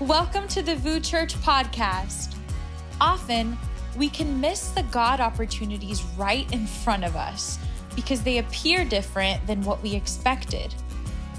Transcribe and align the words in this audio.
Welcome 0.00 0.48
to 0.48 0.62
the 0.62 0.76
VOUS 0.76 1.06
Church 1.06 1.34
podcast. 1.42 2.34
Often, 3.02 3.58
we 3.98 4.08
can 4.08 4.40
miss 4.40 4.70
the 4.70 4.82
God 4.84 5.20
opportunities 5.20 6.02
right 6.16 6.50
in 6.54 6.66
front 6.66 7.04
of 7.04 7.16
us 7.16 7.58
because 7.94 8.22
they 8.22 8.38
appear 8.38 8.86
different 8.86 9.46
than 9.46 9.60
what 9.60 9.82
we 9.82 9.94
expected. 9.94 10.74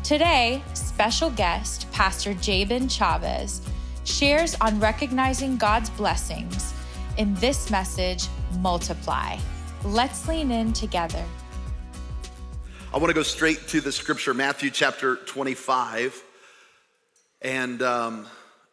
Today, 0.04 0.62
special 0.76 1.32
guest, 1.32 1.92
Pastor 1.92 2.36
Jabin 2.36 2.88
Chavez, 2.88 3.62
shares 4.04 4.56
on 4.62 4.80
recognizing 4.80 5.58
God's 5.58 5.90
blessings 5.90 6.72
in 7.18 7.34
this 7.36 7.72
message, 7.72 8.28
Multiply. 8.60 9.40
Let's 9.84 10.28
lean 10.28 10.52
in 10.52 10.72
together. 10.72 11.26
I 12.94 13.00
want 13.00 13.10
to 13.10 13.16
go 13.16 13.24
straight 13.24 13.68
to 13.70 13.82
the 13.82 13.92
scripture, 13.92 14.36
Matthew 14.36 14.70
chapter 14.70 15.16
25. 15.16 16.24
And 17.42 17.82
um, 17.82 18.28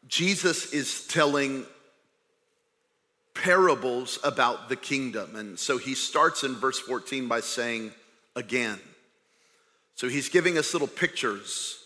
Jesus 0.09 0.73
is 0.73 1.07
telling 1.07 1.65
parables 3.35 4.19
about 4.25 4.69
the 4.69 4.77
kingdom. 4.77 5.37
And 5.37 5.59
so 5.59 5.79
he 5.79 5.95
starts 5.95 6.43
in 6.43 6.55
verse 6.55 6.79
14 6.81 7.29
by 7.29 7.41
saying, 7.41 7.93
again. 8.35 8.79
So 9.95 10.09
he's 10.09 10.29
giving 10.29 10.57
us 10.57 10.73
little 10.73 10.89
pictures. 10.89 11.79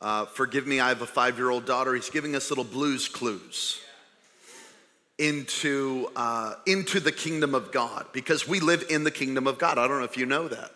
Uh, 0.00 0.24
forgive 0.24 0.66
me, 0.66 0.80
I 0.80 0.88
have 0.88 1.02
a 1.02 1.06
five 1.06 1.36
year 1.36 1.50
old 1.50 1.66
daughter. 1.66 1.94
He's 1.94 2.10
giving 2.10 2.34
us 2.34 2.48
little 2.50 2.64
Blue's 2.64 3.08
Clues 3.08 3.80
into, 5.18 6.08
uh, 6.16 6.54
into 6.66 7.00
the 7.00 7.12
kingdom 7.12 7.54
of 7.54 7.72
God 7.72 8.06
because 8.12 8.48
we 8.48 8.60
live 8.60 8.84
in 8.88 9.04
the 9.04 9.10
kingdom 9.10 9.46
of 9.46 9.58
God. 9.58 9.76
I 9.76 9.86
don't 9.86 9.98
know 9.98 10.04
if 10.04 10.16
you 10.16 10.26
know 10.26 10.48
that. 10.48 10.70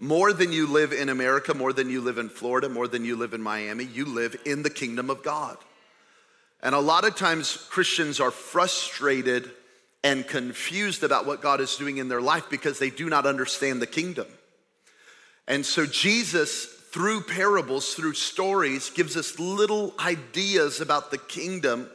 More 0.00 0.32
than 0.32 0.52
you 0.52 0.66
live 0.66 0.92
in 0.92 1.08
America, 1.08 1.54
more 1.54 1.72
than 1.72 1.90
you 1.90 2.00
live 2.00 2.18
in 2.18 2.28
Florida, 2.28 2.68
more 2.68 2.88
than 2.88 3.04
you 3.04 3.16
live 3.16 3.34
in 3.34 3.42
Miami, 3.42 3.84
you 3.84 4.04
live 4.04 4.36
in 4.44 4.62
the 4.62 4.70
kingdom 4.70 5.10
of 5.10 5.22
God. 5.22 5.56
And 6.62 6.74
a 6.74 6.80
lot 6.80 7.04
of 7.04 7.14
times 7.14 7.56
Christians 7.70 8.20
are 8.20 8.30
frustrated 8.30 9.50
and 10.02 10.26
confused 10.26 11.02
about 11.02 11.26
what 11.26 11.42
God 11.42 11.60
is 11.60 11.76
doing 11.76 11.98
in 11.98 12.08
their 12.08 12.20
life 12.20 12.48
because 12.50 12.78
they 12.78 12.90
do 12.90 13.08
not 13.08 13.26
understand 13.26 13.80
the 13.80 13.86
kingdom. 13.86 14.26
And 15.46 15.64
so 15.64 15.86
Jesus, 15.86 16.64
through 16.64 17.22
parables, 17.22 17.94
through 17.94 18.14
stories, 18.14 18.90
gives 18.90 19.16
us 19.16 19.38
little 19.38 19.94
ideas 19.98 20.80
about 20.80 21.10
the 21.10 21.18
kingdom 21.18 21.88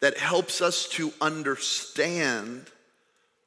that 0.00 0.16
helps 0.18 0.60
us 0.60 0.88
to 0.90 1.12
understand 1.20 2.66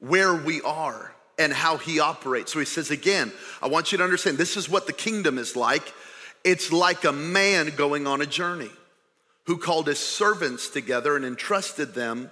where 0.00 0.34
we 0.34 0.60
are 0.62 1.14
and 1.38 1.52
how 1.52 1.76
he 1.76 2.00
operates. 2.00 2.52
So 2.52 2.58
he 2.58 2.64
says 2.64 2.90
again, 2.90 3.32
I 3.60 3.68
want 3.68 3.92
you 3.92 3.98
to 3.98 4.04
understand 4.04 4.38
this 4.38 4.56
is 4.56 4.68
what 4.68 4.86
the 4.86 4.92
kingdom 4.92 5.38
is 5.38 5.56
like. 5.56 5.92
It's 6.44 6.72
like 6.72 7.04
a 7.04 7.12
man 7.12 7.72
going 7.76 8.06
on 8.06 8.20
a 8.20 8.26
journey 8.26 8.70
who 9.46 9.58
called 9.58 9.86
his 9.86 9.98
servants 9.98 10.68
together 10.68 11.16
and 11.16 11.24
entrusted 11.24 11.94
them 11.94 12.30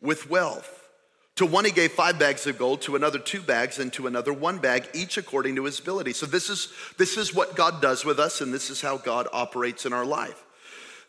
with 0.00 0.30
wealth. 0.30 0.74
To 1.36 1.46
one 1.46 1.64
he 1.64 1.70
gave 1.70 1.92
five 1.92 2.18
bags 2.18 2.48
of 2.48 2.58
gold, 2.58 2.82
to 2.82 2.96
another 2.96 3.20
two 3.20 3.40
bags, 3.40 3.78
and 3.78 3.92
to 3.92 4.08
another 4.08 4.32
one 4.32 4.58
bag, 4.58 4.88
each 4.92 5.18
according 5.18 5.54
to 5.56 5.64
his 5.64 5.78
ability. 5.78 6.12
So 6.12 6.26
this 6.26 6.50
is 6.50 6.72
this 6.96 7.16
is 7.16 7.32
what 7.32 7.54
God 7.54 7.80
does 7.80 8.04
with 8.04 8.18
us, 8.18 8.40
and 8.40 8.52
this 8.52 8.70
is 8.70 8.80
how 8.80 8.96
God 8.96 9.28
operates 9.32 9.86
in 9.86 9.92
our 9.92 10.04
life. 10.04 10.44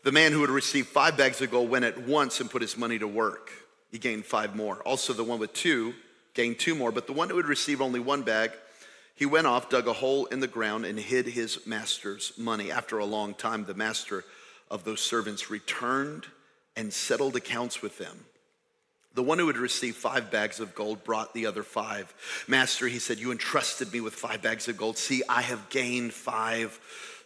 The 0.04 0.12
man 0.12 0.30
who 0.30 0.40
had 0.40 0.50
received 0.50 0.88
five 0.88 1.16
bags 1.16 1.40
of 1.40 1.50
gold 1.50 1.68
went 1.68 1.84
at 1.84 2.06
once 2.06 2.40
and 2.40 2.48
put 2.48 2.62
his 2.62 2.76
money 2.76 2.98
to 3.00 3.08
work. 3.08 3.50
He 3.90 3.98
gained 3.98 4.24
five 4.24 4.54
more. 4.54 4.76
Also, 4.82 5.12
the 5.12 5.24
one 5.24 5.40
with 5.40 5.52
two 5.52 5.94
gained 6.32 6.60
two 6.60 6.76
more, 6.76 6.92
but 6.92 7.08
the 7.08 7.12
one 7.12 7.28
who 7.28 7.36
had 7.36 7.46
received 7.46 7.80
only 7.80 7.98
one 7.98 8.22
bag, 8.22 8.52
he 9.16 9.26
went 9.26 9.48
off, 9.48 9.68
dug 9.68 9.88
a 9.88 9.92
hole 9.92 10.26
in 10.26 10.38
the 10.38 10.46
ground, 10.46 10.84
and 10.84 10.98
hid 10.98 11.26
his 11.26 11.66
master's 11.66 12.32
money. 12.38 12.70
After 12.70 12.98
a 12.98 13.04
long 13.04 13.34
time, 13.34 13.64
the 13.64 13.74
master 13.74 14.24
of 14.70 14.84
those 14.84 15.00
servants 15.00 15.50
returned 15.50 16.26
and 16.76 16.92
settled 16.92 17.36
accounts 17.36 17.82
with 17.82 17.98
them. 17.98 18.24
The 19.14 19.22
one 19.22 19.38
who 19.38 19.48
had 19.48 19.56
received 19.56 19.96
five 19.96 20.30
bags 20.30 20.60
of 20.60 20.74
gold 20.74 21.02
brought 21.02 21.34
the 21.34 21.46
other 21.46 21.64
five. 21.64 22.14
Master, 22.46 22.86
he 22.86 23.00
said, 23.00 23.18
You 23.18 23.32
entrusted 23.32 23.92
me 23.92 24.00
with 24.00 24.14
five 24.14 24.40
bags 24.40 24.68
of 24.68 24.76
gold. 24.76 24.98
See, 24.98 25.22
I 25.28 25.42
have 25.42 25.68
gained 25.68 26.12
five 26.12 26.78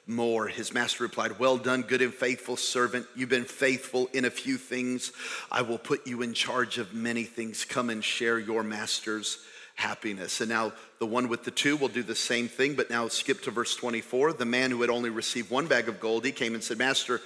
more. 0.07 0.49
His 0.49 0.73
master 0.73 1.05
replied, 1.05 1.39
Well 1.39 1.59
done, 1.59 1.83
good 1.83 2.01
and 2.01 2.15
faithful 2.15 2.57
servant. 2.57 3.07
You've 3.15 3.29
been 3.29 3.45
faithful 3.45 4.09
in 4.15 4.25
a 4.25 4.31
few 4.31 4.57
things. 4.57 5.13
I 5.53 5.61
will 5.61 5.79
put 5.79 6.07
you 6.07 6.23
in 6.23 6.33
charge 6.33 6.79
of 6.79 6.95
many 6.95 7.25
things. 7.25 7.67
Come 7.67 7.91
and 7.91 8.03
share 8.03 8.39
your 8.39 8.63
master's 8.63 9.39
happiness. 9.75 10.41
And 10.41 10.49
now 10.49 10.73
the 10.99 11.07
one 11.07 11.29
with 11.29 11.45
the 11.45 11.51
two 11.51 11.77
will 11.77 11.89
do 11.89 12.03
the 12.03 12.15
same 12.15 12.49
thing, 12.49 12.75
but 12.75 12.91
now 12.91 13.09
skip 13.09 13.43
to 13.43 13.51
verse 13.51 13.77
24. 13.77 14.35
The 14.35 14.45
man 14.45 14.71
who 14.71 14.81
had 14.81 14.91
only 14.91 15.11
received 15.11 15.51
one 15.51 15.67
bag 15.67 15.89
of 15.89 16.01
gold, 16.01 16.25
he 16.25 16.33
came 16.33 16.55
and 16.55 16.63
said, 16.63 16.79
Master, 16.79 17.21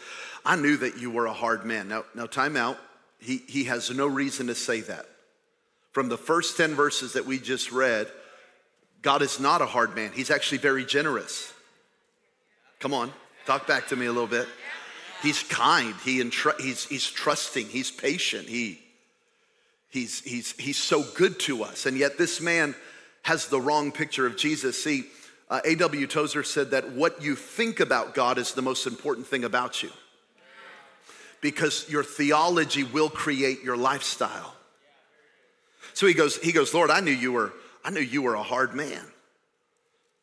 I 0.44 0.56
knew 0.56 0.76
that 0.78 0.98
you 0.98 1.10
were 1.10 1.26
a 1.26 1.32
hard 1.32 1.64
man. 1.64 1.88
Now, 1.88 2.04
now 2.14 2.26
time 2.26 2.56
out. 2.56 2.78
He, 3.18 3.38
he 3.48 3.64
has 3.64 3.90
no 3.90 4.06
reason 4.06 4.46
to 4.46 4.54
say 4.54 4.80
that. 4.82 5.06
From 5.92 6.08
the 6.08 6.18
first 6.18 6.56
10 6.56 6.74
verses 6.74 7.14
that 7.14 7.26
we 7.26 7.38
just 7.38 7.72
read, 7.72 8.06
God 9.02 9.22
is 9.22 9.40
not 9.40 9.62
a 9.62 9.66
hard 9.66 9.94
man. 9.94 10.12
He's 10.14 10.30
actually 10.30 10.58
very 10.58 10.84
generous. 10.84 11.52
Come 12.80 12.94
on, 12.94 13.12
talk 13.46 13.66
back 13.66 13.88
to 13.88 13.96
me 13.96 14.06
a 14.06 14.12
little 14.12 14.28
bit. 14.28 14.46
He's 15.22 15.42
kind. 15.42 15.94
He 16.04 16.22
entr- 16.22 16.60
he's, 16.60 16.84
he's 16.84 17.06
trusting. 17.10 17.66
He's 17.66 17.90
patient. 17.90 18.48
He, 18.48 18.80
He's, 19.90 20.20
he's, 20.20 20.52
he's 20.52 20.76
so 20.76 21.02
good 21.14 21.38
to 21.40 21.64
us. 21.64 21.86
And 21.86 21.96
yet, 21.96 22.18
this 22.18 22.40
man 22.40 22.74
has 23.22 23.48
the 23.48 23.60
wrong 23.60 23.90
picture 23.92 24.26
of 24.26 24.36
Jesus. 24.36 24.82
See, 24.82 25.04
uh, 25.50 25.60
A.W. 25.64 26.06
Tozer 26.06 26.42
said 26.42 26.72
that 26.72 26.92
what 26.92 27.22
you 27.22 27.34
think 27.34 27.80
about 27.80 28.14
God 28.14 28.38
is 28.38 28.52
the 28.52 28.62
most 28.62 28.86
important 28.86 29.26
thing 29.26 29.44
about 29.44 29.82
you 29.82 29.90
because 31.40 31.88
your 31.88 32.04
theology 32.04 32.82
will 32.82 33.08
create 33.08 33.62
your 33.62 33.76
lifestyle. 33.76 34.54
So 35.94 36.06
he 36.06 36.14
goes, 36.14 36.36
he 36.38 36.52
goes, 36.52 36.74
Lord, 36.74 36.90
I 36.90 37.00
knew 37.00 37.12
you 37.12 37.32
were, 37.32 37.52
I 37.84 37.90
knew 37.90 38.00
you 38.00 38.22
were 38.22 38.34
a 38.34 38.42
hard 38.42 38.74
man. 38.74 39.04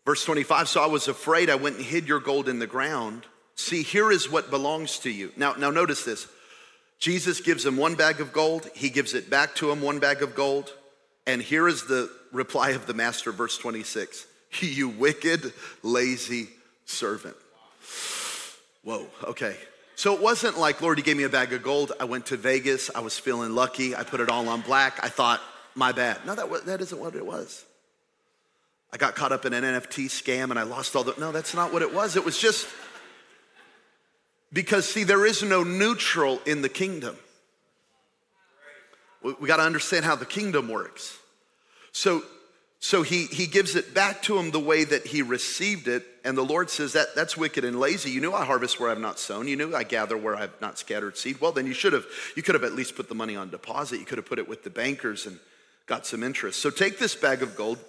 Verse 0.05 0.23
25, 0.23 0.69
so 0.69 0.83
I 0.83 0.87
was 0.87 1.07
afraid 1.07 1.49
I 1.49 1.55
went 1.55 1.77
and 1.77 1.85
hid 1.85 2.07
your 2.07 2.19
gold 2.19 2.47
in 2.47 2.59
the 2.59 2.67
ground. 2.67 3.25
See, 3.55 3.81
here 3.81 4.11
is 4.11 4.29
what 4.29 4.51
belongs 4.51 4.99
to 4.99 5.09
you. 5.09 5.31
Now, 5.35 5.53
now 5.53 5.71
notice 5.71 6.03
this. 6.03 6.27
Jesus 7.05 7.39
gives 7.39 7.63
him 7.63 7.77
one 7.77 7.93
bag 7.93 8.19
of 8.19 8.33
gold, 8.33 8.67
he 8.73 8.89
gives 8.89 9.13
it 9.13 9.29
back 9.29 9.53
to 9.57 9.69
him, 9.69 9.79
one 9.79 9.99
bag 9.99 10.23
of 10.23 10.33
gold. 10.33 10.73
And 11.27 11.39
here 11.39 11.67
is 11.67 11.85
the 11.85 12.09
reply 12.31 12.71
of 12.71 12.87
the 12.87 12.95
master, 12.95 13.31
verse 13.31 13.59
26 13.59 14.25
You 14.59 14.89
wicked, 14.89 15.53
lazy 15.83 16.47
servant. 16.85 17.35
Whoa, 18.81 19.05
okay. 19.23 19.55
So 19.95 20.15
it 20.15 20.19
wasn't 20.19 20.57
like, 20.57 20.81
Lord, 20.81 20.97
you 20.97 21.03
gave 21.03 21.15
me 21.15 21.25
a 21.25 21.29
bag 21.29 21.53
of 21.53 21.61
gold. 21.61 21.91
I 21.99 22.05
went 22.05 22.25
to 22.27 22.37
Vegas. 22.37 22.89
I 22.95 23.01
was 23.01 23.19
feeling 23.19 23.53
lucky. 23.53 23.95
I 23.95 24.01
put 24.01 24.19
it 24.19 24.31
all 24.31 24.49
on 24.49 24.61
black. 24.61 24.99
I 25.03 25.09
thought, 25.09 25.41
my 25.75 25.91
bad. 25.91 26.25
No, 26.25 26.33
that, 26.33 26.65
that 26.65 26.81
isn't 26.81 26.99
what 26.99 27.13
it 27.13 27.23
was. 27.23 27.65
I 28.91 28.97
got 28.97 29.13
caught 29.13 29.31
up 29.31 29.45
in 29.45 29.53
an 29.53 29.63
NFT 29.63 30.05
scam 30.05 30.49
and 30.49 30.57
I 30.57 30.63
lost 30.63 30.95
all 30.95 31.03
the. 31.03 31.13
No, 31.19 31.31
that's 31.31 31.53
not 31.53 31.71
what 31.71 31.83
it 31.83 31.93
was. 31.93 32.15
It 32.15 32.25
was 32.25 32.39
just 32.39 32.67
because, 34.55 34.87
see, 34.87 35.03
there 35.03 35.25
is 35.25 35.43
no 35.43 35.63
neutral 35.63 36.39
in 36.45 36.61
the 36.61 36.69
kingdom. 36.69 37.17
We, 39.21 39.49
got 39.49 39.57
to 39.57 39.63
understand 39.63 40.05
how 40.05 40.15
the 40.15 40.25
kingdom 40.25 40.69
works. 40.69 41.17
So, 41.91 42.23
so 42.79 43.01
he, 43.01 43.25
he 43.25 43.47
gives 43.47 43.75
it 43.75 43.93
back 43.93 44.21
to 44.23 44.37
him 44.37 44.51
the 44.51 44.59
way 44.61 44.85
that 44.85 45.07
he 45.07 45.21
received 45.23 45.89
it. 45.89 46.05
And 46.23 46.37
the 46.37 46.45
Lord 46.45 46.69
says, 46.69 46.93
that, 46.93 47.15
That's 47.15 47.35
wicked 47.35 47.65
and 47.65 47.81
lazy. 47.81 48.11
You 48.11 48.21
knew 48.21 48.31
I 48.31 48.45
harvest 48.45 48.79
where 48.79 48.89
I've 48.89 48.99
not 48.99 49.19
sown. 49.19 49.49
You 49.49 49.57
knew 49.57 49.75
I 49.75 49.83
gather 49.83 50.15
where 50.15 50.37
I've 50.37 50.53
not 50.61 50.79
scattered 50.79 51.17
seed. 51.17 51.41
Well, 51.41 51.51
then 51.51 51.67
you 51.67 51.73
should 51.73 51.91
have, 51.91 52.05
you 52.37 52.41
could 52.41 52.55
have 52.55 52.63
at 52.63 52.75
least 52.75 52.95
put 52.95 53.09
the 53.09 53.15
money 53.15 53.35
on 53.35 53.49
deposit. 53.49 53.99
You 53.99 54.05
could 54.05 54.19
have 54.19 54.25
put 54.25 54.39
it 54.39 54.47
with 54.47 54.63
the 54.63 54.69
bankers 54.69 55.25
and 55.25 55.37
got 55.85 56.05
some 56.05 56.23
interest. 56.23 56.61
So 56.61 56.69
take 56.69 56.97
this 56.97 57.13
bag 57.13 57.41
of 57.41 57.57
gold, 57.57 57.79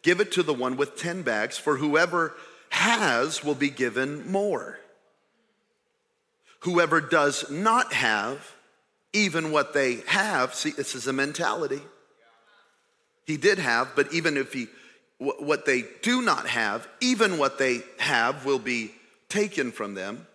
give 0.00 0.20
it 0.20 0.32
to 0.32 0.42
the 0.42 0.54
one 0.54 0.78
with 0.78 0.96
10 0.96 1.20
bags, 1.20 1.58
for 1.58 1.76
whoever 1.76 2.32
has 2.70 3.44
will 3.44 3.54
be 3.54 3.68
given 3.68 4.26
more. 4.32 4.78
Whoever 6.64 7.02
does 7.02 7.50
not 7.50 7.92
have, 7.92 8.54
even 9.12 9.52
what 9.52 9.74
they 9.74 9.96
have, 10.06 10.54
see, 10.54 10.70
this 10.70 10.94
is 10.94 11.06
a 11.06 11.12
mentality. 11.12 11.82
He 13.26 13.36
did 13.36 13.58
have, 13.58 13.92
but 13.94 14.12
even 14.14 14.38
if 14.38 14.54
he, 14.54 14.68
what 15.18 15.66
they 15.66 15.84
do 16.00 16.22
not 16.22 16.48
have, 16.48 16.88
even 17.02 17.36
what 17.36 17.58
they 17.58 17.82
have 17.98 18.46
will 18.46 18.58
be 18.58 18.92
taken 19.28 19.72
from 19.72 19.92
them. 19.92 20.26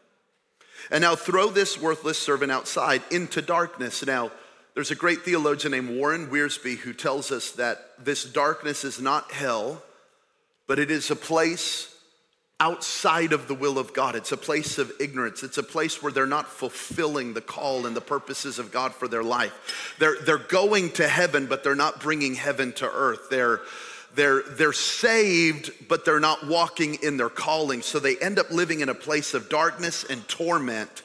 And 0.91 1.01
now 1.01 1.15
throw 1.15 1.49
this 1.49 1.81
worthless 1.81 2.19
servant 2.19 2.51
outside 2.51 3.01
into 3.09 3.41
darkness. 3.41 4.05
Now, 4.05 4.31
there's 4.75 4.91
a 4.91 4.95
great 4.95 5.23
theologian 5.23 5.71
named 5.71 5.97
Warren 5.97 6.27
Wiersbe 6.27 6.77
who 6.77 6.93
tells 6.93 7.31
us 7.31 7.53
that 7.53 7.93
this 7.97 8.23
darkness 8.23 8.83
is 8.83 9.01
not 9.01 9.31
hell, 9.31 9.81
but 10.67 10.77
it 10.77 10.91
is 10.91 11.09
a 11.09 11.15
place 11.15 11.91
outside 12.59 13.31
of 13.31 13.47
the 13.47 13.55
will 13.55 13.79
of 13.79 13.93
God. 13.93 14.15
It's 14.15 14.31
a 14.31 14.37
place 14.37 14.77
of 14.77 14.91
ignorance. 14.99 15.43
It's 15.43 15.57
a 15.57 15.63
place 15.63 16.03
where 16.03 16.11
they're 16.11 16.25
not 16.25 16.47
fulfilling 16.47 17.33
the 17.33 17.41
call 17.41 17.85
and 17.85 17.95
the 17.95 18.01
purposes 18.01 18.59
of 18.59 18.71
God 18.71 18.93
for 18.93 19.07
their 19.07 19.23
life. 19.23 19.95
They're, 19.97 20.17
they're 20.21 20.37
going 20.37 20.91
to 20.93 21.07
heaven, 21.07 21.45
but 21.45 21.63
they're 21.63 21.75
not 21.75 22.01
bringing 22.01 22.35
heaven 22.35 22.73
to 22.73 22.91
earth. 22.91 23.29
They're, 23.29 23.61
they're, 24.15 24.41
they're 24.43 24.73
saved, 24.73 25.71
but 25.87 26.03
they're 26.03 26.19
not 26.19 26.45
walking 26.45 26.95
in 26.95 27.15
their 27.15 27.29
calling. 27.29 27.81
So 27.81 27.99
they 27.99 28.17
end 28.17 28.39
up 28.39 28.51
living 28.51 28.81
in 28.81 28.89
a 28.89 28.95
place 28.95 29.33
of 29.33 29.47
darkness 29.47 30.03
and 30.03 30.27
torment. 30.27 31.03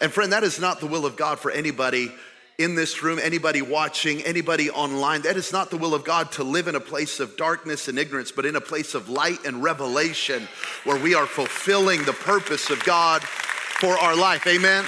And 0.00 0.12
friend, 0.12 0.32
that 0.32 0.42
is 0.42 0.58
not 0.58 0.80
the 0.80 0.86
will 0.86 1.06
of 1.06 1.16
God 1.16 1.38
for 1.38 1.50
anybody 1.50 2.12
in 2.58 2.74
this 2.74 3.04
room, 3.04 3.20
anybody 3.22 3.62
watching, 3.62 4.20
anybody 4.22 4.68
online. 4.68 5.22
That 5.22 5.36
is 5.36 5.52
not 5.52 5.70
the 5.70 5.76
will 5.76 5.94
of 5.94 6.02
God 6.02 6.32
to 6.32 6.42
live 6.42 6.66
in 6.66 6.74
a 6.74 6.80
place 6.80 7.20
of 7.20 7.36
darkness 7.36 7.86
and 7.86 7.96
ignorance, 7.96 8.32
but 8.32 8.44
in 8.44 8.56
a 8.56 8.60
place 8.60 8.96
of 8.96 9.08
light 9.08 9.46
and 9.46 9.62
revelation 9.62 10.48
where 10.82 11.00
we 11.00 11.14
are 11.14 11.26
fulfilling 11.26 12.02
the 12.02 12.12
purpose 12.12 12.68
of 12.68 12.82
God 12.82 13.22
for 13.22 13.96
our 13.96 14.16
life. 14.16 14.44
Amen. 14.48 14.84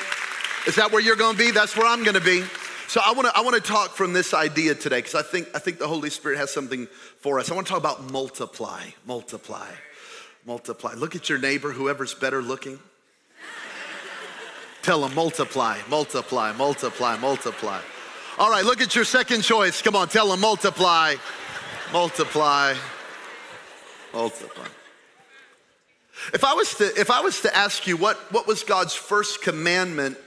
Is 0.67 0.75
that 0.75 0.91
where 0.91 1.01
you're 1.01 1.15
going 1.15 1.37
to 1.37 1.39
be? 1.39 1.53
That's 1.53 1.77
where 1.77 1.87
I'm 1.87 2.03
going 2.03 2.15
to 2.15 2.21
be. 2.21 2.43
So 2.89 3.01
I 3.07 3.13
want 3.13 3.29
to 3.29 3.37
I 3.37 3.41
want 3.43 3.55
to 3.55 3.63
talk 3.63 3.93
from 3.93 4.13
this 4.13 4.35
idea 4.35 4.75
today 4.75 4.99
because 4.99 5.15
I 5.15 5.23
think 5.23 5.49
I 5.55 5.61
think 5.61 5.79
the 5.79 5.87
Holy 5.87 6.11
Spirit 6.11 6.39
has 6.39 6.53
something 6.53 6.89
for 7.21 7.39
us. 7.39 7.49
I 7.49 7.55
want 7.55 7.69
to 7.69 7.73
talk 7.73 7.79
about 7.79 8.11
multiply, 8.11 8.83
multiply, 9.07 9.69
multiply. 10.45 10.95
Look 10.95 11.15
at 11.15 11.29
your 11.29 11.39
neighbor, 11.39 11.71
whoever's 11.71 12.15
better 12.15 12.43
looking. 12.43 12.81
Tell 14.83 15.03
them 15.03 15.15
multiply, 15.15 15.79
multiply, 15.89 16.53
multiply, 16.53 17.17
multiply. 17.19 17.81
All 18.39 18.51
right, 18.51 18.65
look 18.65 18.81
at 18.81 18.95
your 18.95 19.05
second 19.05 19.43
choice. 19.43 19.83
Come 19.83 19.95
on, 19.95 20.09
tell 20.09 20.29
them 20.29 20.41
multiply, 20.41 21.17
multiply, 21.93 22.75
multiply. 24.15 24.67
If 26.33 26.45
I 26.45 26.55
was 26.55 26.75
to, 26.77 26.85
if 26.99 27.11
I 27.11 27.21
was 27.21 27.43
to 27.43 27.55
ask 27.57 27.87
you 27.87 27.97
what, 27.97 28.17
what 28.33 28.47
was 28.47 28.63
God's 28.63 28.95
first 28.95 29.43
commandment 29.43 30.19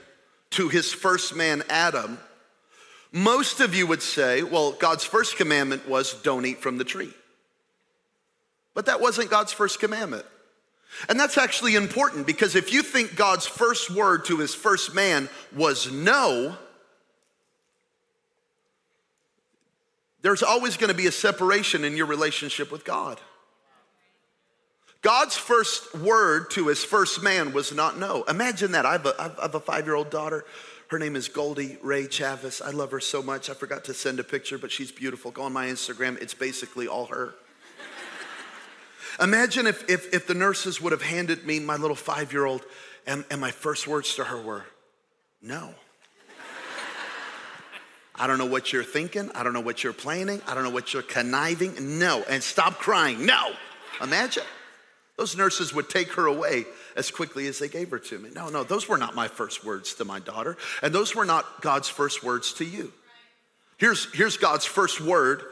to 0.50 0.68
his 0.68 0.92
first 0.92 1.34
man, 1.34 1.62
Adam, 1.68 2.18
most 3.10 3.60
of 3.60 3.74
you 3.74 3.86
would 3.86 4.02
say, 4.02 4.42
well, 4.42 4.72
God's 4.72 5.04
first 5.04 5.36
commandment 5.36 5.88
was 5.88 6.14
don't 6.22 6.44
eat 6.46 6.60
from 6.60 6.78
the 6.78 6.84
tree. 6.84 7.12
But 8.74 8.86
that 8.86 9.00
wasn't 9.00 9.30
God's 9.30 9.52
first 9.52 9.78
commandment. 9.78 10.26
And 11.08 11.18
that's 11.18 11.38
actually 11.38 11.74
important 11.74 12.26
because 12.26 12.54
if 12.54 12.72
you 12.72 12.82
think 12.82 13.16
God's 13.16 13.46
first 13.46 13.90
word 13.90 14.24
to 14.26 14.38
his 14.38 14.54
first 14.54 14.94
man 14.94 15.28
was 15.54 15.90
no, 15.92 16.56
there's 20.22 20.42
always 20.42 20.76
going 20.76 20.88
to 20.88 20.96
be 20.96 21.06
a 21.06 21.12
separation 21.12 21.84
in 21.84 21.96
your 21.96 22.06
relationship 22.06 22.72
with 22.72 22.84
God. 22.84 23.20
God's 25.02 25.36
first 25.36 25.94
word 25.94 26.50
to 26.52 26.68
his 26.68 26.82
first 26.82 27.22
man 27.22 27.52
was 27.52 27.74
not 27.74 27.98
no. 27.98 28.22
Imagine 28.22 28.72
that. 28.72 28.86
I 28.86 28.92
have 28.92 29.04
a, 29.04 29.34
a 29.38 29.60
five 29.60 29.84
year 29.84 29.94
old 29.94 30.08
daughter. 30.08 30.46
Her 30.88 30.98
name 30.98 31.14
is 31.14 31.28
Goldie 31.28 31.76
Ray 31.82 32.08
Chavez. 32.08 32.62
I 32.62 32.70
love 32.70 32.90
her 32.92 33.00
so 33.00 33.22
much. 33.22 33.50
I 33.50 33.54
forgot 33.54 33.84
to 33.84 33.94
send 33.94 34.18
a 34.18 34.24
picture, 34.24 34.56
but 34.56 34.72
she's 34.72 34.90
beautiful. 34.90 35.30
Go 35.30 35.42
on 35.42 35.52
my 35.52 35.66
Instagram, 35.66 36.20
it's 36.22 36.34
basically 36.34 36.88
all 36.88 37.06
her. 37.06 37.34
Imagine 39.20 39.66
if, 39.66 39.88
if, 39.88 40.12
if 40.12 40.26
the 40.26 40.34
nurses 40.34 40.80
would 40.80 40.92
have 40.92 41.02
handed 41.02 41.46
me 41.46 41.60
my 41.60 41.76
little 41.76 41.96
five 41.96 42.32
year 42.32 42.44
old, 42.44 42.62
and, 43.06 43.24
and 43.30 43.40
my 43.40 43.50
first 43.50 43.86
words 43.86 44.14
to 44.16 44.24
her 44.24 44.40
were, 44.40 44.64
no. 45.42 45.74
I 48.14 48.26
don't 48.26 48.38
know 48.38 48.46
what 48.46 48.72
you're 48.72 48.84
thinking. 48.84 49.30
I 49.34 49.42
don't 49.42 49.52
know 49.52 49.60
what 49.60 49.82
you're 49.82 49.92
planning. 49.92 50.40
I 50.46 50.54
don't 50.54 50.62
know 50.62 50.70
what 50.70 50.92
you're 50.92 51.02
conniving. 51.02 51.98
No. 51.98 52.22
And 52.30 52.42
stop 52.42 52.78
crying. 52.78 53.26
No. 53.26 53.52
Imagine. 54.00 54.44
Those 55.16 55.36
nurses 55.36 55.72
would 55.74 55.88
take 55.88 56.12
her 56.14 56.26
away 56.26 56.64
as 56.96 57.10
quickly 57.10 57.46
as 57.46 57.58
they 57.58 57.68
gave 57.68 57.90
her 57.90 57.98
to 57.98 58.18
me. 58.18 58.30
No, 58.34 58.48
no, 58.48 58.64
those 58.64 58.88
were 58.88 58.98
not 58.98 59.14
my 59.14 59.28
first 59.28 59.64
words 59.64 59.94
to 59.94 60.04
my 60.04 60.18
daughter. 60.18 60.56
And 60.82 60.92
those 60.92 61.14
were 61.14 61.24
not 61.24 61.60
God's 61.60 61.88
first 61.88 62.24
words 62.24 62.52
to 62.54 62.64
you. 62.64 62.92
Here's, 63.76 64.12
here's 64.12 64.36
God's 64.36 64.64
first 64.64 65.00
word 65.00 65.42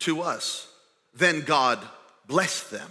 to 0.00 0.22
us. 0.22 0.68
Then 1.14 1.42
God 1.42 1.80
bless 2.26 2.64
them. 2.68 2.90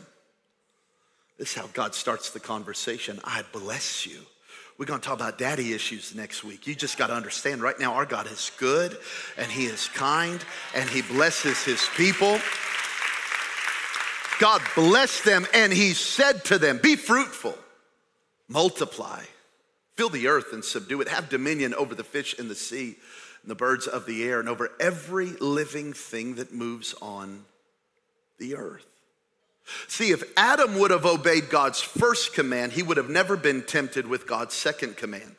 This 1.38 1.50
is 1.50 1.56
how 1.56 1.68
God 1.74 1.95
starts 1.95 2.30
the 2.30 2.39
conversation. 2.39 3.19
I 3.24 3.44
bless 3.51 4.06
you. 4.06 4.19
We're 4.77 4.85
going 4.85 5.01
to 5.01 5.07
talk 5.07 5.19
about 5.19 5.38
daddy 5.38 5.74
issues 5.74 6.15
next 6.15 6.44
week. 6.44 6.65
You 6.65 6.74
just 6.74 6.97
got 6.97 7.07
to 7.07 7.13
understand 7.13 7.62
right 7.62 7.80
now, 7.80 7.94
our 7.94 8.06
God 8.06 8.27
is 8.27 8.51
good 8.57 8.97
and 9.38 9.51
He 9.51 9.65
is 9.65 9.88
kind 9.89 10.44
and 10.75 10.89
He 10.89 11.01
blesses 11.01 11.63
His 11.63 11.88
people. 11.95 12.39
God 14.39 14.62
blessed 14.75 15.25
them 15.25 15.45
and 15.53 15.71
He 15.71 15.94
said 15.94 16.44
to 16.45 16.57
them, 16.57 16.79
Be 16.81 16.95
fruitful, 16.95 17.57
multiply, 18.47 19.24
fill 19.95 20.09
the 20.09 20.27
earth 20.27 20.53
and 20.53 20.65
subdue 20.65 21.01
it, 21.01 21.07
have 21.07 21.29
dominion 21.29 21.74
over 21.75 21.94
the 21.94 22.03
fish 22.03 22.38
in 22.39 22.47
the 22.47 22.56
sea 22.56 22.95
and 23.41 23.51
the 23.51 23.56
birds 23.56 23.86
of 23.86 24.06
the 24.06 24.24
air 24.24 24.39
and 24.39 24.50
over 24.50 24.71
every 24.79 25.27
living 25.27 25.94
thing 25.94 26.36
that 26.36 26.51
moves 26.51 26.95
on 27.00 27.45
the 28.39 28.56
earth. 28.56 28.92
See, 29.88 30.12
if 30.12 30.24
Adam 30.36 30.80
would 30.80 30.92
have 30.92 31.06
obeyed 31.06 31.50
God's 31.50 31.81
first 31.81 32.33
command, 32.33 32.74
he 32.74 32.83
would 32.83 32.98
have 32.98 33.10
never 33.10 33.38
been 33.38 33.63
tempted 33.63 34.07
with 34.07 34.27
God's 34.27 34.54
second 34.54 34.98
command. 34.98 35.36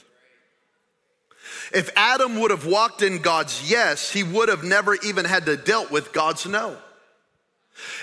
If 1.73 1.91
Adam 1.97 2.41
would 2.41 2.51
have 2.51 2.67
walked 2.67 3.03
in 3.03 3.23
God's 3.23 3.71
yes, 3.71 4.11
he 4.11 4.23
would 4.23 4.49
have 4.49 4.65
never 4.65 4.95
even 4.97 5.25
had 5.25 5.47
to 5.47 5.57
dealt 5.57 5.91
with 5.91 6.13
God's 6.13 6.47
no. 6.47 6.77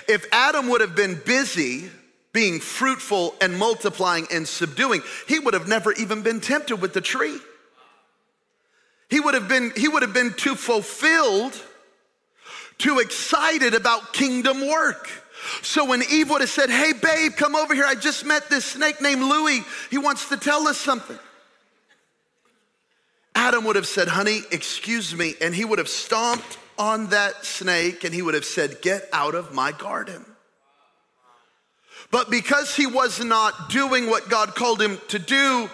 If 0.08 0.26
Adam 0.32 0.68
would 0.68 0.80
have 0.80 0.94
been 0.94 1.20
busy 1.24 1.90
being 2.32 2.60
fruitful 2.60 3.34
and 3.40 3.58
multiplying 3.58 4.26
and 4.32 4.46
subduing, 4.48 5.02
he 5.28 5.38
would 5.38 5.54
have 5.54 5.68
never 5.68 5.92
even 5.92 6.22
been 6.22 6.40
tempted 6.40 6.76
with 6.76 6.94
the 6.94 7.00
tree. 7.00 7.38
He 9.10 9.20
would 9.20 9.34
have 9.34 9.48
been, 9.48 9.72
he 9.76 9.88
would 9.88 10.02
have 10.02 10.14
been 10.14 10.32
too 10.32 10.54
fulfilled, 10.54 11.60
too 12.78 12.98
excited 12.98 13.74
about 13.74 14.12
kingdom 14.14 14.66
work. 14.66 15.10
So 15.62 15.84
when 15.84 16.02
Eve 16.10 16.30
would 16.30 16.40
have 16.40 16.50
said, 16.50 16.70
Hey, 16.70 16.92
babe, 16.92 17.32
come 17.36 17.54
over 17.54 17.74
here. 17.74 17.84
I 17.84 17.94
just 17.94 18.24
met 18.24 18.48
this 18.48 18.64
snake 18.64 19.00
named 19.00 19.22
Louie. 19.22 19.64
He 19.90 19.98
wants 19.98 20.28
to 20.28 20.36
tell 20.36 20.68
us 20.68 20.78
something. 20.78 21.18
Adam 23.34 23.64
would 23.64 23.76
have 23.76 23.86
said, 23.86 24.08
Honey, 24.08 24.40
excuse 24.50 25.14
me. 25.14 25.34
And 25.40 25.54
he 25.54 25.64
would 25.64 25.78
have 25.78 25.88
stomped 25.88 26.58
on 26.78 27.08
that 27.08 27.44
snake 27.44 28.04
and 28.04 28.14
he 28.14 28.22
would 28.22 28.34
have 28.34 28.44
said, 28.44 28.80
Get 28.82 29.08
out 29.12 29.34
of 29.34 29.52
my 29.52 29.72
garden. 29.72 30.24
But 32.10 32.30
because 32.30 32.76
he 32.76 32.86
was 32.86 33.24
not 33.24 33.70
doing 33.70 34.08
what 34.08 34.28
God 34.28 34.54
called 34.54 34.82
him 34.82 34.98
to 35.08 35.18
do, 35.18 35.70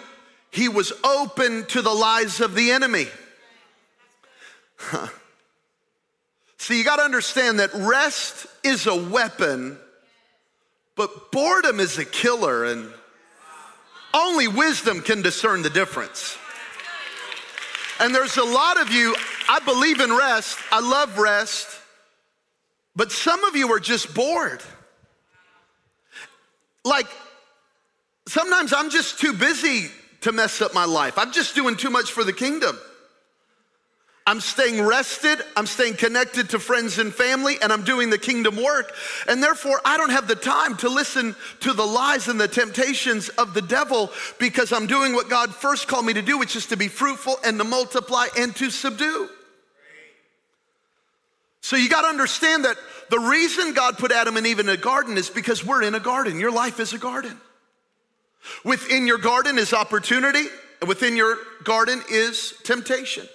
he 0.51 0.69
was 0.69 0.93
open 1.03 1.65
to 1.65 1.81
the 1.81 1.93
lies 1.93 2.39
of 2.39 2.55
the 2.55 2.71
enemy. 2.71 3.07
See, 6.59 6.77
you 6.77 6.83
got 6.83 6.97
to 6.97 7.03
understand 7.03 7.59
that 7.59 7.73
rest 7.73 8.45
is 8.63 8.85
a 8.85 8.95
weapon, 8.95 9.77
but 10.95 11.31
boredom 11.31 11.79
is 11.79 11.97
a 11.97 12.05
killer, 12.05 12.65
and 12.65 12.91
only 14.13 14.49
wisdom 14.49 15.01
can 15.01 15.21
discern 15.21 15.61
the 15.61 15.69
difference. 15.69 16.37
And 18.01 18.13
there's 18.13 18.37
a 18.37 18.43
lot 18.43 18.79
of 18.79 18.91
you, 18.91 19.15
I 19.47 19.59
believe 19.59 20.01
in 20.01 20.11
rest, 20.11 20.59
I 20.71 20.81
love 20.81 21.17
rest, 21.17 21.67
but 22.95 23.11
some 23.11 23.43
of 23.45 23.55
you 23.55 23.71
are 23.71 23.79
just 23.79 24.13
bored. 24.13 24.61
Like, 26.83 27.07
sometimes 28.27 28.73
I'm 28.73 28.89
just 28.89 29.19
too 29.19 29.31
busy 29.31 29.87
to 30.21 30.33
mess 30.33 30.61
up 30.61 30.73
my 30.73 30.85
life. 30.85 31.17
I'm 31.17 31.31
just 31.31 31.55
doing 31.55 31.77
too 31.77 31.89
much 31.89 32.11
for 32.11 32.25
the 32.25 32.33
kingdom. 32.33 32.77
I'm 34.29 34.41
staying 34.41 34.83
rested, 34.83 35.39
I'm 35.57 35.65
staying 35.65 35.95
connected 35.95 36.51
to 36.51 36.59
friends 36.59 36.99
and 36.99 37.11
family, 37.11 37.55
and 37.63 37.73
I'm 37.73 37.83
doing 37.83 38.11
the 38.11 38.19
kingdom 38.19 38.61
work. 38.61 38.93
And 39.27 39.41
therefore, 39.41 39.81
I 39.83 39.97
don't 39.97 40.11
have 40.11 40.27
the 40.27 40.35
time 40.35 40.77
to 40.77 40.87
listen 40.87 41.35
to 41.61 41.73
the 41.73 41.83
lies 41.83 42.27
and 42.27 42.39
the 42.39 42.47
temptations 42.47 43.29
of 43.29 43.55
the 43.55 43.63
devil 43.63 44.11
because 44.37 44.71
I'm 44.71 44.85
doing 44.85 45.13
what 45.13 45.29
God 45.29 45.55
first 45.55 45.87
called 45.87 46.05
me 46.05 46.13
to 46.13 46.21
do, 46.21 46.37
which 46.37 46.55
is 46.55 46.67
to 46.67 46.77
be 46.77 46.87
fruitful 46.87 47.37
and 47.43 47.57
to 47.57 47.63
multiply 47.63 48.27
and 48.37 48.55
to 48.57 48.69
subdue. 48.69 49.29
So 51.61 51.75
you 51.75 51.89
got 51.89 52.03
to 52.03 52.09
understand 52.09 52.65
that 52.65 52.77
the 53.09 53.17
reason 53.17 53.73
God 53.73 53.97
put 53.97 54.11
Adam 54.11 54.37
and 54.37 54.45
Eve 54.45 54.59
in 54.59 54.69
a 54.69 54.77
garden 54.77 55.17
is 55.17 55.31
because 55.31 55.65
we're 55.65 55.81
in 55.81 55.95
a 55.95 55.99
garden. 55.99 56.39
Your 56.39 56.51
life 56.51 56.79
is 56.79 56.93
a 56.93 56.99
garden. 56.99 57.35
Within 58.63 59.07
your 59.07 59.17
garden 59.17 59.57
is 59.57 59.73
opportunity, 59.73 60.45
and 60.81 60.87
within 60.87 61.15
your 61.15 61.39
garden 61.63 62.03
is 62.11 62.53
temptation. 62.63 63.27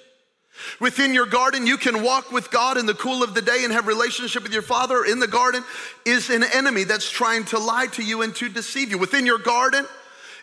Within 0.80 1.14
your 1.14 1.26
garden, 1.26 1.66
you 1.66 1.76
can 1.76 2.02
walk 2.02 2.32
with 2.32 2.50
God 2.50 2.76
in 2.76 2.86
the 2.86 2.94
cool 2.94 3.22
of 3.22 3.34
the 3.34 3.42
day 3.42 3.62
and 3.64 3.72
have 3.72 3.86
relationship 3.86 4.42
with 4.42 4.52
your 4.52 4.62
father. 4.62 5.04
In 5.04 5.18
the 5.18 5.26
garden 5.26 5.62
is 6.04 6.30
an 6.30 6.42
enemy 6.42 6.84
that's 6.84 7.10
trying 7.10 7.44
to 7.46 7.58
lie 7.58 7.86
to 7.92 8.02
you 8.02 8.22
and 8.22 8.34
to 8.36 8.48
deceive 8.48 8.90
you. 8.90 8.98
Within 8.98 9.26
your 9.26 9.38
garden 9.38 9.86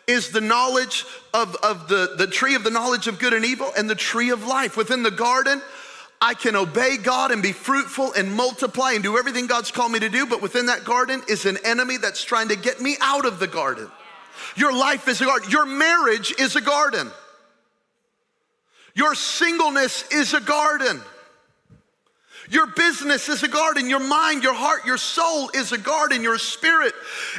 is 0.08 0.32
the 0.32 0.42
knowledge 0.42 1.06
of, 1.34 1.56
of 1.58 1.88
the, 1.88 2.16
the 2.18 2.28
tree 2.28 2.56
of 2.56 2.64
the 2.64 2.70
knowledge 2.70 3.08
of 3.08 3.20
good 3.20 3.34
and 3.34 3.46
evil 3.46 3.72
and 3.78 3.90
the 3.90 3.96
tree 3.96 4.30
of 4.30 4.46
life. 4.46 4.78
Within 4.78 5.04
the 5.04 5.12
garden 5.12 5.62
I 6.24 6.36
can 6.36 6.56
obey 6.56 6.98
God 6.98 7.32
and 7.32 7.42
be 7.42 7.52
fruitful 7.52 8.14
and 8.14 8.32
multiply 8.32 8.92
and 8.92 9.02
do 9.02 9.18
everything 9.18 9.48
God's 9.48 9.72
called 9.72 9.92
me 9.92 10.00
to 10.00 10.10
do, 10.10 10.28
but 10.28 10.40
within 10.40 10.68
that 10.68 10.84
garden 10.84 11.24
is 11.28 11.48
an 11.48 11.58
enemy 11.66 11.98
that's 11.98 12.24
trying 12.24 12.50
to 12.50 12.56
get 12.56 12.80
me 12.80 12.96
out 13.02 13.26
of 13.26 13.40
the 13.40 13.48
garden. 13.48 13.90
Your 14.56 14.72
life 14.72 15.08
is 15.08 15.20
a 15.22 15.26
garden, 15.26 15.50
your 15.50 15.66
marriage 15.66 16.32
is 16.38 16.56
a 16.56 16.62
garden, 16.62 17.10
your 18.94 19.16
singleness 19.16 20.04
is 20.12 20.34
a 20.34 20.42
garden. 20.42 21.02
Your 22.50 22.68
business 22.68 23.30
is 23.30 23.44
a 23.44 23.48
garden. 23.48 23.90
Your 23.90 24.00
mind, 24.00 24.44
your 24.44 24.54
heart, 24.54 24.86
your 24.86 24.98
soul 24.98 25.50
is 25.54 25.72
a 25.72 25.78
garden. 25.78 26.22
Your 26.22 26.38
spirit 26.38 26.94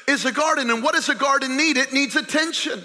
is 0.09 0.25
a 0.25 0.33
garden. 0.33 0.71
And 0.71 0.83
what 0.83 0.95
does 0.95 1.11
a 1.11 1.15
garden 1.15 1.57
need? 1.57 1.77
It 1.77 1.93
needs 1.93 2.17
attention. 2.17 2.83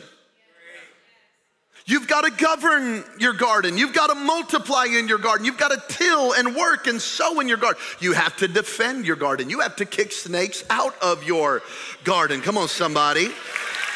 You've 1.86 2.10
got 2.10 2.26
to 2.26 2.32
govern 2.32 3.06
your 3.18 3.32
garden. 3.32 3.78
You've 3.78 3.94
got 3.94 4.08
to 4.08 4.16
multiply 4.16 4.88
in 4.88 5.08
your 5.08 5.20
garden. 5.20 5.46
You've 5.46 5.58
got 5.58 5.70
to 5.70 5.82
till 5.88 6.34
and 6.34 6.54
work 6.54 6.86
and 6.86 7.02
sow 7.02 7.40
in 7.40 7.48
your 7.48 7.56
garden. 7.56 7.82
You 8.02 8.12
have 8.12 8.36
to 8.38 8.48
defend 8.50 9.06
your 9.06 9.16
garden. 9.16 9.50
You 9.50 9.62
have 9.62 9.78
to 9.78 9.86
kick 9.86 10.12
snakes 10.12 10.66
out 10.70 11.02
of 11.02 11.24
your 11.24 11.62
garden. 12.04 12.42
Come 12.42 12.58
on, 12.58 12.68
somebody. 12.68 13.30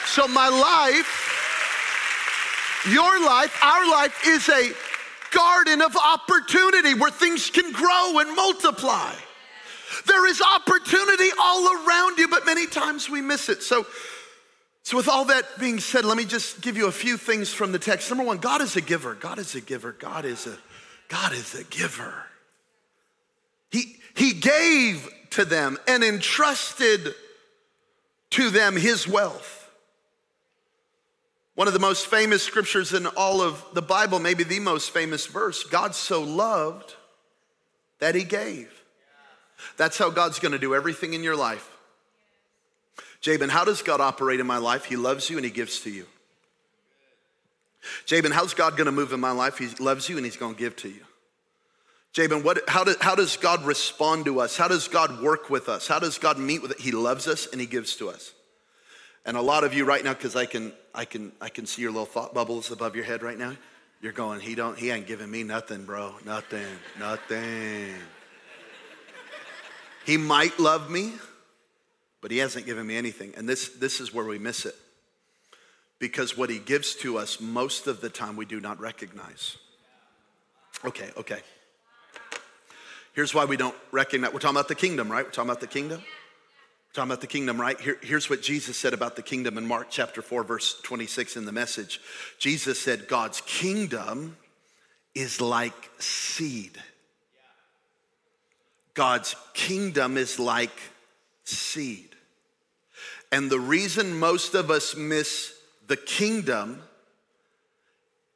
So, 0.05 0.25
my 0.29 0.47
life, 0.47 1.40
your 2.89 3.25
life, 3.25 3.57
our 3.63 3.89
life 3.91 4.19
is 4.25 4.49
a 4.49 4.71
garden 5.31 5.81
of 5.81 5.95
opportunity 5.95 6.93
where 6.93 7.11
things 7.11 7.49
can 7.49 7.71
grow 7.71 8.19
and 8.19 8.35
multiply. 8.35 9.13
There 10.05 10.27
is 10.27 10.41
opportunity 10.41 11.29
all 11.39 11.85
around 11.85 12.17
you, 12.17 12.27
but 12.27 12.45
many 12.45 12.65
times 12.65 13.09
we 13.09 13.21
miss 13.21 13.49
it. 13.49 13.61
So, 13.63 13.85
so, 14.83 14.97
with 14.97 15.07
all 15.07 15.25
that 15.25 15.59
being 15.59 15.79
said, 15.79 16.05
let 16.05 16.17
me 16.17 16.25
just 16.25 16.61
give 16.61 16.75
you 16.75 16.87
a 16.87 16.91
few 16.91 17.15
things 17.15 17.53
from 17.53 17.71
the 17.71 17.77
text. 17.77 18.09
Number 18.09 18.23
one, 18.23 18.37
God 18.37 18.61
is 18.61 18.75
a 18.75 18.81
giver. 18.81 19.13
God 19.13 19.37
is 19.37 19.53
a 19.53 19.61
giver. 19.61 19.91
God 19.91 20.25
is 20.25 20.47
a 20.47 20.57
God 21.07 21.33
is 21.33 21.53
a 21.53 21.63
giver. 21.65 22.25
He, 23.69 23.97
he 24.15 24.33
gave 24.33 25.07
to 25.31 25.45
them 25.45 25.77
and 25.87 26.03
entrusted 26.03 27.13
to 28.31 28.49
them 28.49 28.75
his 28.75 29.07
wealth. 29.07 29.60
One 31.61 31.67
of 31.67 31.75
the 31.75 31.79
most 31.79 32.07
famous 32.07 32.41
scriptures 32.41 32.91
in 32.91 33.05
all 33.05 33.39
of 33.39 33.63
the 33.73 33.83
Bible, 33.83 34.17
maybe 34.17 34.43
the 34.43 34.59
most 34.59 34.89
famous 34.89 35.27
verse 35.27 35.63
God 35.63 35.93
so 35.93 36.23
loved 36.23 36.95
that 37.99 38.15
he 38.15 38.23
gave. 38.23 38.73
That's 39.77 39.95
how 39.99 40.09
God's 40.09 40.39
gonna 40.39 40.57
do 40.57 40.73
everything 40.73 41.13
in 41.13 41.21
your 41.21 41.35
life. 41.35 41.69
Jabin, 43.19 43.49
how 43.49 43.63
does 43.63 43.83
God 43.83 44.01
operate 44.01 44.39
in 44.39 44.47
my 44.47 44.57
life? 44.57 44.85
He 44.85 44.95
loves 44.95 45.29
you 45.29 45.37
and 45.37 45.45
He 45.45 45.51
gives 45.51 45.81
to 45.81 45.91
you. 45.91 46.07
Jabin, 48.07 48.31
how's 48.31 48.55
God 48.55 48.75
gonna 48.75 48.91
move 48.91 49.13
in 49.13 49.19
my 49.19 49.29
life? 49.29 49.59
He 49.59 49.67
loves 49.67 50.09
you 50.09 50.17
and 50.17 50.25
He's 50.25 50.37
gonna 50.37 50.55
give 50.55 50.75
to 50.77 50.89
you. 50.89 51.05
Jabin, 52.11 52.41
what, 52.41 52.67
how, 52.67 52.83
do, 52.83 52.95
how 52.99 53.13
does 53.13 53.37
God 53.37 53.63
respond 53.65 54.25
to 54.25 54.39
us? 54.39 54.57
How 54.57 54.67
does 54.67 54.87
God 54.87 55.21
work 55.21 55.51
with 55.51 55.69
us? 55.69 55.87
How 55.87 55.99
does 55.99 56.17
God 56.17 56.39
meet 56.39 56.63
with 56.63 56.71
it? 56.71 56.79
He 56.79 56.91
loves 56.91 57.27
us 57.27 57.45
and 57.51 57.61
He 57.61 57.67
gives 57.67 57.95
to 57.97 58.09
us. 58.09 58.33
And 59.25 59.37
a 59.37 59.41
lot 59.41 59.63
of 59.63 59.73
you 59.73 59.85
right 59.85 60.03
now, 60.03 60.13
because 60.13 60.35
I 60.35 60.45
can, 60.45 60.73
I 60.95 61.05
can, 61.05 61.31
I 61.39 61.49
can 61.49 61.65
see 61.65 61.81
your 61.81 61.91
little 61.91 62.05
thought 62.05 62.33
bubbles 62.33 62.71
above 62.71 62.95
your 62.95 63.05
head 63.05 63.21
right 63.21 63.37
now. 63.37 63.55
You're 64.01 64.13
going, 64.13 64.39
he 64.39 64.55
don't, 64.55 64.77
he 64.77 64.89
ain't 64.89 65.05
giving 65.05 65.29
me 65.29 65.43
nothing, 65.43 65.85
bro. 65.85 66.15
Nothing, 66.25 66.65
nothing. 66.99 67.93
He 70.05 70.17
might 70.17 70.59
love 70.59 70.89
me, 70.89 71.13
but 72.19 72.31
he 72.31 72.39
hasn't 72.39 72.65
given 72.65 72.87
me 72.87 72.97
anything. 72.97 73.33
And 73.37 73.47
this, 73.47 73.69
this 73.69 73.99
is 73.99 74.11
where 74.11 74.25
we 74.25 74.39
miss 74.39 74.65
it. 74.65 74.75
Because 75.99 76.35
what 76.35 76.49
he 76.49 76.57
gives 76.57 76.95
to 76.95 77.19
us, 77.19 77.39
most 77.39 77.85
of 77.85 78.01
the 78.01 78.09
time, 78.09 78.35
we 78.35 78.45
do 78.45 78.59
not 78.59 78.79
recognize. 78.79 79.57
Okay, 80.83 81.11
okay. 81.15 81.41
Here's 83.13 83.35
why 83.35 83.45
we 83.45 83.55
don't 83.55 83.75
recognize. 83.91 84.33
We're 84.33 84.39
talking 84.39 84.55
about 84.55 84.67
the 84.67 84.73
kingdom, 84.73 85.11
right? 85.11 85.23
We're 85.23 85.31
talking 85.31 85.51
about 85.51 85.61
the 85.61 85.67
kingdom. 85.67 86.01
Talking 86.93 87.09
about 87.09 87.21
the 87.21 87.27
kingdom, 87.27 87.59
right? 87.59 87.79
Here, 87.79 87.97
here's 88.01 88.29
what 88.29 88.41
Jesus 88.41 88.75
said 88.75 88.93
about 88.93 89.15
the 89.15 89.21
kingdom 89.21 89.57
in 89.57 89.65
Mark 89.65 89.87
chapter 89.89 90.21
4, 90.21 90.43
verse 90.43 90.81
26 90.81 91.37
in 91.37 91.45
the 91.45 91.53
message. 91.53 92.01
Jesus 92.37 92.81
said, 92.81 93.07
God's 93.07 93.39
kingdom 93.41 94.35
is 95.15 95.39
like 95.39 95.89
seed. 95.99 96.77
God's 98.93 99.37
kingdom 99.53 100.17
is 100.17 100.37
like 100.37 100.77
seed. 101.45 102.09
And 103.31 103.49
the 103.49 103.59
reason 103.59 104.19
most 104.19 104.53
of 104.53 104.69
us 104.69 104.93
miss 104.93 105.53
the 105.87 105.95
kingdom 105.95 106.81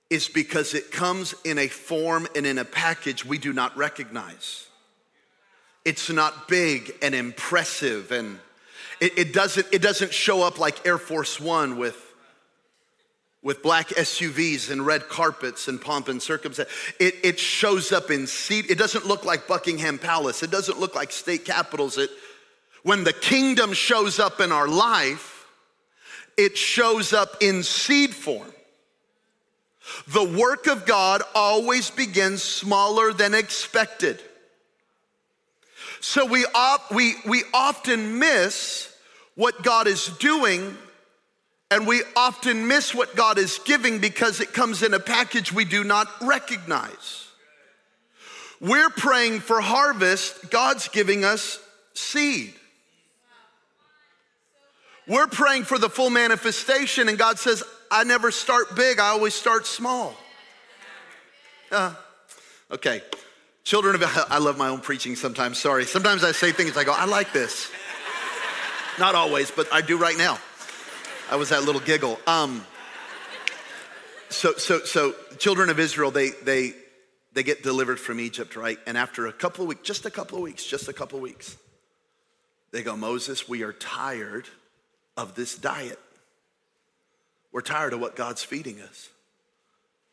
is 0.09 0.29
because 0.29 0.74
it 0.74 0.91
comes 0.91 1.35
in 1.43 1.57
a 1.57 1.67
form 1.67 2.25
and 2.38 2.45
in 2.45 2.57
a 2.57 2.63
package 2.63 3.25
we 3.25 3.38
do 3.38 3.51
not 3.51 3.75
recognize. 3.75 4.69
It's 5.83 6.09
not 6.09 6.47
big 6.47 6.93
and 7.01 7.13
impressive 7.13 8.12
and 8.12 8.39
it, 8.99 9.17
it, 9.17 9.33
doesn't, 9.33 9.67
it 9.71 9.81
doesn't 9.81 10.13
show 10.13 10.43
up 10.43 10.59
like 10.59 10.85
Air 10.85 10.97
Force 10.97 11.39
One 11.39 11.77
with, 11.77 12.01
with 13.41 13.61
black 13.61 13.89
SUVs 13.89 14.71
and 14.71 14.85
red 14.85 15.07
carpets 15.07 15.67
and 15.67 15.81
pomp 15.81 16.07
and 16.07 16.21
circumstance. 16.21 16.69
It, 16.99 17.15
it 17.23 17.39
shows 17.39 17.91
up 17.91 18.11
in 18.11 18.27
seat. 18.27 18.69
It 18.69 18.77
doesn't 18.77 19.05
look 19.05 19.25
like 19.25 19.47
Buckingham 19.47 19.99
Palace. 19.99 20.43
It 20.43 20.51
doesn't 20.51 20.79
look 20.79 20.95
like 20.95 21.11
state 21.11 21.45
capitals. 21.45 21.97
It, 21.97 22.09
when 22.83 23.03
the 23.03 23.13
kingdom 23.13 23.73
shows 23.73 24.19
up 24.19 24.39
in 24.39 24.51
our 24.51 24.67
life, 24.67 25.47
it 26.37 26.57
shows 26.57 27.13
up 27.13 27.37
in 27.41 27.63
seed 27.63 28.13
form. 28.13 28.51
The 30.07 30.23
work 30.23 30.67
of 30.67 30.85
God 30.85 31.21
always 31.33 31.91
begins 31.91 32.43
smaller 32.43 33.13
than 33.13 33.33
expected. 33.33 34.21
So 36.07 36.24
we, 36.24 36.45
op- 36.53 36.91
we, 36.91 37.15
we 37.25 37.41
often 37.51 38.19
miss 38.19 38.95
what 39.33 39.63
God 39.63 39.88
is 39.88 40.05
doing, 40.19 40.77
and 41.71 41.88
we 41.88 42.03
often 42.15 42.67
miss 42.67 42.93
what 42.93 43.15
God 43.15 43.39
is 43.39 43.59
giving 43.65 43.97
because 43.97 44.39
it 44.39 44.53
comes 44.53 44.83
in 44.83 44.93
a 44.93 45.00
package 45.00 45.51
we 45.51 45.65
do 45.65 45.83
not 45.83 46.07
recognize. 46.21 47.27
We're 48.62 48.91
praying 48.91 49.39
for 49.39 49.59
harvest, 49.59 50.51
God's 50.51 50.89
giving 50.89 51.25
us 51.25 51.59
seed. 51.95 52.53
We're 55.07 55.25
praying 55.25 55.63
for 55.63 55.79
the 55.79 55.89
full 55.89 56.12
manifestation, 56.12 57.09
and 57.09 57.17
God 57.17 57.39
says, 57.39 57.63
I 57.89 58.03
never 58.03 58.29
start 58.29 58.75
big, 58.75 59.00
I 59.00 59.07
always 59.07 59.33
start 59.33 59.65
small. 59.65 60.15
Uh, 61.71 61.95
okay, 62.71 63.01
children 63.65 63.95
of, 63.95 64.03
I 64.29 64.38
love 64.38 64.57
my 64.57 64.69
own 64.69 64.79
preaching 64.79 65.17
sometimes, 65.17 65.57
sorry. 65.57 65.86
Sometimes 65.86 66.24
I 66.24 66.31
say 66.31 66.53
things, 66.53 66.77
I 66.77 66.86
go, 66.86 66.93
I 66.93 67.05
like 67.05 67.34
this. 67.34 67.69
Not 68.98 69.13
always, 69.15 69.51
but 69.51 69.67
I 69.74 69.81
do 69.81 69.98
right 69.98 70.17
now. 70.17 70.39
I 71.29 71.36
was 71.36 71.50
that 71.50 71.63
little 71.63 71.81
giggle. 71.81 72.17
Um, 72.25 72.65
so, 74.29 74.53
so, 74.53 74.79
so, 74.79 75.13
children 75.38 75.69
of 75.69 75.79
Israel, 75.79 76.12
they, 76.12 76.29
they, 76.29 76.74
they 77.34 77.43
get 77.43 77.62
delivered 77.62 78.00
from 78.00 78.19
Egypt, 78.19 78.55
right? 78.55 78.77
And 78.88 78.98
after 78.98 79.27
a 79.27 79.34
couple 79.34 79.63
of 79.63 79.67
weeks, 79.67 79.81
just 79.81 80.05
a 80.05 80.12
couple 80.12 80.38
of 80.38 80.43
weeks, 80.43 80.63
just 80.63 80.88
a 80.88 80.93
couple 80.93 81.17
of 81.17 81.24
weeks, 81.24 81.57
they 82.72 82.84
go, 82.84 82.95
Moses, 82.95 83.50
we 83.50 83.63
are 83.63 83.74
tired 83.74 84.48
of 85.17 85.36
this 85.36 85.57
diet. 85.57 86.00
We're 87.51 87.62
tired 87.62 87.93
of 87.93 88.00
what 88.00 88.15
God's 88.15 88.43
feeding 88.43 88.81
us. 88.81 89.10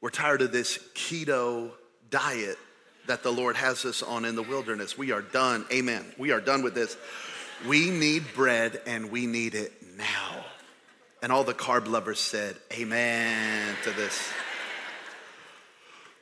We're 0.00 0.10
tired 0.10 0.42
of 0.42 0.50
this 0.50 0.78
keto 0.94 1.70
diet 2.10 2.58
that 3.06 3.22
the 3.22 3.32
Lord 3.32 3.56
has 3.56 3.84
us 3.84 4.02
on 4.02 4.24
in 4.24 4.36
the 4.36 4.42
wilderness. 4.42 4.96
We 4.96 5.12
are 5.12 5.22
done. 5.22 5.64
Amen. 5.72 6.04
We 6.18 6.30
are 6.30 6.40
done 6.40 6.62
with 6.62 6.74
this. 6.74 6.96
We 7.66 7.90
need 7.90 8.24
bread 8.34 8.80
and 8.86 9.10
we 9.10 9.26
need 9.26 9.54
it 9.54 9.72
now. 9.96 10.44
And 11.22 11.30
all 11.30 11.44
the 11.44 11.54
carb 11.54 11.86
lovers 11.86 12.18
said, 12.18 12.56
Amen 12.72 13.76
to 13.84 13.90
this. 13.92 14.28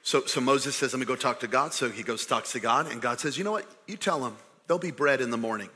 So, 0.02 0.24
so 0.26 0.40
Moses 0.40 0.76
says, 0.76 0.92
Let 0.92 1.00
me 1.00 1.06
go 1.06 1.16
talk 1.16 1.40
to 1.40 1.46
God. 1.46 1.72
So 1.72 1.88
he 1.88 2.02
goes, 2.02 2.26
talks 2.26 2.52
to 2.52 2.60
God, 2.60 2.90
and 2.90 3.00
God 3.00 3.20
says, 3.20 3.38
You 3.38 3.44
know 3.44 3.52
what? 3.52 3.66
You 3.86 3.96
tell 3.96 4.20
them 4.20 4.36
there'll 4.66 4.78
be 4.78 4.90
bread 4.90 5.20
in 5.20 5.30
the 5.30 5.36
morning. 5.36 5.70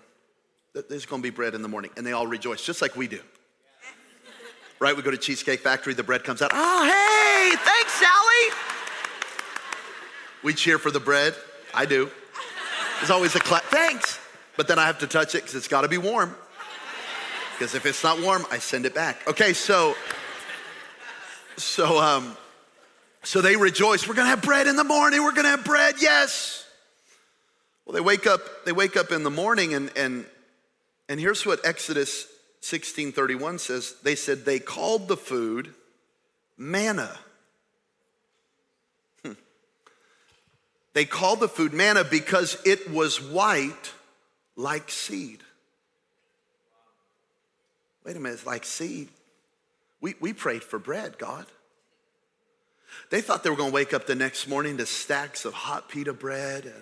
There's 0.88 1.06
gonna 1.06 1.22
be 1.22 1.30
bread 1.30 1.54
in 1.54 1.62
the 1.62 1.68
morning. 1.68 1.92
And 1.96 2.06
they 2.06 2.12
all 2.12 2.26
rejoice, 2.26 2.64
just 2.64 2.82
like 2.82 2.96
we 2.96 3.06
do. 3.06 3.20
Right? 4.80 4.96
We 4.96 5.02
go 5.02 5.10
to 5.10 5.16
Cheesecake 5.16 5.60
Factory, 5.60 5.94
the 5.94 6.02
bread 6.02 6.24
comes 6.24 6.42
out. 6.42 6.50
Oh, 6.52 6.84
hey, 6.84 7.56
thanks, 7.56 7.92
Sally. 7.92 8.73
We 10.44 10.52
cheer 10.52 10.78
for 10.78 10.90
the 10.90 11.00
bread. 11.00 11.34
I 11.72 11.86
do. 11.86 12.10
There's 12.98 13.10
always 13.10 13.34
a 13.34 13.40
clap. 13.40 13.64
Thanks. 13.64 14.20
But 14.56 14.68
then 14.68 14.78
I 14.78 14.86
have 14.86 14.98
to 14.98 15.06
touch 15.06 15.34
it 15.34 15.38
because 15.38 15.54
it's 15.54 15.68
got 15.68 15.80
to 15.80 15.88
be 15.88 15.98
warm. 15.98 16.36
Because 17.58 17.74
if 17.74 17.86
it's 17.86 18.04
not 18.04 18.20
warm, 18.20 18.44
I 18.50 18.58
send 18.58 18.84
it 18.84 18.94
back. 18.94 19.26
Okay, 19.26 19.54
so, 19.54 19.96
so, 21.56 21.98
um, 21.98 22.36
so 23.22 23.40
they 23.40 23.56
rejoice. 23.56 24.06
We're 24.06 24.14
gonna 24.14 24.28
have 24.28 24.42
bread 24.42 24.66
in 24.66 24.76
the 24.76 24.84
morning. 24.84 25.22
We're 25.22 25.32
gonna 25.32 25.48
have 25.48 25.64
bread. 25.64 25.96
Yes. 25.98 26.66
Well, 27.86 27.94
they 27.94 28.00
wake 28.00 28.26
up. 28.26 28.64
They 28.66 28.72
wake 28.72 28.96
up 28.96 29.12
in 29.12 29.22
the 29.22 29.30
morning, 29.30 29.72
and 29.72 29.90
and 29.96 30.26
and 31.08 31.20
here's 31.20 31.46
what 31.46 31.64
Exodus 31.64 32.26
16:31 32.60 33.60
says. 33.60 33.94
They 34.02 34.14
said 34.14 34.44
they 34.44 34.58
called 34.58 35.08
the 35.08 35.16
food 35.16 35.74
manna. 36.58 37.18
They 40.94 41.04
called 41.04 41.40
the 41.40 41.48
food 41.48 41.72
manna 41.72 42.04
because 42.04 42.56
it 42.64 42.90
was 42.90 43.20
white 43.20 43.92
like 44.56 44.90
seed. 44.90 45.40
Wait 48.04 48.16
a 48.16 48.20
minute, 48.20 48.34
it's 48.34 48.46
like 48.46 48.64
seed. 48.64 49.08
We, 50.00 50.14
we 50.20 50.32
prayed 50.32 50.62
for 50.62 50.78
bread, 50.78 51.18
God. 51.18 51.46
They 53.10 53.20
thought 53.20 53.42
they 53.42 53.50
were 53.50 53.56
going 53.56 53.70
to 53.70 53.74
wake 53.74 53.92
up 53.92 54.06
the 54.06 54.14
next 54.14 54.46
morning 54.46 54.76
to 54.76 54.86
stacks 54.86 55.44
of 55.44 55.52
hot 55.52 55.88
pita 55.88 56.12
bread. 56.12 56.72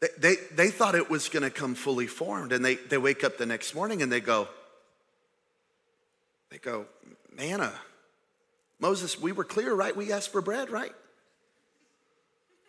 They, 0.00 0.08
they, 0.18 0.34
they 0.54 0.70
thought 0.70 0.94
it 0.94 1.08
was 1.08 1.28
going 1.28 1.42
to 1.42 1.50
come 1.50 1.74
fully 1.74 2.06
formed. 2.06 2.52
And 2.52 2.64
they, 2.64 2.74
they 2.74 2.98
wake 2.98 3.24
up 3.24 3.38
the 3.38 3.46
next 3.46 3.74
morning 3.74 4.02
and 4.02 4.12
they 4.12 4.20
go, 4.20 4.48
they 6.50 6.58
go, 6.58 6.86
manna. 7.34 7.72
Moses, 8.78 9.18
we 9.18 9.32
were 9.32 9.44
clear, 9.44 9.72
right? 9.72 9.96
We 9.96 10.12
asked 10.12 10.32
for 10.32 10.42
bread, 10.42 10.70
right? 10.70 10.92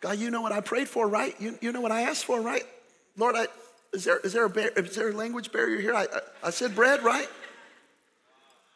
God, 0.02 0.18
you 0.18 0.30
know 0.30 0.42
what 0.42 0.52
I 0.52 0.60
prayed 0.60 0.88
for, 0.88 1.08
right? 1.08 1.34
You, 1.40 1.56
you 1.62 1.72
know 1.72 1.80
what 1.80 1.92
I 1.92 2.02
asked 2.02 2.24
for, 2.24 2.40
right? 2.40 2.64
Lord, 3.16 3.36
I, 3.36 3.46
is, 3.92 4.04
there, 4.04 4.18
is, 4.18 4.32
there 4.32 4.44
a 4.44 4.50
bar, 4.50 4.68
is 4.76 4.96
there 4.96 5.10
a 5.10 5.12
language 5.12 5.52
barrier 5.52 5.80
here? 5.80 5.94
I, 5.94 6.02
I, 6.02 6.48
I 6.48 6.50
said 6.50 6.74
bread, 6.74 7.04
right? 7.04 7.28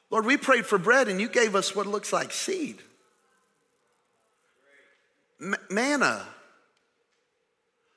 Lord, 0.09 0.25
we 0.25 0.37
prayed 0.37 0.66
for 0.66 0.78
bread 0.78 1.09
and 1.09 1.21
you 1.21 1.28
gave 1.28 1.56
us 1.56 1.75
what 1.75 1.87
looks 1.87 2.12
like 2.12 2.33
seed. 2.33 2.78
M- 5.42 5.56
manna. 5.68 6.25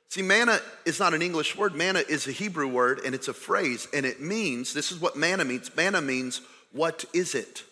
See, 0.09 0.23
manna 0.23 0.59
is 0.85 0.99
not 0.99 1.13
an 1.13 1.21
English 1.21 1.55
word. 1.55 1.75
Manna 1.75 1.99
is 1.99 2.27
a 2.27 2.31
Hebrew 2.31 2.67
word 2.67 3.01
and 3.05 3.13
it's 3.13 3.27
a 3.27 3.33
phrase 3.33 3.87
and 3.93 4.07
it 4.07 4.19
means, 4.19 4.73
this 4.73 4.91
is 4.91 4.99
what 4.99 5.15
manna 5.15 5.45
means. 5.45 5.69
Manna 5.75 6.01
means, 6.01 6.41
what 6.71 7.05
is 7.13 7.35
it? 7.35 7.63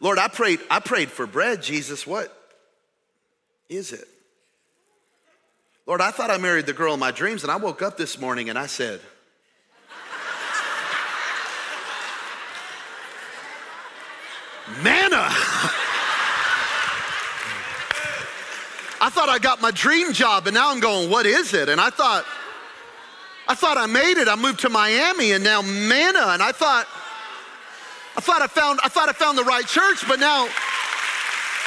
Lord, 0.00 0.18
I 0.18 0.28
prayed, 0.28 0.60
I 0.70 0.80
prayed 0.80 1.10
for 1.10 1.26
bread, 1.26 1.62
Jesus. 1.62 2.06
What 2.06 2.32
is 3.68 3.92
it? 3.92 4.06
Lord, 5.86 6.00
I 6.00 6.10
thought 6.10 6.30
I 6.30 6.38
married 6.38 6.66
the 6.66 6.72
girl 6.72 6.94
of 6.94 7.00
my 7.00 7.10
dreams, 7.10 7.42
and 7.42 7.50
I 7.50 7.56
woke 7.56 7.82
up 7.82 7.96
this 7.96 8.20
morning 8.20 8.50
and 8.50 8.58
I 8.58 8.66
said, 8.66 9.00
Manna. 14.82 15.26
I 19.00 19.10
thought 19.10 19.28
I 19.28 19.38
got 19.38 19.62
my 19.62 19.70
dream 19.70 20.12
job, 20.12 20.46
and 20.46 20.54
now 20.54 20.70
I'm 20.70 20.80
going, 20.80 21.08
what 21.10 21.24
is 21.24 21.54
it? 21.54 21.68
And 21.68 21.80
I 21.80 21.88
thought, 21.90 22.26
I 23.46 23.54
thought 23.54 23.78
I 23.78 23.86
made 23.86 24.18
it. 24.18 24.28
I 24.28 24.36
moved 24.36 24.60
to 24.60 24.68
Miami, 24.68 25.32
and 25.32 25.42
now 25.42 25.62
manna. 25.62 26.26
And 26.26 26.42
I 26.42 26.52
thought, 26.52 26.86
I 28.16 28.20
thought 28.20 28.42
I 28.42 28.46
found, 28.46 28.80
I 28.84 28.88
thought 28.88 29.08
I 29.08 29.12
found 29.12 29.38
the 29.38 29.44
right 29.44 29.66
church, 29.66 30.06
but 30.08 30.18
now 30.20 30.48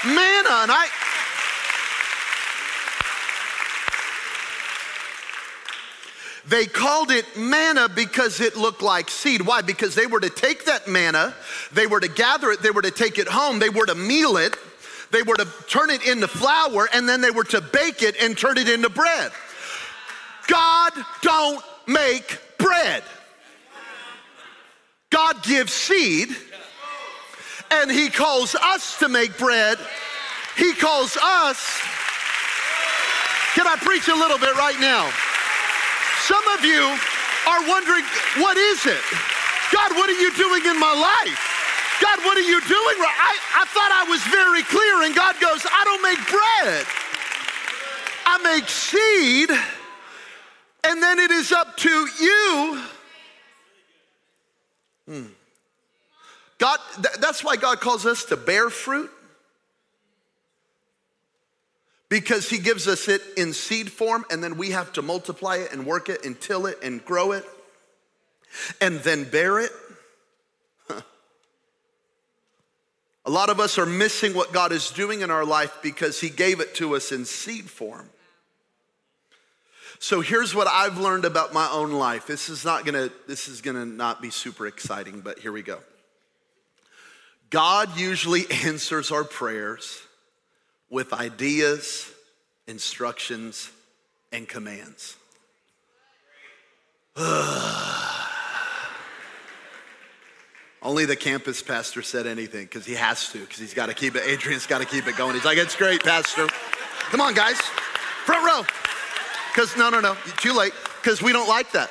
manna, 0.06 0.50
uh, 0.50 0.64
and 0.64 0.72
I. 0.72 0.88
They 6.48 6.66
called 6.66 7.12
it 7.12 7.26
manna 7.38 7.88
because 7.88 8.42
it 8.42 8.58
looked 8.58 8.82
like 8.82 9.10
seed. 9.10 9.42
Why? 9.42 9.62
Because 9.62 9.96
they 9.96 10.08
were 10.08 10.20
to 10.20 10.30
take 10.30 10.66
that 10.66 10.88
manna, 10.88 11.34
they 11.72 11.88
were 11.88 12.00
to 12.00 12.10
gather 12.10 12.52
it, 12.52 12.62
they 12.62 12.72
were 12.72 12.82
to 12.82 12.92
take 12.92 13.18
it 13.18 13.28
home, 13.28 13.60
they 13.60 13.70
were 13.70 13.86
to 13.86 13.96
meal 13.96 14.38
it, 14.38 14.58
they 15.12 15.22
were 15.22 15.36
to 15.36 15.48
turn 15.68 15.90
it 15.90 16.06
into 16.06 16.28
flour, 16.28 16.90
and 16.94 17.08
then 17.08 17.22
they 17.22 17.32
were 17.32 17.44
to 17.46 17.62
bake 17.62 18.02
it 18.02 18.16
and 18.22 18.38
turn 18.38 18.58
it 18.58 18.68
into 18.68 18.90
bread. 18.90 19.32
God 20.48 20.92
don't 21.22 21.64
make 21.88 22.40
bread. 22.58 23.04
God 25.12 25.44
gives 25.44 25.74
seed, 25.74 26.30
and 27.70 27.92
He 27.92 28.10
calls 28.10 28.56
us 28.56 28.98
to 29.00 29.10
make 29.10 29.38
bread. 29.38 29.78
He 30.58 30.74
calls 30.74 31.18
us. 31.22 31.60
Can 33.54 33.68
I 33.68 33.76
preach 33.76 34.08
a 34.08 34.16
little 34.16 34.40
bit 34.40 34.56
right 34.56 34.80
now? 34.80 35.12
Some 36.24 36.48
of 36.56 36.64
you 36.64 36.96
are 37.48 37.68
wondering, 37.68 38.04
what 38.40 38.56
is 38.56 38.86
it? 38.86 39.04
God, 39.72 39.92
what 40.00 40.10
are 40.10 40.20
you 40.20 40.32
doing 40.36 40.64
in 40.66 40.80
my 40.80 40.96
life? 40.96 41.40
God, 42.02 42.20
what 42.24 42.38
are 42.38 42.48
you 42.48 42.60
doing? 42.62 42.98
I, 43.04 43.38
I 43.62 43.66
thought 43.68 43.92
I 43.92 44.10
was 44.10 44.24
very 44.32 44.64
clear, 44.64 45.04
and 45.04 45.14
God 45.14 45.36
goes, 45.40 45.66
I 45.68 45.84
don't 45.84 46.02
make 46.02 46.24
bread. 46.32 46.86
I 48.26 48.38
make 48.44 48.70
seed, 48.70 49.50
and 50.84 51.04
then 51.04 51.20
it 51.20 51.32
is 51.32 51.52
up 51.52 51.76
to 51.78 52.08
you 52.20 52.82
Hmm. 55.12 55.26
God, 56.58 56.80
th- 56.96 57.16
that's 57.20 57.44
why 57.44 57.58
God 57.58 57.82
calls 57.82 58.06
us 58.06 58.24
to 58.26 58.38
bear 58.38 58.70
fruit. 58.70 59.12
Because 62.08 62.50
he 62.50 62.60
gives 62.60 62.88
us 62.88 63.10
it 63.10 63.22
in 63.36 63.52
seed 63.52 63.92
form, 63.92 64.24
and 64.32 64.42
then 64.42 64.58
we 64.58 64.72
have 64.72 64.94
to 64.94 65.02
multiply 65.02 65.58
it 65.58 65.74
and 65.74 65.86
work 65.86 66.08
it 66.08 66.24
and 66.24 66.40
till 66.40 66.66
it 66.66 66.78
and 66.82 67.04
grow 67.04 67.34
it 67.34 67.46
and 68.80 69.00
then 69.00 69.26
bear 69.26 69.60
it. 69.60 69.72
A 73.26 73.30
lot 73.30 73.50
of 73.50 73.60
us 73.60 73.78
are 73.78 73.86
missing 73.86 74.34
what 74.34 74.54
God 74.54 74.72
is 74.72 74.92
doing 74.92 75.20
in 75.22 75.32
our 75.32 75.44
life 75.46 75.78
because 75.82 76.22
he 76.22 76.30
gave 76.30 76.62
it 76.62 76.76
to 76.76 76.96
us 76.96 77.12
in 77.12 77.26
seed 77.26 77.70
form. 77.70 78.10
So 80.04 80.20
here's 80.22 80.56
what 80.56 80.68
I've 80.68 80.98
learned 80.98 81.26
about 81.26 81.54
my 81.54 81.70
own 81.70 81.92
life. 81.92 82.26
This 82.26 82.50
is 82.50 82.66
not 82.66 82.86
gonna, 82.86 83.12
this 83.28 83.48
is 83.48 83.62
gonna 83.62 83.86
not 83.86 84.20
be 84.20 84.32
super 84.32 84.66
exciting, 84.66 85.22
but 85.22 85.38
here 85.38 85.52
we 85.52 85.62
go. 85.62 85.78
God 87.52 87.96
usually 87.96 88.50
answers 88.66 89.12
our 89.12 89.24
prayers 89.24 90.02
with 90.90 91.14
ideas, 91.14 92.12
instructions, 92.66 93.70
and 94.32 94.48
commands. 94.48 95.18
Only 100.82 101.06
the 101.06 101.16
campus 101.16 101.62
pastor 101.62 102.02
said 102.02 102.26
anything 102.26 102.64
because 102.64 102.88
he 102.88 102.96
has 102.96 103.32
to, 103.34 103.38
because 103.38 103.60
he's 103.60 103.76
got 103.76 103.86
to 103.86 103.94
keep 103.94 104.16
it. 104.16 104.24
Adrian's 104.26 104.66
got 104.66 104.80
to 104.80 104.86
keep 104.86 105.08
it 105.08 105.16
going. 105.16 105.36
He's 105.36 105.46
like, 105.46 105.60
it's 105.60 105.76
great, 105.76 106.04
Pastor. 106.04 106.48
Come 107.12 107.22
on, 107.22 107.36
guys, 107.36 107.62
front 108.26 108.44
row. 108.44 108.81
Because, 109.54 109.76
no, 109.78 109.90
no, 109.90 110.00
no, 110.00 110.16
too 110.38 110.54
late, 110.54 110.74
because 111.02 111.22
we 111.22 111.34
don't 111.34 111.50
like 111.50 111.72
that. 111.74 111.90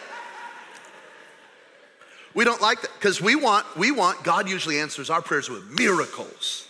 We 2.35 2.45
don't 2.45 2.63
like 2.63 2.81
that 2.83 2.91
because 2.95 3.21
we 3.21 3.35
want, 3.35 3.67
we 3.77 3.91
want, 3.91 4.23
God 4.23 4.49
usually 4.49 4.79
answers 4.79 5.11
our 5.11 5.21
prayers 5.21 5.51
with 5.51 5.69
miracles, 5.77 6.69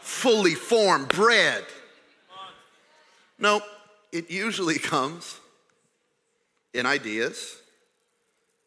fully 0.00 0.54
formed 0.54 1.08
bread. 1.08 1.64
No, 3.38 3.60
it 4.12 4.30
usually 4.30 4.78
comes 4.78 5.38
in 6.72 6.86
ideas 6.86 7.56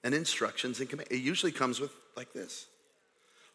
and 0.04 0.14
instructions 0.14 0.80
and 0.80 0.90
commands. 0.90 1.12
It 1.12 1.22
usually 1.22 1.52
comes 1.52 1.80
with 1.80 1.92
like 2.16 2.34
this. 2.34 2.68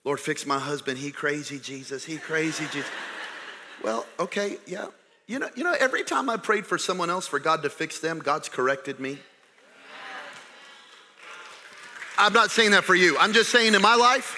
Lord, 0.05 0.19
fix 0.19 0.45
my 0.45 0.59
husband. 0.59 0.99
He 0.99 1.13
crazy, 1.13 1.61
Jesus. 1.61 2.05
He 2.05 2.17
crazy, 2.19 2.65
Jesus. 2.73 2.91
well, 3.85 4.05
okay, 4.19 4.57
yeah. 4.67 4.87
You 5.27 5.39
know, 5.39 5.49
you 5.55 5.65
know, 5.65 5.75
every 5.79 6.05
time 6.05 6.29
I 6.29 6.37
prayed 6.37 6.67
for 6.67 6.79
someone 6.79 7.11
else 7.11 7.27
for 7.27 7.39
God 7.39 7.63
to 7.63 7.71
fix 7.71 8.01
them, 8.01 8.19
God's 8.19 8.49
corrected 8.49 8.99
me. 9.01 9.19
I'm 12.19 12.33
not 12.33 12.51
saying 12.51 12.73
that 12.73 12.85
for 12.85 12.95
you. 12.95 13.17
I'm 13.19 13.33
just 13.33 13.51
saying 13.51 13.75
in 13.75 13.83
my 13.83 13.95
life, 13.95 14.37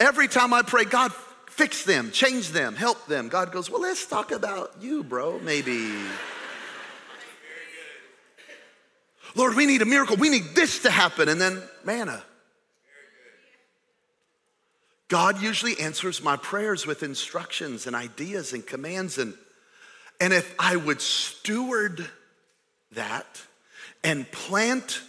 every 0.00 0.26
time 0.26 0.52
I 0.52 0.62
pray, 0.62 0.84
God, 0.84 1.12
fix 1.46 1.84
them, 1.84 2.10
change 2.10 2.50
them, 2.50 2.74
help 2.74 3.06
them, 3.06 3.28
God 3.28 3.52
goes, 3.52 3.70
Well, 3.70 3.80
let's 3.80 4.06
talk 4.06 4.32
about 4.32 4.72
you, 4.80 5.04
bro, 5.04 5.38
maybe. 5.38 5.92
Lord, 9.34 9.54
we 9.54 9.66
need 9.66 9.82
a 9.82 9.86
miracle. 9.86 10.16
We 10.16 10.30
need 10.30 10.54
this 10.54 10.80
to 10.80 10.90
happen. 10.90 11.28
And 11.28 11.40
then 11.40 11.62
manna. 11.84 12.12
Uh, 12.12 12.20
God 15.08 15.40
usually 15.40 15.80
answers 15.80 16.22
my 16.22 16.36
prayers 16.36 16.86
with 16.86 17.02
instructions 17.02 17.86
and 17.86 17.96
ideas 17.96 18.52
and 18.52 18.64
commands. 18.64 19.16
And, 19.16 19.32
and 20.20 20.34
if 20.34 20.54
I 20.58 20.76
would 20.76 21.00
steward 21.00 22.06
that 22.92 23.42
and 24.04 24.30
plant 24.30 25.00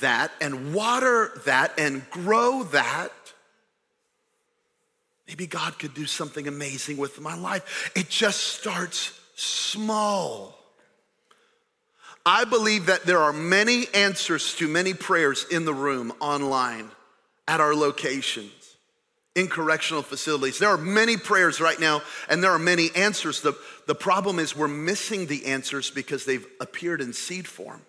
that 0.00 0.32
and 0.40 0.74
water 0.74 1.32
that 1.44 1.78
and 1.78 2.08
grow 2.10 2.62
that, 2.64 3.12
maybe 5.28 5.46
God 5.46 5.78
could 5.78 5.92
do 5.92 6.06
something 6.06 6.48
amazing 6.48 6.96
with 6.96 7.20
my 7.20 7.36
life. 7.36 7.92
It 7.94 8.08
just 8.08 8.40
starts 8.40 9.20
small. 9.34 10.58
I 12.24 12.44
believe 12.44 12.86
that 12.86 13.04
there 13.04 13.18
are 13.18 13.32
many 13.34 13.86
answers 13.92 14.54
to 14.54 14.68
many 14.68 14.94
prayers 14.94 15.44
in 15.50 15.66
the 15.66 15.74
room, 15.74 16.12
online, 16.20 16.90
at 17.46 17.60
our 17.60 17.74
locations 17.74 18.61
in 19.34 19.48
correctional 19.48 20.02
facilities. 20.02 20.58
There 20.58 20.68
are 20.68 20.78
many 20.78 21.16
prayers 21.16 21.60
right 21.60 21.80
now, 21.80 22.02
and 22.28 22.42
there 22.42 22.50
are 22.50 22.58
many 22.58 22.90
answers. 22.94 23.40
The, 23.40 23.56
the 23.86 23.94
problem 23.94 24.38
is 24.38 24.54
we're 24.54 24.68
missing 24.68 25.26
the 25.26 25.46
answers 25.46 25.90
because 25.90 26.24
they've 26.24 26.46
appeared 26.60 27.00
in 27.00 27.12
seed 27.12 27.48
form. 27.48 27.80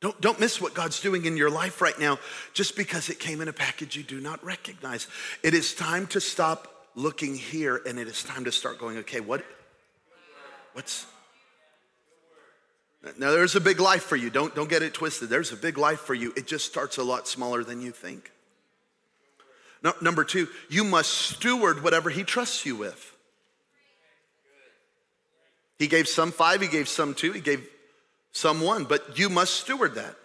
Don't, 0.00 0.20
don't 0.20 0.38
miss 0.38 0.60
what 0.60 0.74
God's 0.74 1.00
doing 1.00 1.24
in 1.24 1.34
your 1.36 1.48
life 1.48 1.80
right 1.80 1.98
now 1.98 2.18
just 2.52 2.76
because 2.76 3.08
it 3.08 3.18
came 3.18 3.40
in 3.40 3.48
a 3.48 3.54
package 3.54 3.96
you 3.96 4.02
do 4.02 4.20
not 4.20 4.44
recognize. 4.44 5.08
It 5.42 5.54
is 5.54 5.74
time 5.74 6.06
to 6.08 6.20
stop 6.20 6.88
looking 6.94 7.34
here 7.34 7.80
and 7.86 7.98
it 7.98 8.06
is 8.06 8.22
time 8.22 8.44
to 8.44 8.52
start 8.52 8.78
going, 8.78 8.98
okay, 8.98 9.20
what, 9.20 9.42
what's, 10.74 11.06
now, 13.18 13.30
there's 13.30 13.54
a 13.54 13.60
big 13.60 13.80
life 13.80 14.04
for 14.04 14.16
you. 14.16 14.30
Don't, 14.30 14.54
don't 14.54 14.68
get 14.68 14.82
it 14.82 14.94
twisted. 14.94 15.28
There's 15.28 15.52
a 15.52 15.56
big 15.56 15.76
life 15.76 16.00
for 16.00 16.14
you. 16.14 16.32
It 16.36 16.46
just 16.46 16.66
starts 16.66 16.96
a 16.96 17.02
lot 17.02 17.28
smaller 17.28 17.62
than 17.62 17.82
you 17.82 17.90
think. 17.90 18.32
No, 19.82 19.92
number 20.00 20.24
two, 20.24 20.48
you 20.70 20.84
must 20.84 21.10
steward 21.10 21.82
whatever 21.82 22.08
He 22.08 22.22
trusts 22.24 22.64
you 22.64 22.76
with. 22.76 23.12
He 25.78 25.86
gave 25.86 26.08
some 26.08 26.32
five, 26.32 26.62
He 26.62 26.68
gave 26.68 26.88
some 26.88 27.12
two, 27.12 27.32
He 27.32 27.40
gave 27.40 27.68
some 28.32 28.60
one, 28.60 28.84
but 28.84 29.18
you 29.18 29.28
must 29.28 29.54
steward 29.54 29.94
that. 29.94 30.16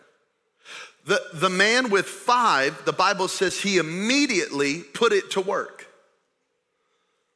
The, 1.05 1.21
the 1.33 1.49
man 1.49 1.89
with 1.89 2.05
five, 2.05 2.85
the 2.85 2.93
Bible 2.93 3.27
says 3.27 3.59
he 3.59 3.77
immediately 3.77 4.81
put 4.81 5.13
it 5.13 5.31
to 5.31 5.41
work. 5.41 5.87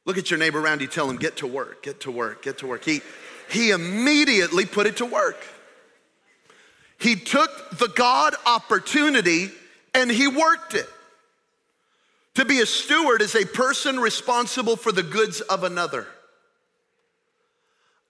Look 0.04 0.18
at 0.18 0.30
your 0.30 0.38
neighbor 0.38 0.60
around 0.60 0.80
you, 0.80 0.86
tell 0.86 1.08
him, 1.08 1.16
get 1.16 1.38
to 1.38 1.46
work, 1.46 1.82
get 1.82 2.00
to 2.00 2.10
work, 2.10 2.42
get 2.42 2.58
to 2.58 2.66
work. 2.66 2.84
He, 2.84 3.00
he 3.50 3.70
immediately 3.70 4.66
put 4.66 4.86
it 4.86 4.98
to 4.98 5.06
work. 5.06 5.38
He 6.98 7.16
took 7.16 7.78
the 7.78 7.88
God 7.88 8.34
opportunity 8.46 9.50
and 9.94 10.10
he 10.10 10.26
worked 10.26 10.74
it. 10.74 10.88
To 12.34 12.44
be 12.44 12.60
a 12.60 12.66
steward 12.66 13.22
is 13.22 13.34
a 13.34 13.46
person 13.46 14.00
responsible 14.00 14.76
for 14.76 14.90
the 14.90 15.02
goods 15.02 15.40
of 15.40 15.62
another. 15.62 16.06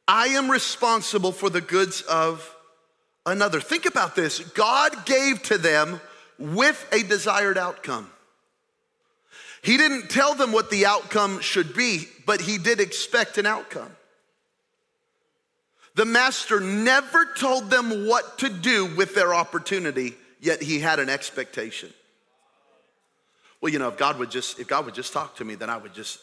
I 0.06 0.28
am 0.28 0.50
responsible 0.50 1.32
for 1.32 1.50
the 1.50 1.60
goods 1.60 2.02
of 2.02 2.54
another. 3.26 3.60
Think 3.60 3.86
about 3.86 4.14
this 4.14 4.38
God 4.38 5.06
gave 5.06 5.42
to 5.44 5.58
them 5.58 6.00
with 6.38 6.86
a 6.92 7.02
desired 7.02 7.58
outcome. 7.58 8.10
He 9.62 9.78
didn't 9.78 10.10
tell 10.10 10.34
them 10.34 10.52
what 10.52 10.70
the 10.70 10.84
outcome 10.86 11.40
should 11.40 11.74
be, 11.74 12.06
but 12.26 12.42
he 12.42 12.58
did 12.58 12.80
expect 12.80 13.38
an 13.38 13.46
outcome. 13.46 13.90
The 15.94 16.04
master 16.04 16.58
never 16.60 17.24
told 17.24 17.70
them 17.70 18.06
what 18.06 18.38
to 18.38 18.48
do 18.48 18.86
with 18.96 19.14
their 19.14 19.32
opportunity, 19.32 20.14
yet 20.40 20.60
he 20.62 20.80
had 20.80 20.98
an 20.98 21.08
expectation. 21.08 21.92
Well, 23.60 23.72
you 23.72 23.78
know, 23.78 23.88
if 23.88 23.96
God 23.96 24.18
would 24.18 24.30
just 24.30 24.58
if 24.58 24.68
God 24.68 24.84
would 24.86 24.94
just 24.94 25.12
talk 25.12 25.36
to 25.36 25.44
me, 25.44 25.54
then 25.54 25.70
I 25.70 25.76
would 25.76 25.94
just 25.94 26.18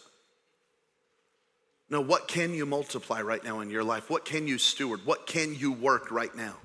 No, 1.89 2.01
what 2.01 2.27
can 2.27 2.53
you 2.53 2.65
multiply 2.65 3.21
right 3.21 3.43
now 3.43 3.61
in 3.61 3.69
your 3.69 3.83
life? 3.83 4.09
What 4.09 4.25
can 4.25 4.47
you 4.47 4.57
steward? 4.57 5.05
What 5.05 5.25
can 5.25 5.55
you 5.55 5.71
work 5.71 6.11
right 6.11 6.33
now? 6.35 6.55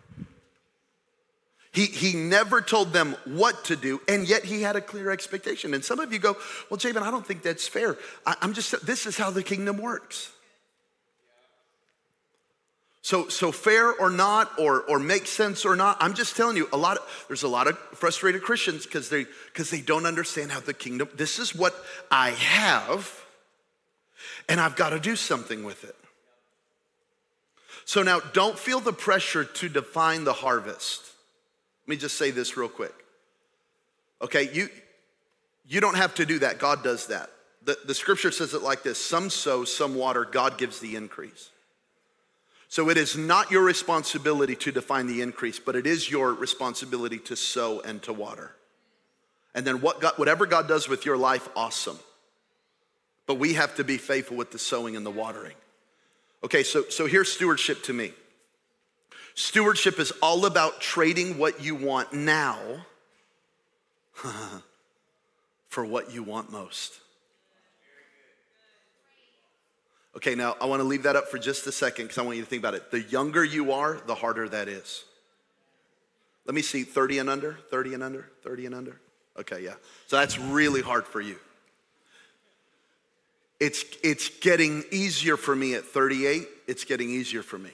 He, 1.73 1.85
he 1.85 2.15
never 2.15 2.63
told 2.63 2.95
them 2.95 3.17
what 3.27 3.65
to 3.67 3.77
do, 3.77 4.01
and 4.09 4.27
yet 4.27 4.45
he 4.45 4.63
had 4.63 4.77
a 4.77 4.81
clear 4.81 5.11
expectation. 5.11 5.75
And 5.75 5.85
some 5.85 6.01
of 6.01 6.11
you 6.11 6.19
go, 6.19 6.37
Well, 6.71 6.79
Jabin, 6.79 7.03
I 7.03 7.11
don't 7.11 7.27
think 7.27 7.43
that's 7.43 7.69
fair. 7.69 7.99
I, 8.25 8.35
I'm 8.41 8.55
just, 8.55 8.87
this 8.87 9.07
is 9.07 9.17
how 9.17 9.31
the 9.31 9.43
kingdom 9.43 9.79
works. 9.79 10.33
So, 13.07 13.29
so 13.29 13.53
fair 13.53 13.93
or 13.93 14.11
not, 14.11 14.59
or, 14.59 14.81
or 14.81 14.99
makes 14.99 15.31
sense 15.31 15.65
or 15.65 15.77
not, 15.77 15.97
I'm 16.01 16.15
just 16.15 16.35
telling 16.35 16.57
you, 16.57 16.69
a 16.73 16.77
lot 16.77 16.97
of, 16.97 17.25
there's 17.29 17.45
a 17.45 17.49
lot 17.49 17.69
of 17.69 17.79
frustrated 17.95 18.43
Christians 18.43 18.85
because 18.85 19.09
they 19.09 19.27
because 19.45 19.71
they 19.71 19.81
don't 19.81 20.07
understand 20.07 20.51
how 20.51 20.59
the 20.59 20.75
kingdom, 20.75 21.09
this 21.15 21.39
is 21.39 21.55
what 21.55 21.73
I 22.11 22.31
have, 22.31 23.09
and 24.49 24.61
I've 24.61 24.75
got 24.75 24.89
to 24.89 24.99
do 24.99 25.15
something 25.15 25.63
with 25.63 25.85
it. 25.85 25.95
So 27.85 28.03
now 28.03 28.19
don't 28.19 28.59
feel 28.59 28.81
the 28.81 28.93
pressure 28.93 29.45
to 29.45 29.69
define 29.69 30.25
the 30.25 30.33
harvest. 30.33 31.03
Let 31.87 31.91
me 31.91 31.97
just 31.99 32.19
say 32.19 32.33
this 32.33 32.57
real 32.57 32.69
quick. 32.69 32.95
Okay, 34.21 34.53
you, 34.53 34.69
you 35.65 35.81
don't 35.81 35.97
have 35.97 36.17
to 36.17 36.27
do 36.27 36.41
that, 36.41 36.59
God 36.59 36.83
does 36.83 37.07
that. 37.07 37.31
The, 37.63 37.79
the 37.87 37.95
scripture 37.95 38.33
says 38.33 38.53
it 38.53 38.63
like 38.63 38.83
this 38.83 39.01
some 39.01 39.31
sow, 39.31 39.63
some 39.63 39.95
water, 39.95 40.25
God 40.25 40.59
gives 40.59 40.81
the 40.81 40.97
increase. 40.97 41.51
So 42.69 42.91
it 42.91 42.97
is 42.97 43.17
not 43.17 43.51
your 43.51 43.63
responsibility 43.63 44.57
to 44.57 44.73
define 44.73 45.07
the 45.07 45.23
increase, 45.23 45.59
but 45.59 45.77
it 45.77 45.87
is 45.87 46.11
your 46.11 46.33
responsibility 46.35 47.19
to 47.21 47.37
sow 47.37 47.81
and 47.81 48.03
to 48.03 48.13
water. 48.13 48.53
And 49.55 49.67
then 49.67 49.81
what 49.81 50.01
God, 50.01 50.15
whatever 50.17 50.47
God 50.47 50.69
does 50.69 50.89
with 50.89 51.07
your 51.07 51.17
life, 51.17 51.49
awesome. 51.57 51.99
But 53.27 53.37
we 53.37 53.55
have 53.55 53.77
to 53.77 53.85
be 53.85 53.97
faithful 53.97 54.37
with 54.37 54.51
the 54.51 54.59
sowing 54.59 54.97
and 54.97 55.07
the 55.07 55.11
watering. 55.11 55.55
Okay, 56.45 56.63
so, 56.63 56.85
so 56.89 57.07
here's 57.07 57.33
stewardship 57.33 57.83
to 57.85 57.93
me. 57.93 58.13
Stewardship 59.35 59.99
is 59.99 60.13
all 60.23 60.47
about 60.47 60.81
trading 60.81 61.39
what 61.39 61.63
you 61.63 61.75
want 61.75 62.13
now 62.13 62.59
for 65.69 65.85
what 65.85 66.13
you 66.13 66.23
want 66.23 66.51
most. 66.51 67.01
Okay, 70.17 70.35
now 70.35 70.57
I 70.61 70.65
want 70.65 70.81
to 70.81 70.85
leave 70.85 71.03
that 71.03 71.15
up 71.15 71.29
for 71.29 71.39
just 71.39 71.67
a 71.67 71.73
second 71.73 72.07
because 72.07 72.17
I 72.17 72.23
want 72.23 72.39
you 72.39 72.43
to 72.43 72.49
think 72.49 72.63
about 72.63 72.73
it. 72.73 72.91
The 72.91 73.03
younger 73.03 73.45
you 73.45 73.73
are, 73.73 74.01
the 74.07 74.15
harder 74.15 74.49
that 74.49 74.67
is. 74.67 75.05
Let 76.47 76.55
me 76.55 76.63
see 76.63 76.85
30 76.85 77.19
and 77.19 77.29
under, 77.29 77.59
30 77.71 77.95
and 77.95 78.03
under, 78.03 78.31
30 78.43 78.67
and 78.67 78.75
under. 78.75 79.01
Okay, 79.39 79.63
yeah. 79.63 79.75
So 80.07 80.17
that's 80.17 80.39
really 80.39 80.81
hard 80.81 81.07
for 81.07 81.21
you. 81.21 81.37
It's, 83.61 83.85
it's 84.03 84.31
getting 84.41 84.85
easier 84.91 85.37
for 85.37 85.55
me 85.55 85.75
at 85.75 85.85
38. 85.85 86.47
It's 86.67 86.85
getting 86.85 87.11
easier 87.11 87.43
for 87.43 87.59
me 87.59 87.73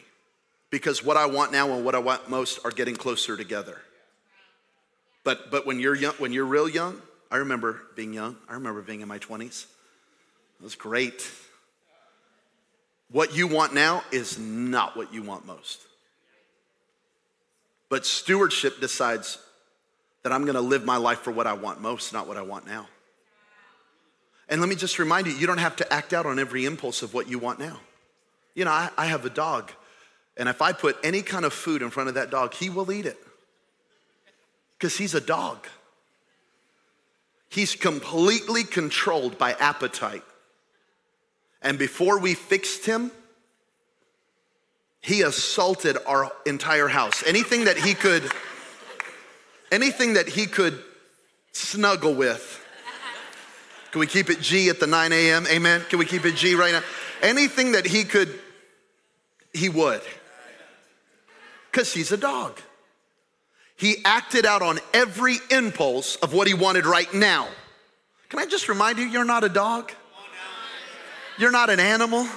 because 0.70 1.04
what 1.04 1.16
I 1.16 1.26
want 1.26 1.52
now 1.52 1.72
and 1.72 1.84
what 1.84 1.94
I 1.94 1.98
want 1.98 2.28
most 2.28 2.58
are 2.64 2.70
getting 2.70 2.96
closer 2.96 3.36
together. 3.36 3.80
But, 5.22 5.52
but 5.52 5.64
when, 5.64 5.78
you're 5.78 5.94
young, 5.94 6.14
when 6.14 6.32
you're 6.32 6.44
real 6.44 6.68
young, 6.68 7.00
I 7.30 7.36
remember 7.36 7.82
being 7.94 8.12
young. 8.12 8.36
I 8.48 8.54
remember 8.54 8.82
being 8.82 9.00
in 9.00 9.08
my 9.08 9.18
20s. 9.20 9.66
It 10.60 10.64
was 10.64 10.74
great. 10.74 11.30
What 13.12 13.36
you 13.36 13.46
want 13.46 13.74
now 13.74 14.02
is 14.10 14.38
not 14.38 14.96
what 14.96 15.12
you 15.12 15.22
want 15.22 15.46
most. 15.46 15.80
But 17.90 18.06
stewardship 18.06 18.80
decides 18.80 19.38
that 20.22 20.32
I'm 20.32 20.46
gonna 20.46 20.62
live 20.62 20.84
my 20.84 20.96
life 20.96 21.18
for 21.20 21.30
what 21.30 21.46
I 21.46 21.52
want 21.52 21.80
most, 21.80 22.12
not 22.12 22.26
what 22.26 22.38
I 22.38 22.42
want 22.42 22.66
now. 22.66 22.88
And 24.48 24.60
let 24.60 24.68
me 24.68 24.76
just 24.76 24.98
remind 24.98 25.26
you, 25.26 25.34
you 25.34 25.46
don't 25.46 25.58
have 25.58 25.76
to 25.76 25.92
act 25.92 26.12
out 26.12 26.24
on 26.24 26.38
every 26.38 26.64
impulse 26.64 27.02
of 27.02 27.12
what 27.12 27.28
you 27.28 27.38
want 27.38 27.58
now. 27.58 27.80
You 28.54 28.64
know, 28.64 28.70
I, 28.70 28.90
I 28.96 29.06
have 29.06 29.24
a 29.24 29.30
dog. 29.30 29.72
And 30.36 30.48
if 30.48 30.62
I 30.62 30.72
put 30.72 30.96
any 31.04 31.20
kind 31.22 31.44
of 31.44 31.52
food 31.52 31.82
in 31.82 31.90
front 31.90 32.08
of 32.08 32.14
that 32.14 32.30
dog, 32.30 32.54
he 32.54 32.70
will 32.70 32.90
eat 32.90 33.06
it 33.06 33.18
because 34.78 34.96
he's 34.96 35.14
a 35.14 35.20
dog. 35.20 35.66
He's 37.50 37.74
completely 37.74 38.64
controlled 38.64 39.36
by 39.36 39.52
appetite. 39.52 40.24
And 41.62 41.78
before 41.78 42.18
we 42.18 42.34
fixed 42.34 42.86
him, 42.86 43.10
he 45.00 45.22
assaulted 45.22 45.96
our 46.06 46.30
entire 46.46 46.88
house. 46.88 47.22
Anything 47.26 47.64
that 47.64 47.76
he 47.76 47.94
could, 47.94 48.30
anything 49.70 50.14
that 50.14 50.28
he 50.28 50.46
could 50.46 50.82
snuggle 51.52 52.14
with. 52.14 52.60
Can 53.90 54.00
we 54.00 54.06
keep 54.06 54.30
it 54.30 54.40
G 54.40 54.68
at 54.70 54.80
the 54.80 54.86
9 54.86 55.12
a.m.? 55.12 55.46
Amen. 55.48 55.82
Can 55.90 55.98
we 55.98 56.06
keep 56.06 56.24
it 56.24 56.34
G 56.34 56.54
right 56.54 56.72
now? 56.72 56.82
Anything 57.20 57.72
that 57.72 57.86
he 57.86 58.04
could, 58.04 58.38
he 59.52 59.68
would 59.68 60.02
because 61.72 61.92
he's 61.92 62.12
a 62.12 62.16
dog. 62.16 62.60
He 63.76 63.96
acted 64.04 64.44
out 64.44 64.62
on 64.62 64.78
every 64.92 65.38
impulse 65.50 66.16
of 66.16 66.34
what 66.34 66.46
he 66.46 66.54
wanted 66.54 66.86
right 66.86 67.12
now. 67.12 67.48
Can 68.28 68.38
I 68.38 68.46
just 68.46 68.68
remind 68.68 68.98
you, 68.98 69.06
you're 69.06 69.24
not 69.24 69.42
a 69.42 69.48
dog? 69.48 69.92
You're 71.42 71.50
not 71.50 71.70
an 71.70 71.80
animal. 71.80 72.28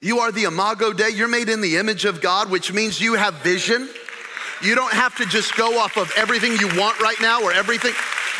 You 0.00 0.18
are 0.18 0.32
the 0.32 0.42
imago 0.42 0.92
Dei. 0.92 1.10
You're 1.10 1.28
made 1.28 1.48
in 1.48 1.60
the 1.60 1.76
image 1.76 2.04
of 2.04 2.20
God, 2.20 2.50
which 2.50 2.72
means 2.72 3.00
you 3.00 3.14
have 3.14 3.34
vision. 3.34 3.88
You 4.60 4.74
don't 4.74 4.92
have 4.92 5.14
to 5.18 5.26
just 5.26 5.54
go 5.54 5.78
off 5.78 5.96
of 5.96 6.10
everything 6.16 6.56
you 6.58 6.66
want 6.76 6.98
right 7.00 7.20
now 7.20 7.40
or 7.40 7.52
everything. 7.52 7.92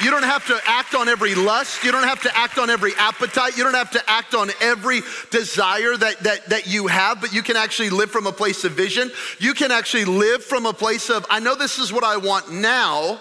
You 0.03 0.11
don't 0.11 0.25
have 0.25 0.45
to 0.49 0.61
act 0.67 0.97
on 0.97 1.09
every 1.09 1.37
lust. 1.37 1.85
You 1.85 1.93
don't 1.93 2.03
have 2.03 2.21
to 2.23 2.37
act 2.37 2.59
on 2.59 2.69
every 2.69 2.95
appetite. 2.97 3.57
You 3.57 3.63
don't 3.63 3.75
have 3.75 3.93
to 3.93 4.03
act 4.11 4.35
on 4.35 4.51
every 4.61 5.03
desire 5.31 5.97
that, 5.99 6.19
that, 6.25 6.49
that 6.49 6.67
you 6.67 6.89
have, 6.89 7.21
but 7.21 7.33
you 7.33 7.45
can 7.45 7.55
actually 7.55 7.91
live 7.91 8.11
from 8.11 8.27
a 8.27 8.33
place 8.33 8.65
of 8.65 8.73
vision. 8.73 9.09
You 9.39 9.55
can 9.55 9.71
actually 9.71 10.05
live 10.05 10.43
from 10.43 10.67
a 10.67 10.73
place 10.73 11.11
of, 11.11 11.25
I 11.31 11.39
know 11.39 11.55
this 11.55 11.79
is 11.79 11.93
what 11.93 12.03
I 12.03 12.17
want 12.17 12.51
now, 12.51 13.21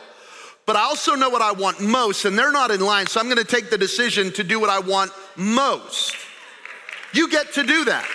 but 0.66 0.76
I 0.78 0.82
also 0.82 1.16
know 1.16 1.30
what 1.30 1.42
I 1.42 1.52
want 1.52 1.82
most, 1.82 2.26
and 2.26 2.40
they're 2.40 2.52
not 2.52 2.72
in 2.72 2.80
line, 2.80 3.06
so 3.08 3.20
I'm 3.20 3.28
gonna 3.28 3.44
take 3.44 3.70
the 3.70 3.78
decision 3.78 4.32
to 4.34 4.44
do 4.44 4.60
what 4.60 4.70
I 4.70 4.80
want 4.80 5.12
most. 5.36 6.16
You 7.14 7.30
get 7.30 7.54
to 7.54 7.64
do 7.64 7.86
that. 7.86 8.08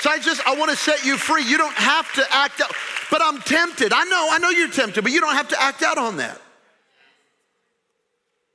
So 0.00 0.10
I 0.10 0.18
just, 0.18 0.46
I 0.46 0.56
wanna 0.56 0.76
set 0.76 1.04
you 1.04 1.16
free. 1.16 1.44
You 1.44 1.58
don't 1.58 1.74
have 1.74 2.12
to 2.14 2.24
act 2.30 2.60
out, 2.60 2.72
but 3.10 3.20
I'm 3.22 3.40
tempted. 3.40 3.92
I 3.92 4.04
know, 4.04 4.28
I 4.30 4.38
know 4.38 4.50
you're 4.50 4.70
tempted, 4.70 5.02
but 5.02 5.12
you 5.12 5.20
don't 5.20 5.34
have 5.34 5.48
to 5.48 5.62
act 5.62 5.82
out 5.82 5.98
on 5.98 6.16
that. 6.16 6.40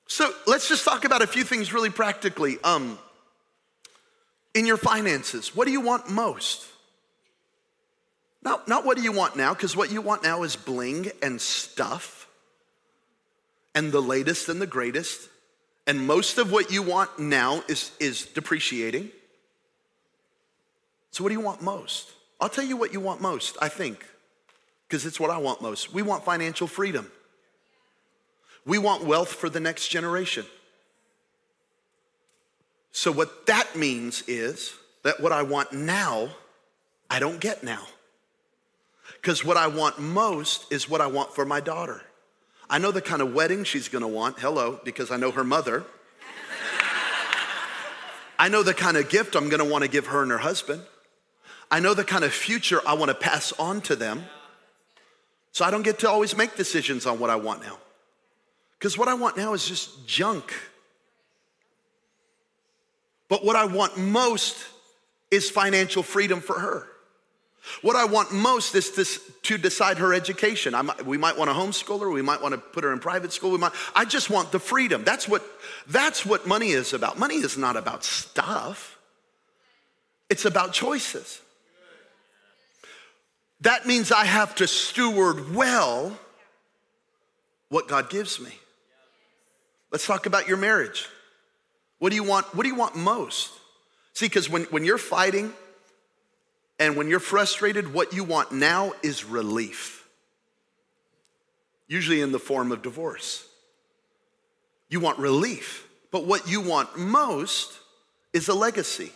So 0.08 0.32
let's 0.46 0.70
just 0.70 0.86
talk 0.86 1.06
about 1.06 1.22
a 1.22 1.28
few 1.28 1.44
things 1.44 1.74
really 1.74 1.90
practically. 1.90 2.58
Um, 2.64 2.98
in 4.54 4.66
your 4.66 4.78
finances, 4.78 5.56
what 5.56 5.66
do 5.66 5.72
you 5.72 5.82
want 5.82 6.10
most? 6.10 6.66
Not, 8.42 8.68
not 8.68 8.86
what 8.86 8.98
do 8.98 9.04
you 9.04 9.12
want 9.12 9.36
now, 9.36 9.54
because 9.54 9.76
what 9.76 9.92
you 9.92 10.02
want 10.02 10.24
now 10.24 10.44
is 10.44 10.56
bling 10.56 11.12
and 11.22 11.40
stuff 11.40 12.28
and 13.76 13.92
the 13.92 14.02
latest 14.02 14.50
and 14.50 14.62
the 14.62 14.68
greatest. 14.68 15.30
And 15.86 16.08
most 16.08 16.38
of 16.38 16.52
what 16.52 16.72
you 16.72 16.82
want 16.82 17.20
now 17.20 17.64
is, 17.68 17.92
is 18.00 18.26
depreciating. 18.26 19.12
So, 21.18 21.24
what 21.24 21.30
do 21.30 21.34
you 21.34 21.42
want 21.42 21.64
most? 21.64 22.12
I'll 22.40 22.48
tell 22.48 22.64
you 22.64 22.78
what 22.78 22.94
you 22.94 23.00
want 23.00 23.22
most, 23.22 23.58
I 23.60 23.70
think, 23.70 24.06
because 24.88 25.04
it's 25.04 25.20
what 25.20 25.32
I 25.32 25.40
want 25.40 25.64
most. 25.64 25.92
We 25.92 26.04
want 26.04 26.24
financial 26.24 26.68
freedom. 26.68 27.12
We 28.68 28.78
want 28.78 29.04
wealth 29.04 29.34
for 29.34 29.50
the 29.50 29.60
next 29.60 29.88
generation. 29.88 30.46
So, 32.92 33.12
what 33.12 33.48
that 33.48 33.76
means 33.76 34.26
is 34.28 34.76
that 35.02 35.20
what 35.20 35.32
I 35.32 35.42
want 35.42 35.74
now, 35.74 36.30
I 37.10 37.18
don't 37.18 37.40
get 37.40 37.64
now. 37.64 37.82
Because 39.20 39.44
what 39.44 39.58
I 39.58 39.66
want 39.66 39.98
most 39.98 40.72
is 40.72 40.88
what 40.88 41.02
I 41.02 41.08
want 41.08 41.34
for 41.34 41.46
my 41.46 41.62
daughter. 41.62 42.04
I 42.70 42.78
know 42.78 42.92
the 42.92 43.02
kind 43.02 43.24
of 43.24 43.34
wedding 43.34 43.64
she's 43.64 43.88
gonna 43.88 44.08
want. 44.08 44.38
Hello, 44.38 44.80
because 44.84 45.10
I 45.10 45.18
know 45.18 45.32
her 45.32 45.44
mother. 45.44 45.84
I 48.38 48.50
know 48.50 48.62
the 48.62 48.76
kind 48.76 48.98
of 48.98 49.10
gift 49.10 49.36
I'm 49.36 49.50
gonna 49.50 49.66
wanna 49.66 49.88
give 49.88 50.06
her 50.06 50.22
and 50.22 50.30
her 50.30 50.38
husband. 50.38 50.84
I 51.70 51.80
know 51.80 51.94
the 51.94 52.04
kind 52.04 52.24
of 52.24 52.34
future 52.34 52.82
I 52.88 52.94
wanna 52.94 53.14
pass 53.14 53.52
on 53.54 53.82
to 53.82 53.96
them. 53.96 54.26
So 55.52 55.66
I 55.66 55.72
don't 55.72 55.82
get 55.82 56.00
to 56.00 56.10
always 56.10 56.38
make 56.38 56.56
decisions 56.56 57.06
on 57.06 57.18
what 57.18 57.30
I 57.30 57.36
want 57.36 57.64
now. 57.64 57.80
Because 58.78 58.96
what 58.98 59.08
I 59.08 59.16
want 59.16 59.38
now 59.38 59.54
is 59.54 59.68
just 59.68 60.06
junk. 60.08 60.54
But 63.28 63.44
what 63.44 63.56
I 63.56 63.66
want 63.66 63.98
most 63.98 64.68
is 65.32 65.50
financial 65.50 66.04
freedom 66.04 66.42
for 66.42 66.60
her. 66.60 66.88
What 67.82 67.96
I 67.96 68.06
want 68.06 68.32
most 68.32 68.76
is 68.76 68.92
to, 68.92 69.06
to 69.44 69.58
decide 69.58 69.98
her 69.98 70.14
education. 70.14 70.74
Might, 70.74 71.06
we 71.06 71.18
might 71.18 71.38
want 71.38 71.50
to 71.50 71.56
homeschool 71.56 72.00
her. 72.02 72.10
We 72.10 72.22
might 72.22 72.42
want 72.42 72.54
to 72.54 72.60
put 72.60 72.84
her 72.84 72.94
in 72.94 73.00
private 73.00 73.34
school. 73.34 73.52
We 73.52 73.58
might, 73.58 73.74
I 73.96 74.06
just 74.06 74.30
want 74.30 74.52
the 74.52 74.60
freedom. 74.60 75.04
That's 75.04 75.28
what, 75.28 75.44
that's 75.88 76.26
what 76.26 76.48
money 76.48 76.70
is 76.70 76.94
about. 76.94 77.20
Money 77.20 77.36
is 77.36 77.58
not 77.58 77.76
about 77.76 78.04
stuff, 78.04 78.98
it's 80.30 80.46
about 80.46 80.72
choices. 80.72 81.42
That 83.62 83.86
means 83.86 84.12
I 84.12 84.26
have 84.26 84.56
to 84.56 84.68
steward 84.68 85.54
well 85.56 86.18
what 87.70 87.88
God 87.88 88.10
gives 88.10 88.40
me. 88.40 88.52
Let's 89.92 90.06
talk 90.06 90.26
about 90.26 90.48
your 90.48 90.58
marriage. 90.58 91.08
What 92.00 92.10
do 92.10 92.16
you 92.16 92.24
want? 92.24 92.54
What 92.56 92.64
do 92.64 92.70
you 92.70 92.76
want 92.76 92.96
most? 92.96 93.52
See, 94.14 94.26
because 94.26 94.50
when, 94.50 94.64
when 94.66 94.84
you're 94.84 94.98
fighting, 94.98 95.54
and 96.80 96.96
when 96.96 97.10
you're 97.10 97.20
frustrated, 97.20 97.94
what 97.94 98.14
you 98.14 98.24
want 98.24 98.52
now 98.52 98.94
is 99.02 99.26
relief, 99.26 100.08
usually 101.88 102.22
in 102.22 102.32
the 102.32 102.40
form 102.40 102.72
of 102.72 102.82
divorce. 102.82 103.48
You 104.90 105.00
want 105.00 105.18
relief, 105.18 105.88
but 106.12 106.26
what 106.26 106.48
you 106.48 106.62
want 106.62 106.98
most 106.98 107.80
is 108.32 108.48
a 108.48 108.54
legacy. 108.54 109.12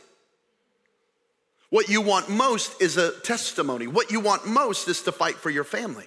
What 1.71 1.87
you 1.87 2.01
want 2.01 2.29
most 2.29 2.81
is 2.81 2.97
a 2.97 3.17
testimony. 3.21 3.87
What 3.87 4.11
you 4.11 4.19
want 4.19 4.45
most 4.45 4.89
is 4.89 5.01
to 5.03 5.11
fight 5.13 5.35
for 5.35 5.49
your 5.49 5.63
family. 5.63 6.05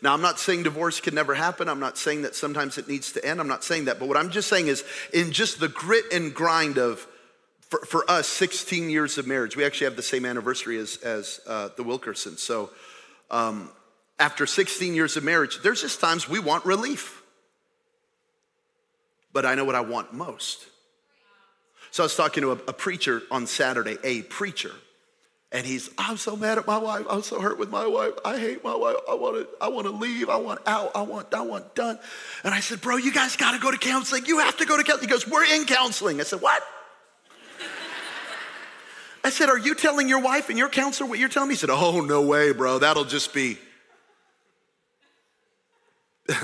Now, 0.00 0.14
I'm 0.14 0.22
not 0.22 0.38
saying 0.38 0.62
divorce 0.62 1.00
can 1.00 1.12
never 1.14 1.34
happen. 1.34 1.68
I'm 1.68 1.80
not 1.80 1.98
saying 1.98 2.22
that 2.22 2.36
sometimes 2.36 2.78
it 2.78 2.88
needs 2.88 3.12
to 3.12 3.24
end. 3.24 3.40
I'm 3.40 3.48
not 3.48 3.64
saying 3.64 3.86
that. 3.86 3.98
But 3.98 4.06
what 4.06 4.16
I'm 4.16 4.30
just 4.30 4.48
saying 4.48 4.68
is, 4.68 4.84
in 5.12 5.32
just 5.32 5.58
the 5.58 5.68
grit 5.68 6.04
and 6.12 6.32
grind 6.32 6.78
of 6.78 7.04
for, 7.68 7.80
for 7.80 8.08
us, 8.08 8.28
16 8.28 8.88
years 8.88 9.18
of 9.18 9.26
marriage. 9.26 9.56
We 9.56 9.64
actually 9.64 9.86
have 9.86 9.96
the 9.96 10.02
same 10.02 10.24
anniversary 10.24 10.78
as, 10.78 10.98
as 10.98 11.40
uh, 11.48 11.70
the 11.76 11.82
Wilkersons. 11.82 12.38
So 12.38 12.70
um, 13.28 13.70
after 14.20 14.46
16 14.46 14.94
years 14.94 15.16
of 15.16 15.24
marriage, 15.24 15.60
there's 15.62 15.82
just 15.82 16.00
times 16.00 16.28
we 16.28 16.38
want 16.38 16.64
relief. 16.64 17.22
But 19.32 19.44
I 19.44 19.56
know 19.56 19.64
what 19.64 19.74
I 19.74 19.80
want 19.80 20.14
most. 20.14 20.66
So 21.96 22.02
I 22.02 22.04
was 22.04 22.14
talking 22.14 22.42
to 22.42 22.50
a, 22.50 22.56
a 22.68 22.72
preacher 22.74 23.22
on 23.30 23.46
Saturday, 23.46 23.96
a 24.04 24.20
preacher. 24.20 24.72
And 25.50 25.66
he's, 25.66 25.88
I'm 25.96 26.18
so 26.18 26.36
mad 26.36 26.58
at 26.58 26.66
my 26.66 26.76
wife. 26.76 27.06
I'm 27.08 27.22
so 27.22 27.40
hurt 27.40 27.58
with 27.58 27.70
my 27.70 27.86
wife. 27.86 28.12
I 28.22 28.38
hate 28.38 28.62
my 28.62 28.74
wife. 28.74 28.96
I 29.08 29.14
want 29.14 29.36
to, 29.36 29.48
I 29.62 29.68
want 29.68 29.86
to 29.86 29.94
leave. 29.94 30.28
I 30.28 30.36
want 30.36 30.60
out. 30.66 30.94
I 30.94 31.00
want, 31.00 31.32
I 31.32 31.40
want 31.40 31.74
done. 31.74 31.98
And 32.44 32.52
I 32.52 32.60
said, 32.60 32.82
bro, 32.82 32.98
you 32.98 33.14
guys 33.14 33.36
got 33.36 33.52
to 33.52 33.58
go 33.58 33.70
to 33.70 33.78
counseling. 33.78 34.26
You 34.26 34.40
have 34.40 34.58
to 34.58 34.66
go 34.66 34.76
to 34.76 34.84
counseling. 34.84 35.08
He 35.08 35.10
goes, 35.10 35.26
we're 35.26 35.46
in 35.46 35.64
counseling. 35.64 36.20
I 36.20 36.24
said, 36.24 36.42
what? 36.42 36.62
I 39.24 39.30
said, 39.30 39.48
Are 39.48 39.56
you 39.58 39.74
telling 39.74 40.06
your 40.06 40.20
wife 40.20 40.50
and 40.50 40.58
your 40.58 40.68
counselor 40.68 41.08
what 41.08 41.18
you're 41.18 41.30
telling 41.30 41.48
me? 41.48 41.54
He 41.54 41.58
said, 41.58 41.70
Oh, 41.70 42.02
no 42.02 42.20
way, 42.20 42.52
bro. 42.52 42.78
That'll 42.78 43.06
just 43.06 43.32
be. 43.32 43.56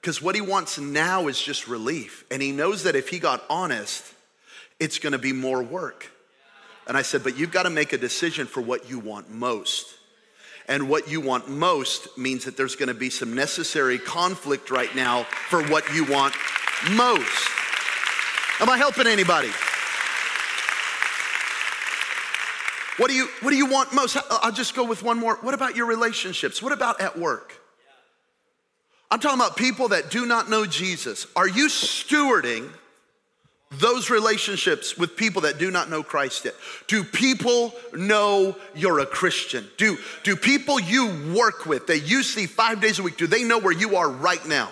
Because 0.00 0.22
what 0.22 0.34
he 0.34 0.40
wants 0.40 0.78
now 0.78 1.28
is 1.28 1.38
just 1.38 1.68
relief. 1.68 2.24
And 2.30 2.40
he 2.40 2.52
knows 2.52 2.84
that 2.84 2.96
if 2.96 3.10
he 3.10 3.18
got 3.18 3.44
honest, 3.50 4.02
it's 4.80 4.98
gonna 4.98 5.18
be 5.18 5.32
more 5.32 5.62
work. 5.62 6.10
And 6.86 6.96
I 6.96 7.02
said, 7.02 7.22
But 7.22 7.38
you've 7.38 7.52
gotta 7.52 7.70
make 7.70 7.92
a 7.92 7.98
decision 7.98 8.46
for 8.46 8.60
what 8.60 8.90
you 8.90 8.98
want 8.98 9.30
most. 9.30 9.94
And 10.66 10.88
what 10.88 11.08
you 11.08 11.20
want 11.20 11.48
most 11.48 12.16
means 12.18 12.44
that 12.44 12.56
there's 12.56 12.74
gonna 12.74 12.94
be 12.94 13.10
some 13.10 13.34
necessary 13.34 13.98
conflict 13.98 14.70
right 14.70 14.94
now 14.96 15.24
for 15.48 15.62
what 15.64 15.94
you 15.94 16.04
want 16.04 16.34
most. 16.92 17.50
Am 18.60 18.68
I 18.68 18.76
helping 18.76 19.06
anybody? 19.06 19.50
What 22.96 23.08
do 23.08 23.14
you 23.14 23.28
what 23.40 23.50
do 23.50 23.56
you 23.56 23.66
want 23.66 23.94
most? 23.94 24.16
I'll 24.30 24.52
just 24.52 24.74
go 24.74 24.84
with 24.84 25.02
one 25.02 25.18
more. 25.18 25.36
What 25.36 25.54
about 25.54 25.76
your 25.76 25.86
relationships? 25.86 26.62
What 26.62 26.72
about 26.72 27.00
at 27.00 27.18
work? 27.18 27.54
I'm 29.10 29.18
talking 29.18 29.40
about 29.40 29.56
people 29.56 29.88
that 29.88 30.10
do 30.10 30.26
not 30.26 30.48
know 30.48 30.66
Jesus. 30.66 31.26
Are 31.34 31.48
you 31.48 31.68
stewarding 31.68 32.70
those 33.70 34.10
relationships 34.10 34.96
with 34.98 35.16
people 35.16 35.42
that 35.42 35.58
do 35.58 35.70
not 35.70 35.88
know 35.88 36.02
Christ 36.02 36.44
yet? 36.44 36.54
Do 36.88 37.04
people 37.04 37.72
know 37.94 38.56
you're 38.74 38.98
a 38.98 39.06
Christian? 39.06 39.68
Do, 39.76 39.96
do 40.24 40.34
people 40.36 40.80
you 40.80 41.34
work 41.34 41.66
with 41.66 41.86
that 41.86 42.00
you 42.00 42.22
see 42.22 42.46
five 42.46 42.80
days 42.80 42.98
a 42.98 43.02
week, 43.02 43.16
do 43.16 43.26
they 43.26 43.44
know 43.44 43.58
where 43.58 43.72
you 43.72 43.96
are 43.96 44.10
right 44.10 44.44
now? 44.46 44.70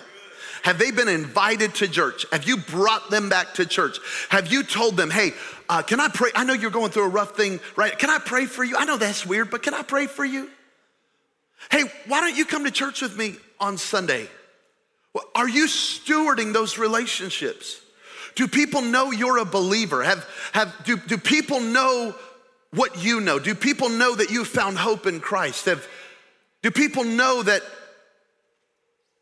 Have 0.63 0.77
they 0.77 0.91
been 0.91 1.07
invited 1.07 1.75
to 1.75 1.87
church? 1.87 2.25
Have 2.33 2.45
you 2.45 2.57
brought 2.57 3.09
them 3.09 3.29
back 3.29 3.53
to 3.55 3.65
church? 3.65 3.97
Have 4.29 4.51
you 4.51 4.63
told 4.63 4.97
them, 4.97 5.09
hey, 5.09 5.31
uh, 5.69 5.81
can 5.81 6.01
I 6.01 6.09
pray? 6.09 6.31
I 6.35 6.43
know 6.43 6.53
you're 6.53 6.69
going 6.69 6.91
through 6.91 7.05
a 7.05 7.09
rough 7.09 7.37
thing, 7.37 7.61
right? 7.77 7.97
Can 7.97 8.09
I 8.09 8.17
pray 8.17 8.45
for 8.45 8.65
you? 8.65 8.75
I 8.77 8.83
know 8.83 8.97
that's 8.97 9.25
weird, 9.25 9.49
but 9.49 9.63
can 9.63 9.73
I 9.73 9.83
pray 9.83 10.07
for 10.07 10.25
you? 10.25 10.49
Hey, 11.71 11.83
why 12.07 12.19
don't 12.19 12.35
you 12.35 12.45
come 12.45 12.65
to 12.65 12.71
church 12.71 13.01
with 13.01 13.17
me 13.17 13.35
on 13.59 13.77
Sunday? 13.77 14.27
Well, 15.13 15.25
are 15.35 15.47
you 15.47 15.67
stewarding 15.67 16.51
those 16.51 16.77
relationships? 16.77 17.79
Do 18.39 18.47
people 18.47 18.81
know 18.81 19.11
you're 19.11 19.39
a 19.39 19.43
believer? 19.43 20.01
Have, 20.01 20.25
have, 20.53 20.73
do, 20.85 20.95
do 20.95 21.17
people 21.17 21.59
know 21.59 22.15
what 22.71 23.03
you 23.03 23.19
know? 23.19 23.37
Do 23.37 23.53
people 23.53 23.89
know 23.89 24.15
that 24.15 24.31
you 24.31 24.45
found 24.45 24.77
hope 24.77 25.05
in 25.05 25.19
Christ? 25.19 25.65
Have, 25.65 25.85
do 26.61 26.71
people 26.71 27.03
know 27.03 27.43
that 27.43 27.61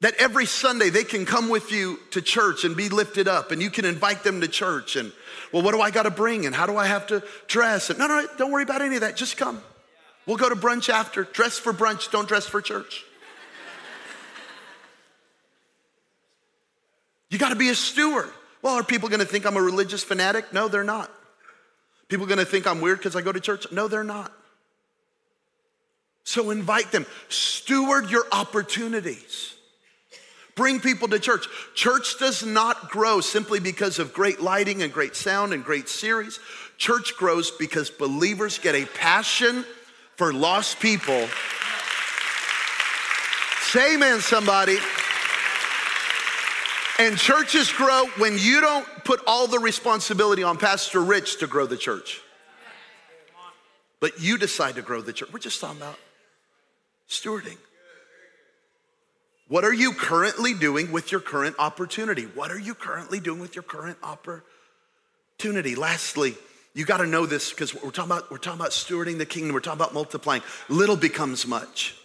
that 0.02 0.14
every 0.20 0.46
Sunday 0.46 0.92
they 0.92 1.04
can 1.04 1.26
come 1.26 1.50
with 1.50 1.72
you 1.72 1.98
to 2.12 2.22
church 2.22 2.64
and 2.64 2.78
be 2.78 2.90
lifted 2.90 3.28
up, 3.28 3.50
and 3.50 3.60
you 3.60 3.72
can 3.72 3.86
invite 3.86 4.24
them 4.24 4.40
to 4.42 4.48
church. 4.48 4.96
And, 4.96 5.12
well, 5.52 5.64
what 5.64 5.74
do 5.74 5.82
I 5.82 5.90
got 5.90 6.04
to 6.04 6.12
bring? 6.12 6.46
And 6.46 6.54
how 6.54 6.68
do 6.68 6.78
I 6.78 6.86
have 6.86 7.08
to 7.08 7.24
dress? 7.48 7.90
And, 7.90 7.98
no, 7.98 8.06
no, 8.06 8.28
don't 8.38 8.52
worry 8.52 8.62
about 8.62 8.84
any 8.84 8.94
of 8.94 9.02
that. 9.02 9.16
Just 9.16 9.36
come. 9.36 9.64
We'll 10.28 10.38
go 10.38 10.48
to 10.48 10.56
brunch 10.56 10.90
after. 10.90 11.24
Dress 11.24 11.58
for 11.58 11.74
brunch, 11.74 12.12
don't 12.12 12.28
dress 12.28 12.46
for 12.46 12.62
church. 12.62 13.04
You 17.32 17.40
got 17.40 17.50
to 17.50 17.56
be 17.56 17.70
a 17.70 17.76
steward. 17.76 18.30
Well, 18.68 18.76
are 18.76 18.84
people 18.84 19.08
going 19.08 19.22
to 19.22 19.26
think 19.26 19.46
I'm 19.46 19.56
a 19.56 19.62
religious 19.62 20.04
fanatic? 20.04 20.52
No, 20.52 20.68
they're 20.68 20.84
not. 20.84 21.10
People 22.10 22.26
going 22.26 22.40
to 22.40 22.46
think 22.46 22.68
I'm 22.68 22.82
weird 22.82 22.98
because 22.98 23.16
I 23.16 23.22
go 23.22 23.32
to 23.32 23.40
church? 23.40 23.66
No, 23.72 23.88
they're 23.88 24.04
not. 24.04 24.30
So 26.26 26.50
invite 26.50 26.92
them. 26.92 27.06
Steward 27.30 28.12
your 28.12 28.26
opportunities. 28.30 29.56
Bring 30.56 30.82
people 30.82 31.08
to 31.08 31.18
church. 31.18 31.48
Church 31.76 32.20
does 32.20 32.46
not 32.46 32.90
grow 32.90 33.22
simply 33.22 33.62
because 33.62 34.00
of 34.00 34.12
great 34.12 34.42
lighting 34.42 34.84
and 34.84 34.92
great 34.92 35.16
sound 35.16 35.54
and 35.54 35.64
great 35.64 35.88
series. 35.88 36.38
Church 36.78 37.16
grows 37.16 37.52
because 37.52 37.90
believers 37.90 38.60
get 38.60 38.76
a 38.76 38.86
passion 38.86 39.64
for 40.18 40.34
lost 40.34 40.82
people. 40.82 41.30
Say 43.62 43.96
amen, 43.96 44.20
somebody. 44.20 44.78
And 47.00 47.18
churches 47.18 47.72
grow 47.72 48.06
when 48.18 48.38
you 48.40 48.60
don't 48.60 48.86
put 49.04 49.22
all 49.28 49.48
the 49.48 49.60
responsibility 49.60 50.42
on 50.42 50.58
Pastor 50.58 51.02
Rich 51.02 51.40
to 51.40 51.48
grow 51.48 51.68
the 51.68 51.78
church. 51.78 52.22
But 54.00 54.20
you 54.20 54.38
decide 54.38 54.76
to 54.76 54.82
grow 54.82 55.02
the 55.02 55.14
church. 55.14 55.32
We're 55.32 55.40
just 55.40 55.62
talking 55.62 55.78
about 55.78 55.98
stewarding. 57.10 57.58
What 59.48 59.64
are 59.64 59.74
you 59.74 59.94
currently 59.94 60.54
doing 60.54 60.92
with 60.92 61.12
your 61.12 61.22
current 61.22 61.56
opportunity? 61.58 62.24
What 62.24 62.52
are 62.52 62.60
you 62.60 62.74
currently 62.74 63.20
doing 63.20 63.40
with 63.40 63.56
your 63.56 63.64
current 63.64 63.98
opportunity? 64.04 65.76
Lastly, 65.76 66.36
you 66.74 66.84
got 66.84 66.98
to 66.98 67.08
know 67.08 67.26
this 67.26 67.52
because 67.52 67.74
we're 67.74 67.92
talking 67.92 68.12
about 68.12 68.30
we're 68.30 68.38
talking 68.38 68.60
about 68.60 68.72
stewarding 68.72 69.18
the 69.18 69.26
kingdom. 69.26 69.54
We're 69.54 69.62
talking 69.62 69.80
about 69.80 69.94
multiplying. 69.94 70.42
Little 70.68 70.98
becomes 70.98 71.48
much. 71.48 71.96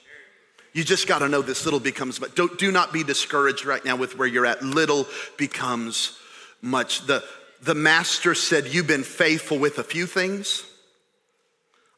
You 0.73 0.85
just 0.85 1.07
got 1.07 1.19
to 1.19 1.29
know 1.29 1.43
this. 1.43 1.65
Little 1.65 1.81
becomes 1.81 2.21
much. 2.21 2.35
Don't 2.35 2.59
do 2.59 2.73
not 2.73 2.93
be 2.93 3.05
discouraged 3.05 3.65
right 3.65 3.85
now 3.85 3.97
with 3.97 4.17
where 4.17 4.29
you're 4.29 4.47
at. 4.47 4.63
Little 4.63 5.07
becomes 5.37 6.19
much. 6.61 7.07
The 7.07 7.23
the 7.63 7.75
master 7.75 8.35
said, 8.35 8.69
"You've 8.69 8.87
been 8.87 9.05
faithful 9.05 9.59
with 9.59 9.79
a 9.79 9.85
few 9.85 10.07
things. 10.07 10.65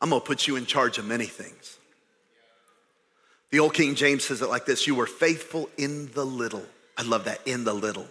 I'm 0.00 0.10
gonna 0.10 0.20
put 0.20 0.46
you 0.46 0.56
in 0.56 0.66
charge 0.66 0.98
of 0.98 1.06
many 1.06 1.26
things." 1.26 1.78
The 3.54 3.60
old 3.60 3.72
King 3.72 3.94
James 3.94 4.24
says 4.24 4.42
it 4.42 4.48
like 4.48 4.66
this 4.66 4.88
You 4.88 4.96
were 4.96 5.06
faithful 5.06 5.70
in 5.76 6.10
the 6.12 6.26
little. 6.26 6.66
I 6.98 7.02
love 7.02 7.26
that, 7.26 7.40
in 7.46 7.62
the 7.62 7.72
little. 7.72 8.08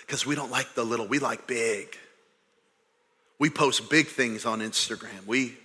Because 0.00 0.26
we 0.26 0.34
don't 0.34 0.50
like 0.50 0.74
the 0.74 0.84
little, 0.84 1.06
we 1.06 1.20
like 1.20 1.46
big. 1.46 1.96
We 3.38 3.50
post 3.50 3.88
big 3.90 4.08
things 4.08 4.44
on 4.44 4.60
Instagram. 4.60 5.24
We, 5.26 5.56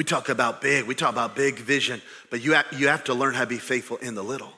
We 0.00 0.04
talk 0.04 0.30
about 0.30 0.62
big, 0.62 0.86
we 0.86 0.94
talk 0.94 1.12
about 1.12 1.36
big 1.36 1.56
vision, 1.56 2.00
but 2.30 2.42
you 2.42 2.54
have, 2.54 2.64
you 2.72 2.88
have 2.88 3.04
to 3.04 3.12
learn 3.12 3.34
how 3.34 3.42
to 3.42 3.46
be 3.46 3.58
faithful 3.58 3.98
in 3.98 4.14
the 4.14 4.24
little. 4.24 4.50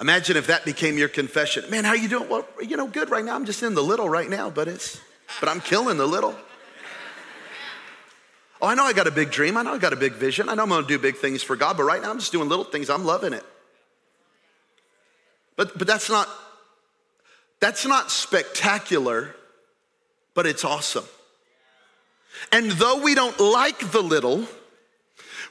Imagine 0.00 0.36
if 0.36 0.48
that 0.48 0.64
became 0.64 0.98
your 0.98 1.06
confession. 1.08 1.62
Man, 1.70 1.84
how 1.84 1.92
you 1.92 2.08
doing? 2.08 2.28
Well, 2.28 2.44
you 2.60 2.76
know, 2.76 2.88
good 2.88 3.08
right 3.08 3.24
now. 3.24 3.36
I'm 3.36 3.44
just 3.44 3.62
in 3.62 3.74
the 3.74 3.84
little 3.84 4.08
right 4.08 4.28
now, 4.28 4.50
but 4.50 4.66
it's 4.66 5.00
but 5.38 5.48
I'm 5.48 5.60
killing 5.60 5.96
the 5.96 6.06
little. 6.08 6.34
Oh, 8.60 8.66
I 8.66 8.74
know 8.74 8.82
I 8.82 8.92
got 8.92 9.06
a 9.06 9.12
big 9.12 9.30
dream. 9.30 9.56
I 9.56 9.62
know 9.62 9.74
I 9.74 9.78
got 9.78 9.92
a 9.92 9.96
big 9.96 10.14
vision. 10.14 10.48
I 10.48 10.56
know 10.56 10.64
I'm 10.64 10.68
gonna 10.68 10.84
do 10.84 10.98
big 10.98 11.18
things 11.18 11.44
for 11.44 11.54
God, 11.54 11.76
but 11.76 11.84
right 11.84 12.02
now 12.02 12.10
I'm 12.10 12.18
just 12.18 12.32
doing 12.32 12.48
little 12.48 12.64
things. 12.64 12.90
I'm 12.90 13.04
loving 13.04 13.32
it. 13.32 13.44
But 15.54 15.78
but 15.78 15.86
that's 15.86 16.10
not 16.10 16.28
that's 17.60 17.86
not 17.86 18.10
spectacular, 18.10 19.36
but 20.34 20.46
it's 20.46 20.64
awesome. 20.64 21.04
And 22.52 22.70
though 22.72 23.02
we 23.02 23.14
don't 23.14 23.38
like 23.38 23.90
the 23.90 24.02
little, 24.02 24.46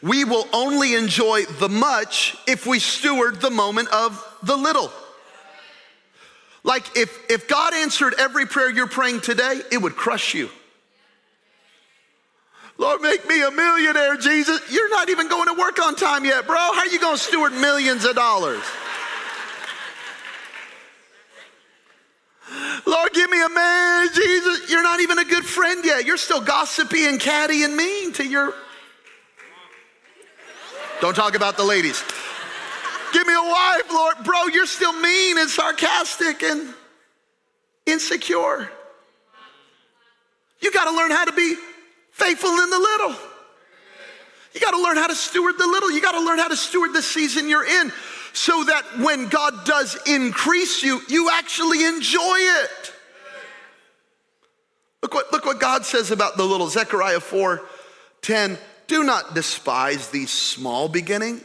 we 0.02 0.24
will 0.24 0.48
only 0.54 0.94
enjoy 0.94 1.46
the 1.60 1.70
much 1.70 2.38
if 2.48 2.66
we 2.66 2.80
steward 2.80 3.42
the 3.42 3.50
moment 3.50 3.90
of 3.90 4.24
the 4.44 4.56
little. 4.56 4.92
Like 6.64 6.98
if, 6.98 7.30
if 7.30 7.48
God 7.48 7.74
answered 7.74 8.16
every 8.18 8.46
prayer 8.46 8.70
you're 8.70 8.88
praying 8.88 9.22
today, 9.22 9.62
it 9.72 9.78
would 9.78 9.96
crush 9.96 10.34
you. 10.34 10.50
Lord, 12.78 13.02
make 13.02 13.26
me 13.28 13.42
a 13.42 13.52
millionaire, 13.52 14.18
Jesus. 14.18 14.60
You're 14.70 14.90
not 14.90 15.10
even 15.10 15.30
going 15.30 15.48
to 15.48 15.60
work 15.60 15.80
on 15.82 15.96
time 15.96 16.26
yet, 16.26 16.46
bro. 16.46 16.58
How 16.58 16.80
are 16.80 16.88
you 16.88 17.00
going 17.00 17.16
to 17.16 17.22
steward 17.22 17.54
millions 17.54 18.04
of 18.04 18.16
dollars? 18.16 18.64
Lord, 22.86 23.14
give 23.14 23.30
me 23.30 23.44
a 23.44 23.50
man, 23.50 24.08
Jesus. 24.14 24.70
You're 24.70 24.84
not 24.84 25.00
even 25.00 25.18
a 25.18 25.26
good 25.26 25.46
friend 25.46 25.84
yet. 25.84 26.06
You're 26.06 26.18
still 26.18 26.42
gossipy 26.42 27.08
and 27.08 27.20
catty 27.20 27.64
and 27.64 27.76
mean 27.76 28.14
to 28.14 28.26
your 28.26 28.54
don't 31.02 31.14
talk 31.16 31.36
about 31.36 31.58
the 31.58 31.64
ladies. 31.64 32.04
Give 33.12 33.28
me 33.28 33.34
a 33.34 33.42
wife, 33.42 33.92
Lord. 33.92 34.16
Bro, 34.24 34.48
you're 34.48 34.66
still 34.66 34.94
mean 34.94 35.38
and 35.38 35.50
sarcastic 35.50 36.42
and 36.42 36.74
insecure. 37.86 38.70
You 40.62 40.72
got 40.72 40.86
to 40.86 40.96
learn 40.96 41.12
how 41.12 41.26
to 41.26 41.34
be 41.34 41.56
faithful 42.12 42.50
in 42.50 42.70
the 42.70 42.80
little. 42.80 43.16
You 44.54 44.62
got 44.62 44.72
to 44.72 44.82
learn 44.82 44.96
how 44.96 45.08
to 45.08 45.16
steward 45.16 45.58
the 45.58 45.68
little. 45.68 45.92
You 45.92 46.02
got 46.02 46.14
to 46.14 46.22
learn 46.22 46.40
how 46.40 46.48
to 46.48 46.56
steward 46.56 46.94
the 46.94 47.02
season 47.02 47.50
you're 47.50 47.66
in 47.66 47.92
so 48.36 48.66
that 48.66 48.84
when 49.00 49.30
God 49.30 49.66
does 49.66 49.98
increase 50.06 50.84
you, 50.84 51.02
you 51.08 51.30
actually 51.32 51.86
enjoy 51.86 52.36
it. 52.38 52.94
Look 55.02 55.14
what, 55.14 55.32
look 55.32 55.46
what 55.46 55.60
God 55.60 55.86
says 55.86 56.12
about 56.12 56.36
the 56.36 56.44
little. 56.44 56.68
Zechariah 56.68 57.22
4 57.22 57.62
10. 58.22 58.58
Do 58.88 59.04
not 59.04 59.34
despise 59.34 60.10
these 60.10 60.32
small 60.32 60.90
beginnings. 60.90 61.44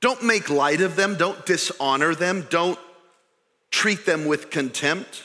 Don't 0.00 0.22
make 0.22 0.50
light 0.50 0.82
of 0.82 0.94
them. 0.94 1.16
Don't 1.16 1.46
dishonor 1.46 2.14
them. 2.14 2.46
Don't 2.50 2.78
treat 3.70 4.04
them 4.04 4.26
with 4.26 4.50
contempt. 4.50 5.22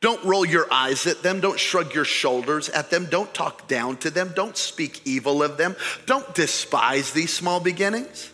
Don't 0.00 0.24
roll 0.24 0.46
your 0.46 0.72
eyes 0.72 1.06
at 1.06 1.22
them. 1.22 1.40
Don't 1.40 1.58
shrug 1.58 1.94
your 1.94 2.06
shoulders 2.06 2.70
at 2.70 2.90
them. 2.90 3.06
Don't 3.06 3.32
talk 3.34 3.68
down 3.68 3.98
to 3.98 4.10
them. 4.10 4.32
Don't 4.34 4.56
speak 4.56 5.02
evil 5.04 5.42
of 5.42 5.58
them. 5.58 5.76
Don't 6.06 6.34
despise 6.34 7.12
these 7.12 7.32
small 7.32 7.60
beginnings. 7.60 8.30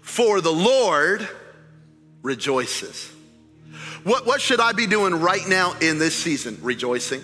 For 0.00 0.40
the 0.40 0.52
Lord 0.52 1.28
rejoices. 2.22 3.10
What, 4.04 4.26
what 4.26 4.40
should 4.40 4.60
I 4.60 4.72
be 4.72 4.86
doing 4.86 5.14
right 5.14 5.46
now 5.46 5.74
in 5.80 5.98
this 5.98 6.14
season? 6.14 6.58
Rejoicing. 6.62 7.22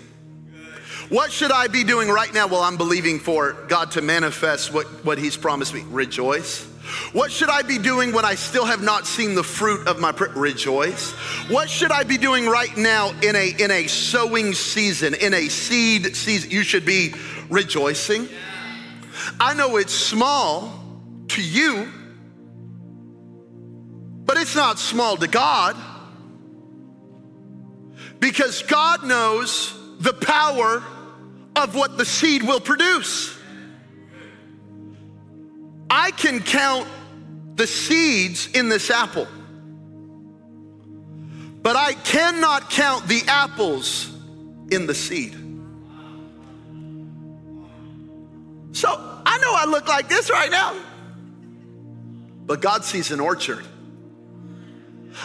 What 1.09 1.31
should 1.31 1.51
I 1.51 1.67
be 1.67 1.83
doing 1.83 2.09
right 2.09 2.31
now 2.31 2.47
while 2.47 2.61
I'm 2.61 2.77
believing 2.77 3.19
for 3.19 3.53
God 3.67 3.91
to 3.91 4.01
manifest 4.01 4.71
what, 4.71 4.85
what 5.03 5.17
He's 5.17 5.35
promised 5.35 5.73
me? 5.73 5.83
Rejoice. 5.89 6.67
What 7.13 7.31
should 7.31 7.49
I 7.49 7.61
be 7.61 7.77
doing 7.77 8.13
when 8.13 8.25
I 8.25 8.35
still 8.35 8.65
have 8.65 8.81
not 8.81 9.07
seen 9.07 9.35
the 9.35 9.43
fruit 9.43 9.87
of 9.87 9.99
my 9.99 10.11
prayer? 10.11 10.31
Rejoice. 10.35 11.11
What 11.49 11.69
should 11.69 11.91
I 11.91 12.03
be 12.03 12.17
doing 12.17 12.47
right 12.47 12.75
now 12.77 13.11
in 13.21 13.35
a 13.35 13.55
in 13.57 13.71
a 13.71 13.87
sowing 13.87 14.53
season, 14.53 15.13
in 15.13 15.33
a 15.33 15.49
seed 15.49 16.15
season? 16.15 16.51
You 16.51 16.63
should 16.63 16.85
be 16.85 17.13
rejoicing. 17.49 18.27
I 19.39 19.53
know 19.53 19.77
it's 19.77 19.93
small 19.93 20.79
to 21.29 21.41
you, 21.41 21.91
but 24.25 24.37
it's 24.37 24.55
not 24.55 24.79
small 24.79 25.17
to 25.17 25.27
God. 25.27 25.75
Because 28.19 28.63
God 28.63 29.05
knows 29.05 29.73
the 29.99 30.13
power 30.13 30.83
of 31.55 31.75
what 31.75 31.97
the 31.97 32.05
seed 32.05 32.43
will 32.43 32.59
produce. 32.59 33.38
I 35.89 36.11
can 36.11 36.41
count 36.41 36.87
the 37.55 37.67
seeds 37.67 38.47
in 38.53 38.69
this 38.69 38.89
apple, 38.89 39.27
but 41.61 41.75
I 41.75 41.93
cannot 41.93 42.69
count 42.69 43.07
the 43.07 43.23
apples 43.27 44.11
in 44.71 44.85
the 44.87 44.95
seed. 44.95 45.33
So 48.71 48.87
I 49.25 49.37
know 49.39 49.53
I 49.53 49.65
look 49.67 49.87
like 49.87 50.07
this 50.07 50.29
right 50.29 50.51
now, 50.51 50.75
but 52.45 52.61
God 52.61 52.85
sees 52.85 53.11
an 53.11 53.19
orchard. 53.19 53.65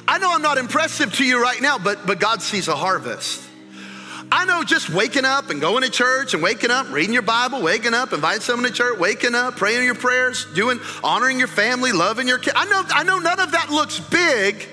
I 0.08 0.18
know 0.18 0.32
I'm 0.32 0.42
not 0.42 0.58
impressive 0.58 1.14
to 1.14 1.24
you 1.24 1.40
right 1.40 1.60
now, 1.60 1.78
but, 1.78 2.06
but 2.06 2.18
God 2.18 2.42
sees 2.42 2.68
a 2.68 2.74
harvest. 2.74 3.42
I 4.32 4.44
know 4.44 4.64
just 4.64 4.90
waking 4.90 5.24
up 5.24 5.50
and 5.50 5.60
going 5.60 5.82
to 5.82 5.90
church 5.90 6.34
and 6.34 6.42
waking 6.42 6.70
up, 6.70 6.90
reading 6.90 7.12
your 7.12 7.22
Bible, 7.22 7.62
waking 7.62 7.94
up, 7.94 8.12
inviting 8.12 8.40
someone 8.40 8.68
to 8.68 8.74
church, 8.74 8.98
waking 8.98 9.34
up, 9.34 9.56
praying 9.56 9.84
your 9.84 9.94
prayers, 9.94 10.46
doing, 10.54 10.80
honoring 11.02 11.38
your 11.38 11.48
family, 11.48 11.92
loving 11.92 12.28
your 12.28 12.38
kids. 12.38 12.56
I 12.56 12.64
know, 12.66 12.82
I 12.88 13.04
know 13.04 13.18
none 13.18 13.40
of 13.40 13.52
that 13.52 13.70
looks 13.70 14.00
big, 14.00 14.68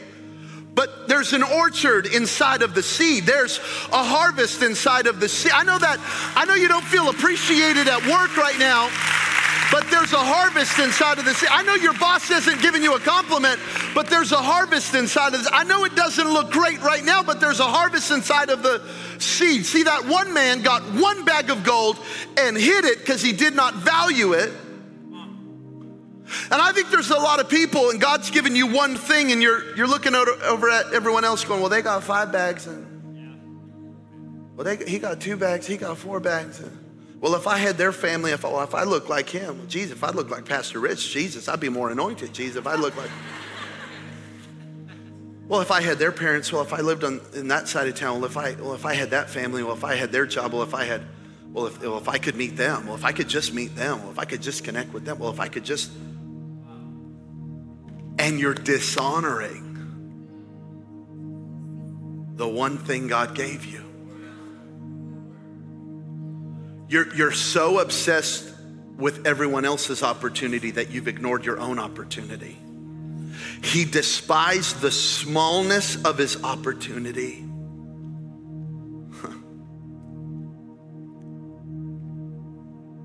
but 0.74 1.08
there's 1.08 1.34
an 1.34 1.44
orchard 1.44 2.08
inside 2.08 2.62
of 2.62 2.74
the 2.74 2.84
seed. 2.84 3.26
There's 3.26 3.60
a 3.92 4.04
harvest 4.04 4.62
inside 4.62 5.08
of 5.08 5.20
the 5.20 5.30
seed. 5.30 5.52
I 5.54 5.64
know 5.64 5.78
that, 5.78 6.00
I 6.36 6.46
know 6.46 6.56
you 6.56 6.68
don't 6.68 6.86
feel 6.86 7.10
appreciated 7.10 7.88
at 7.88 8.02
work 8.08 8.36
right 8.38 8.58
now, 8.58 8.90
but 9.72 9.90
there's 9.90 10.12
a 10.12 10.20
harvest 10.20 10.80
inside 10.80 11.18
of 11.18 11.24
this. 11.24 11.46
I 11.50 11.64
know 11.64 11.76
your 11.76 11.94
boss 11.94 12.30
isn't 12.30 12.62
giving 12.62 12.84
you 12.84 12.96
a 12.96 13.00
compliment, 13.00 13.58
but 13.96 14.10
there's 14.10 14.34
a 14.34 14.42
harvest 14.42 14.94
inside 14.96 15.34
of 15.34 15.40
this. 15.40 15.50
I 15.52 15.64
know 15.64 15.86
it 15.86 15.96
doesn't 15.96 16.28
look 16.28 16.52
great 16.52 16.82
right 16.82 17.04
now, 17.06 17.24
but 17.24 17.40
there's 17.40 17.62
a 17.62 17.68
harvest 17.68 18.12
inside 18.12 18.50
of 18.50 18.64
the 18.64 18.82
seed. 19.22 19.66
See, 19.66 19.84
that 19.84 20.06
one 20.06 20.34
man 20.34 20.62
got 20.62 20.84
one 20.84 21.26
bag 21.26 21.50
of 21.50 21.64
gold 21.64 21.98
and 22.38 22.58
hid 22.58 22.86
it 22.86 23.00
because 23.00 23.22
he 23.22 23.32
did 23.32 23.56
not 23.56 23.76
value 23.76 24.34
it. 24.34 24.52
And 26.50 26.62
I 26.62 26.72
think 26.72 26.90
there's 26.90 27.10
a 27.10 27.16
lot 27.16 27.40
of 27.40 27.50
people, 27.50 27.90
and 27.90 28.00
God's 28.00 28.30
given 28.32 28.56
you 28.56 28.68
one 28.68 28.96
thing, 28.96 29.32
and 29.32 29.42
you're, 29.42 29.76
you're 29.76 29.88
looking 29.88 30.16
over 30.16 30.70
at 30.70 30.94
everyone 30.94 31.26
else 31.26 31.44
going, 31.44 31.60
Well, 31.60 31.70
they 31.70 31.82
got 31.82 32.04
five 32.04 32.32
bags, 32.32 32.68
and 32.68 32.88
well, 34.56 34.64
they, 34.64 34.90
he 34.90 35.00
got 35.00 35.20
two 35.20 35.38
bags, 35.38 35.66
he 35.66 35.76
got 35.76 35.98
four 35.98 36.20
bags. 36.20 36.60
And, 36.60 36.78
well, 37.20 37.36
if 37.36 37.48
I 37.48 37.58
had 37.58 37.78
their 37.78 37.92
family, 37.92 38.32
if, 38.32 38.44
well, 38.44 38.62
if 38.62 38.76
I 38.76 38.84
looked 38.84 39.10
like 39.10 39.30
him, 39.30 39.68
Jesus, 39.68 39.92
if 39.92 40.04
I 40.04 40.12
looked 40.12 40.32
like 40.32 40.46
Pastor 40.46 40.80
Rich, 40.80 41.12
Jesus, 41.12 41.48
I'd 41.48 41.60
be 41.60 41.70
more 41.70 41.90
anointed. 41.90 42.34
Jesus, 42.34 42.58
if 42.58 42.68
I 42.68 42.76
looked 42.76 42.98
like. 42.98 43.12
Well, 45.52 45.60
if 45.60 45.70
I 45.70 45.82
had 45.82 46.00
their 46.00 46.14
parents, 46.14 46.54
well, 46.54 46.62
if 46.62 46.72
I 46.72 46.80
lived 46.80 47.04
on 47.04 47.20
in 47.34 47.50
that 47.50 47.68
side 47.68 47.90
of 47.90 47.96
town, 47.96 48.22
well, 48.22 48.30
if 48.30 48.38
I, 48.38 48.54
well, 48.54 48.74
if 48.74 48.86
I 48.86 48.94
had 48.94 49.10
that 49.10 49.30
family, 49.30 49.64
well, 49.64 49.74
if 49.74 49.84
I 49.84 49.96
had 49.96 50.10
their 50.14 50.26
job, 50.26 50.54
well, 50.54 50.64
if 50.64 50.74
I 50.74 50.86
had, 50.86 51.02
well, 51.52 51.66
if, 51.66 51.82
well, 51.82 51.98
if 51.98 52.08
I 52.08 52.20
could 52.20 52.38
meet 52.38 52.56
them, 52.56 52.88
well, 52.88 52.96
if 52.96 53.04
I 53.04 53.12
could 53.12 53.28
just 53.28 53.54
meet 53.54 53.76
them, 53.76 54.00
well, 54.02 54.12
if 54.12 54.18
I 54.18 54.24
could 54.24 54.42
just 54.42 54.64
connect 54.64 54.94
with 54.94 55.04
them, 55.04 55.20
well, 55.20 55.30
if 55.30 55.42
I 55.42 55.50
could 55.50 55.66
just. 55.66 55.92
And 58.18 58.40
you're 58.40 58.54
dishonoring 58.54 59.68
the 62.38 62.48
one 62.48 62.78
thing 62.78 63.08
God 63.10 63.36
gave 63.36 63.66
you. 63.66 63.84
You're, 66.88 67.14
you're 67.14 67.34
so 67.34 67.80
obsessed 67.80 68.50
with 68.96 69.28
everyone 69.28 69.66
else's 69.66 70.02
opportunity 70.02 70.72
that 70.72 70.92
you've 70.92 71.10
ignored 71.10 71.44
your 71.44 71.60
own 71.60 71.78
opportunity. 71.78 72.58
He 73.64 73.86
despised 73.86 74.82
the 74.82 74.92
smallness 74.92 76.04
of 76.04 76.18
his 76.18 76.44
opportunity. 76.44 77.46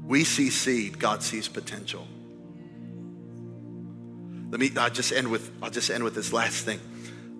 We 0.06 0.22
see 0.22 0.50
seed, 0.50 1.00
God 1.00 1.22
sees 1.22 1.48
potential. 1.48 2.06
Let 4.50 4.60
me, 4.60 4.70
I'll 4.76 4.88
just 4.88 5.12
end 5.12 5.28
with, 5.28 5.50
I'll 5.60 5.70
just 5.70 5.90
end 5.90 6.04
with 6.04 6.14
this 6.14 6.32
last 6.32 6.64
thing. 6.64 6.78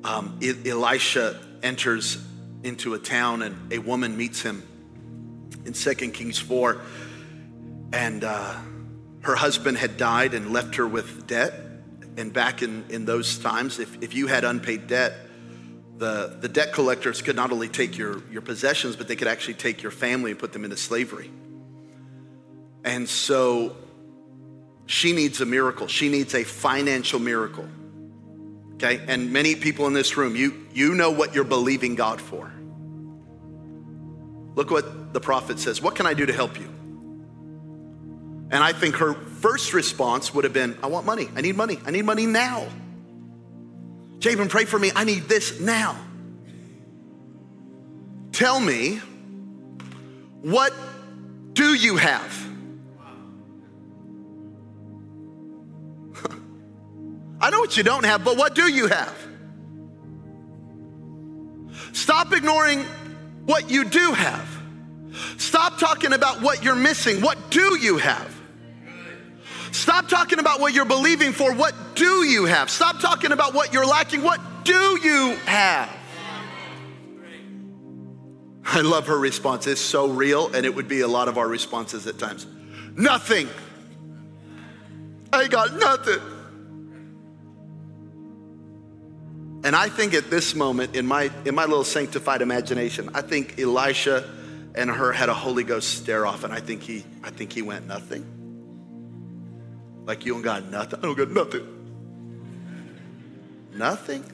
Um, 0.03 0.39
Elisha 0.43 1.41
enters 1.62 2.19
into 2.64 2.95
a 2.95 2.99
town 2.99 3.43
and 3.43 3.73
a 3.73 3.79
woman 3.79 4.17
meets 4.17 4.43
him 4.43 4.64
in 5.64 5.73
2 5.73 5.95
Kings 6.11 6.39
4. 6.39 6.81
And 7.93 8.25
uh, 8.25 8.57
her 9.21 9.37
husband 9.37 9.79
had 9.79 9.97
died 9.97 10.35
and 10.35 10.53
left 10.53 10.75
her 10.75 10.89
with 10.89 11.29
debt. 11.29 11.55
And 12.17 12.33
back 12.33 12.62
in, 12.62 12.85
in 12.89 13.05
those 13.05 13.39
times, 13.39 13.79
if, 13.79 14.03
if 14.03 14.14
you 14.14 14.27
had 14.27 14.45
unpaid 14.45 14.87
debt, 14.87 15.14
the, 15.99 16.37
the 16.41 16.49
debt 16.49 16.73
collectors 16.73 17.23
could 17.23 17.37
not 17.37 17.53
only 17.53 17.69
take 17.69 17.97
your, 17.97 18.23
your 18.31 18.43
possessions, 18.43 18.97
but 18.97 19.09
they 19.09 19.17
could 19.17 19.29
actually 19.29 19.55
take 19.55 19.83
your 19.83 19.93
family 19.93 20.31
and 20.31 20.41
put 20.41 20.53
them 20.53 20.64
into 20.64 20.77
slavery. 20.77 21.31
And 22.85 23.09
so 23.09 23.77
she 24.87 25.12
needs 25.12 25.41
a 25.41 25.47
miracle. 25.47 25.89
She 25.89 26.09
needs 26.09 26.35
a 26.35 26.45
financial 26.45 27.19
miracle. 27.19 27.67
Okay? 28.75 29.03
And 29.09 29.33
many 29.33 29.57
people 29.57 29.87
in 29.87 29.93
this 29.93 30.17
room, 30.17 30.37
you, 30.37 30.67
you 30.73 30.95
know 30.95 31.11
what 31.11 31.35
you're 31.35 31.45
believing 31.45 31.95
God 31.95 32.21
for. 32.21 32.53
Look 34.55 34.71
what 34.71 35.12
the 35.12 35.21
prophet 35.21 35.59
says 35.59 35.83
What 35.83 35.95
can 35.95 36.07
I 36.07 36.14
do 36.14 36.27
to 36.27 36.33
help 36.33 36.59
you? 36.59 36.73
And 38.51 38.63
I 38.63 38.73
think 38.73 38.97
her 38.97 39.15
first 39.15 39.75
response 39.75 40.33
would 40.33 40.45
have 40.45 40.53
been, 40.53 40.79
I 40.83 40.87
want 40.87 41.05
money. 41.05 41.29
I 41.35 41.41
need 41.41 41.57
money. 41.57 41.79
I 41.85 41.91
need 41.91 42.05
money 42.05 42.27
now. 42.27 42.67
Jabin, 44.19 44.49
pray 44.49 44.65
for 44.65 44.79
me. 44.79 44.93
I 44.95 45.05
need 45.05 45.25
this 45.25 45.61
now. 45.61 45.97
Tell 48.33 48.61
me, 48.61 49.01
what 50.43 50.73
do 51.55 51.75
you 51.75 51.97
have? 51.97 52.49
I 57.41 57.51
know 57.51 57.61
what 57.61 57.77
you 57.77 57.83
don't 57.83 58.05
have, 58.05 58.25
but 58.25 58.37
what 58.37 58.55
do 58.55 58.71
you 58.71 58.87
have? 58.87 59.27
Stop 61.93 62.33
ignoring 62.33 62.85
what 63.47 63.71
you 63.71 63.85
do 63.85 64.13
have. 64.13 64.49
Stop 65.39 65.79
talking 65.79 66.13
about 66.13 66.43
what 66.43 66.63
you're 66.63 66.77
missing. 66.77 67.23
What 67.23 67.51
do 67.51 67.79
you 67.79 67.97
have? 67.97 68.36
Stop 69.77 70.09
talking 70.09 70.39
about 70.39 70.59
what 70.59 70.72
you're 70.72 70.87
believing 70.87 71.33
for. 71.33 71.53
What 71.53 71.74
do 71.95 72.24
you 72.24 72.47
have? 72.47 72.70
Stop 72.70 72.99
talking 72.99 73.31
about 73.31 73.53
what 73.53 73.74
you're 73.74 73.87
lacking. 73.87 74.22
What 74.22 74.41
do 74.64 74.99
you 75.03 75.37
have? 75.45 75.95
I 78.64 78.81
love 78.81 79.07
her 79.09 79.18
response. 79.18 79.66
It's 79.66 79.81
so 79.81 80.09
real, 80.09 80.53
and 80.55 80.64
it 80.64 80.74
would 80.74 80.89
be 80.89 81.03
a 81.03 81.09
lot 81.09 81.29
of 81.29 81.37
our 81.37 81.47
responses 81.47 82.07
at 82.07 82.18
times. 82.18 82.47
Nothing. 82.97 83.51
I 85.31 85.47
got 85.47 85.74
nothing. 85.74 86.20
And 89.62 89.77
I 89.77 89.91
think 89.91 90.14
at 90.14 90.31
this 90.31 90.55
moment, 90.55 90.97
in 90.97 91.07
my, 91.07 91.31
in 91.45 91.55
my 91.55 91.66
little 91.66 91.85
sanctified 91.85 92.41
imagination, 92.41 93.11
I 93.12 93.20
think 93.20 93.61
Elisha 93.61 94.29
and 94.74 94.91
her 94.91 95.12
had 95.12 95.29
a 95.29 95.35
Holy 95.35 95.64
Ghost 95.64 95.99
stare 95.99 96.24
off, 96.27 96.45
and 96.45 96.53
I 96.53 96.61
think 96.61 96.83
he, 96.83 97.05
I 97.22 97.29
think 97.29 97.53
he 97.53 97.61
went 97.61 97.87
nothing. 97.87 98.36
Like 100.07 100.25
you 100.25 100.33
don't 100.33 100.43
got 100.43 100.71
nothing. 100.71 101.01
I 101.01 101.03
don't 101.03 101.19
got 101.19 101.31
nothing. 101.31 101.67
Nothing. 103.75 104.25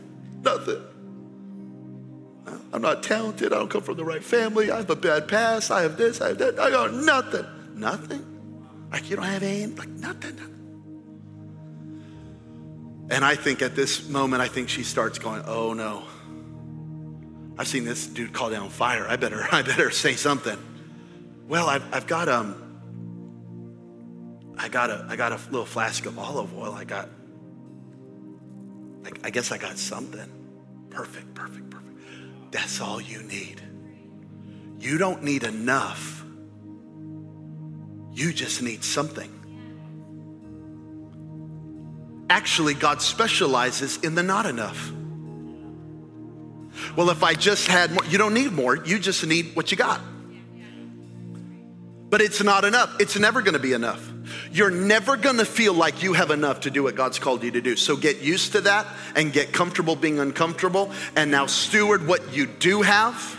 Nothing. 0.43 0.83
I'm 2.73 2.83
not 2.83 3.03
talented. 3.03 3.53
I 3.53 3.57
don't 3.57 3.71
come 3.71 3.83
from 3.83 3.97
the 3.97 4.05
right 4.05 4.23
family. 4.23 4.71
I 4.71 4.77
have 4.77 4.91
a 4.91 4.97
bad 4.97 5.27
past. 5.29 5.71
I 5.71 5.83
have 5.83 5.97
this. 5.97 6.21
I 6.21 6.29
have 6.29 6.39
that. 6.39 6.59
I 6.59 6.71
got 6.71 6.93
nothing. 6.93 7.47
Nothing. 7.75 8.25
Like 8.91 9.09
you 9.11 9.17
don't 9.17 9.25
have 9.25 9.43
any. 9.43 9.67
Like 9.67 9.89
nothing. 9.89 10.37
nothing. 10.37 10.49
And 13.11 13.25
I 13.25 13.35
think 13.35 13.63
at 13.63 13.75
this 13.75 14.09
moment, 14.09 14.43
I 14.43 14.49
think 14.49 14.69
she 14.69 14.85
starts 14.85 15.19
going, 15.19 15.43
"Oh 15.47 15.73
no." 15.73 16.05
I've 17.59 17.69
seen 17.69 17.85
this 17.85 18.07
dude 18.07 18.33
call 18.33 18.51
down 18.51 18.71
fire. 18.71 19.07
I 19.07 19.17
better, 19.17 19.47
I 19.53 19.63
better 19.63 19.91
say 19.91 20.15
something. 20.15 20.59
Well, 21.49 21.69
I've, 21.69 21.95
I've 21.95 22.07
got 22.07 22.29
um, 22.29 22.72
I 24.59 24.69
got 24.69 24.91
a, 24.91 25.07
I 25.09 25.17
got 25.17 25.33
a 25.33 25.37
little 25.51 25.67
flask 25.67 26.07
of 26.07 26.19
olive 26.19 26.57
oil. 26.57 26.73
I 26.73 26.85
got, 26.85 27.09
I, 29.05 29.11
I 29.25 29.31
guess 29.31 29.51
I 29.51 29.59
got 29.59 29.79
something. 29.79 30.31
Perfect, 30.91 31.35
perfect, 31.35 31.71
perfect. 31.71 31.97
That's 32.53 32.81
all 32.81 33.01
you 33.01 33.23
need. 33.23 33.63
You 34.79 34.99
don't 34.99 35.23
need 35.23 35.45
enough. 35.45 36.25
You 38.13 38.33
just 38.33 38.63
need 38.63 38.85
something. 38.85 39.31
Actually, 42.29 42.75
God 42.75 43.01
specializes 43.01 43.99
in 43.99 44.15
the 44.15 44.23
not 44.23 44.47
enough. 44.47 44.93
Well, 46.97 47.11
if 47.11 47.23
I 47.23 47.35
just 47.35 47.69
had 47.69 47.93
more, 47.93 48.05
you 48.07 48.19
don't 48.19 48.35
need 48.35 48.53
more, 48.53 48.77
you 48.77 48.99
just 48.99 49.25
need 49.27 49.55
what 49.55 49.71
you 49.71 49.77
got. 49.77 50.01
But 52.11 52.21
it's 52.21 52.43
not 52.43 52.65
enough. 52.65 53.01
It's 53.01 53.19
never 53.19 53.41
gonna 53.41 53.59
be 53.59 53.73
enough. 53.73 54.12
You're 54.51 54.71
never 54.71 55.17
gonna 55.17 55.45
feel 55.45 55.75
like 55.75 56.03
you 56.03 56.15
have 56.15 56.31
enough 56.31 56.61
to 56.61 56.71
do 56.71 56.83
what 56.83 56.95
God's 56.95 57.19
called 57.19 57.43
you 57.43 57.51
to 57.53 57.61
do. 57.61 57.77
So 57.77 57.97
get 57.97 58.21
used 58.21 58.53
to 58.53 58.63
that 58.63 58.87
and 59.15 59.33
get 59.33 59.53
comfortable 59.53 59.97
being 59.97 60.19
uncomfortable 60.19 60.91
and 61.17 61.31
now 61.31 61.47
steward 61.47 62.07
what 62.07 62.35
you 62.35 62.47
do 62.47 62.83
have. 62.83 63.39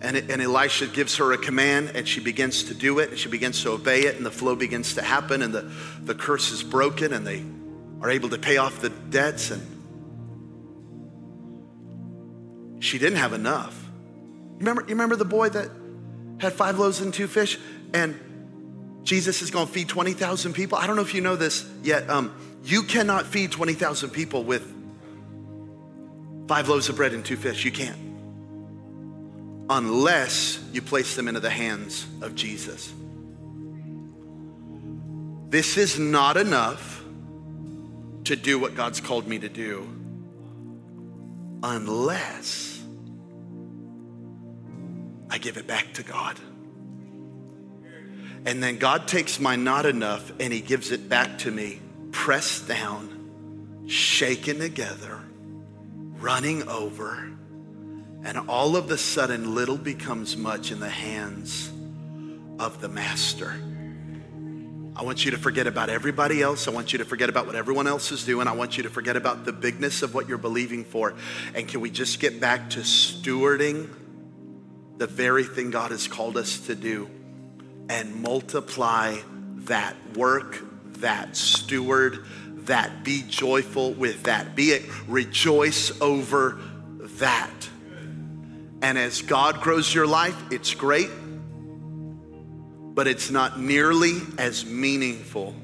And, 0.00 0.18
and 0.18 0.42
Elisha 0.42 0.86
gives 0.86 1.16
her 1.16 1.32
a 1.32 1.38
command 1.38 1.92
and 1.94 2.06
she 2.06 2.20
begins 2.20 2.64
to 2.64 2.74
do 2.74 2.98
it 2.98 3.08
and 3.08 3.18
she 3.18 3.30
begins 3.30 3.62
to 3.62 3.70
obey 3.70 4.02
it 4.02 4.16
and 4.16 4.26
the 4.26 4.30
flow 4.30 4.54
begins 4.54 4.94
to 4.94 5.02
happen 5.02 5.40
and 5.40 5.54
the, 5.54 5.72
the 6.02 6.14
curse 6.14 6.50
is 6.50 6.62
broken 6.62 7.14
and 7.14 7.26
they 7.26 7.42
are 8.02 8.10
able 8.10 8.28
to 8.28 8.38
pay 8.38 8.58
off 8.58 8.82
the 8.82 8.90
debts 8.90 9.50
and 9.50 9.74
she 12.84 12.98
didn't 12.98 13.18
have 13.18 13.32
enough. 13.32 13.82
Remember, 14.58 14.82
you 14.82 14.88
remember 14.88 15.16
the 15.16 15.24
boy 15.24 15.48
that 15.48 15.70
had 16.38 16.52
five 16.52 16.78
loaves 16.78 17.00
and 17.00 17.14
two 17.14 17.26
fish? 17.26 17.58
And 17.94 19.00
Jesus 19.04 19.40
is 19.40 19.50
going 19.50 19.68
to 19.68 19.72
feed 19.72 19.88
20,000 19.88 20.52
people. 20.52 20.76
I 20.76 20.86
don't 20.86 20.96
know 20.96 21.02
if 21.02 21.14
you 21.14 21.20
know 21.20 21.36
this 21.36 21.64
yet. 21.82 22.10
Um, 22.10 22.34
you 22.64 22.82
cannot 22.82 23.26
feed 23.26 23.52
20,000 23.52 24.10
people 24.10 24.42
with 24.42 24.70
five 26.48 26.68
loaves 26.68 26.88
of 26.88 26.96
bread 26.96 27.12
and 27.12 27.24
two 27.24 27.36
fish. 27.36 27.64
You 27.64 27.70
can't. 27.70 27.98
Unless 29.70 30.62
you 30.72 30.82
place 30.82 31.14
them 31.14 31.28
into 31.28 31.40
the 31.40 31.50
hands 31.50 32.06
of 32.20 32.34
Jesus. 32.34 32.92
This 35.48 35.76
is 35.76 35.98
not 35.98 36.36
enough 36.36 37.02
to 38.24 38.34
do 38.34 38.58
what 38.58 38.74
God's 38.74 39.00
called 39.00 39.28
me 39.28 39.38
to 39.38 39.48
do 39.48 39.88
unless 41.62 42.82
I 45.30 45.38
give 45.38 45.56
it 45.56 45.66
back 45.66 45.94
to 45.94 46.02
God. 46.02 46.38
And 48.46 48.62
then 48.62 48.76
God 48.78 49.08
takes 49.08 49.40
my 49.40 49.56
not 49.56 49.86
enough 49.86 50.30
and 50.38 50.52
He 50.52 50.60
gives 50.60 50.90
it 50.90 51.08
back 51.08 51.38
to 51.38 51.50
me, 51.50 51.80
pressed 52.12 52.68
down, 52.68 53.84
shaken 53.86 54.58
together, 54.58 55.20
running 56.18 56.68
over. 56.68 57.30
And 58.24 58.38
all 58.48 58.76
of 58.76 58.90
a 58.90 58.98
sudden, 58.98 59.54
little 59.54 59.76
becomes 59.76 60.36
much 60.36 60.70
in 60.70 60.80
the 60.80 60.88
hands 60.88 61.70
of 62.58 62.80
the 62.80 62.88
Master. 62.88 63.54
I 64.96 65.02
want 65.02 65.24
you 65.24 65.32
to 65.32 65.38
forget 65.38 65.66
about 65.66 65.88
everybody 65.88 66.40
else. 66.40 66.68
I 66.68 66.70
want 66.70 66.92
you 66.92 66.98
to 67.00 67.04
forget 67.04 67.28
about 67.28 67.46
what 67.46 67.56
everyone 67.56 67.86
else 67.86 68.12
is 68.12 68.24
doing. 68.24 68.46
I 68.46 68.52
want 68.52 68.76
you 68.76 68.84
to 68.84 68.90
forget 68.90 69.16
about 69.16 69.44
the 69.44 69.52
bigness 69.52 70.02
of 70.02 70.14
what 70.14 70.28
you're 70.28 70.38
believing 70.38 70.84
for. 70.84 71.14
And 71.54 71.66
can 71.66 71.80
we 71.80 71.90
just 71.90 72.20
get 72.20 72.40
back 72.40 72.70
to 72.70 72.80
stewarding 72.80 73.88
the 74.96 75.08
very 75.08 75.44
thing 75.44 75.70
God 75.70 75.90
has 75.90 76.06
called 76.06 76.36
us 76.36 76.60
to 76.66 76.76
do 76.76 77.10
and 77.88 78.14
multiply 78.22 79.16
that 79.66 79.94
work, 80.16 80.62
that 80.98 81.36
steward, 81.36 82.24
that 82.66 83.04
be 83.04 83.22
joyful 83.28 83.92
with 83.92 84.24
that, 84.24 84.54
be 84.54 84.70
it 84.70 84.82
rejoice 85.06 86.00
over 86.00 86.60
that. 87.18 87.50
And 88.82 88.98
as 88.98 89.22
God 89.22 89.60
grows 89.60 89.94
your 89.94 90.06
life, 90.06 90.36
it's 90.50 90.74
great 90.74 91.10
but 92.94 93.08
it's 93.08 93.30
not 93.30 93.58
nearly 93.58 94.20
as 94.38 94.64
meaningful. 94.64 95.54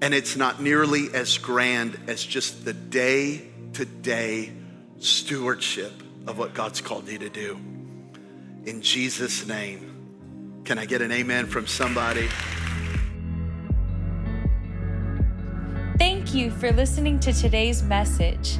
And 0.00 0.12
it's 0.12 0.36
not 0.36 0.60
nearly 0.60 1.06
as 1.14 1.38
grand 1.38 1.98
as 2.08 2.22
just 2.22 2.64
the 2.64 2.72
day 2.72 3.48
to 3.74 3.84
day 3.84 4.52
stewardship 4.98 5.92
of 6.26 6.38
what 6.38 6.52
God's 6.54 6.80
called 6.80 7.08
you 7.08 7.18
to 7.18 7.28
do. 7.28 7.56
In 8.64 8.82
Jesus' 8.82 9.46
name, 9.46 9.97
can 10.68 10.78
I 10.78 10.84
get 10.84 11.00
an 11.00 11.10
amen 11.10 11.46
from 11.46 11.66
somebody? 11.66 12.28
Thank 15.98 16.34
you 16.34 16.50
for 16.50 16.70
listening 16.72 17.18
to 17.20 17.32
today's 17.32 17.82
message. 17.82 18.58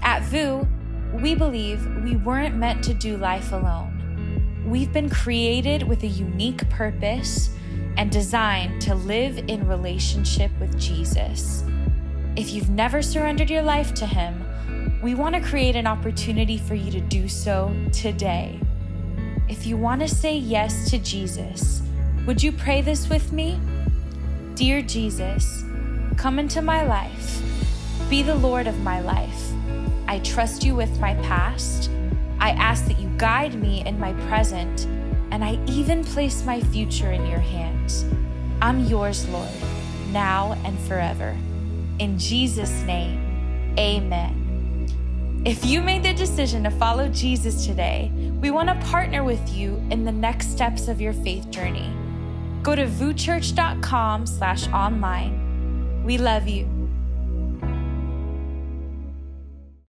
At 0.00 0.22
VU, 0.22 0.66
we 1.12 1.34
believe 1.34 1.84
we 2.02 2.16
weren't 2.16 2.56
meant 2.56 2.82
to 2.84 2.94
do 2.94 3.18
life 3.18 3.52
alone. 3.52 4.64
We've 4.66 4.90
been 4.90 5.10
created 5.10 5.82
with 5.82 6.02
a 6.02 6.06
unique 6.06 6.66
purpose 6.70 7.50
and 7.98 8.10
designed 8.10 8.80
to 8.82 8.94
live 8.94 9.36
in 9.36 9.68
relationship 9.68 10.50
with 10.58 10.80
Jesus. 10.80 11.62
If 12.36 12.54
you've 12.54 12.70
never 12.70 13.02
surrendered 13.02 13.50
your 13.50 13.60
life 13.60 13.92
to 13.96 14.06
Him, 14.06 14.46
we 15.02 15.14
want 15.14 15.34
to 15.34 15.42
create 15.42 15.76
an 15.76 15.86
opportunity 15.86 16.56
for 16.56 16.74
you 16.74 16.90
to 16.90 17.02
do 17.02 17.28
so 17.28 17.76
today. 17.92 18.58
If 19.50 19.66
you 19.66 19.76
want 19.76 20.00
to 20.00 20.06
say 20.06 20.36
yes 20.36 20.88
to 20.90 20.98
Jesus, 21.00 21.82
would 22.24 22.40
you 22.40 22.52
pray 22.52 22.82
this 22.82 23.08
with 23.08 23.32
me? 23.32 23.58
Dear 24.54 24.80
Jesus, 24.80 25.64
come 26.16 26.38
into 26.38 26.62
my 26.62 26.86
life. 26.86 27.42
Be 28.08 28.22
the 28.22 28.36
Lord 28.36 28.68
of 28.68 28.78
my 28.84 29.00
life. 29.00 29.50
I 30.06 30.20
trust 30.20 30.62
you 30.62 30.76
with 30.76 31.00
my 31.00 31.14
past. 31.14 31.90
I 32.38 32.50
ask 32.50 32.84
that 32.86 33.00
you 33.00 33.10
guide 33.18 33.60
me 33.60 33.84
in 33.84 33.98
my 33.98 34.12
present, 34.28 34.86
and 35.32 35.44
I 35.44 35.58
even 35.66 36.04
place 36.04 36.44
my 36.44 36.60
future 36.60 37.10
in 37.10 37.26
your 37.26 37.40
hands. 37.40 38.04
I'm 38.62 38.84
yours, 38.84 39.28
Lord, 39.30 39.50
now 40.12 40.52
and 40.64 40.78
forever. 40.78 41.36
In 41.98 42.16
Jesus' 42.20 42.82
name, 42.82 43.74
amen. 43.76 44.39
If 45.44 45.64
you 45.64 45.80
made 45.80 46.02
the 46.02 46.12
decision 46.12 46.64
to 46.64 46.70
follow 46.70 47.08
Jesus 47.08 47.64
today, 47.64 48.12
we 48.42 48.50
want 48.50 48.68
to 48.68 48.74
partner 48.88 49.24
with 49.24 49.48
you 49.48 49.82
in 49.90 50.04
the 50.04 50.12
next 50.12 50.50
steps 50.50 50.86
of 50.86 51.00
your 51.00 51.14
faith 51.14 51.48
journey. 51.50 51.90
Go 52.62 52.76
to 52.76 52.84
vuchurch.com 52.84 54.26
slash 54.26 54.68
online. 54.68 56.02
We 56.04 56.18
love 56.18 56.46
you 56.46 56.79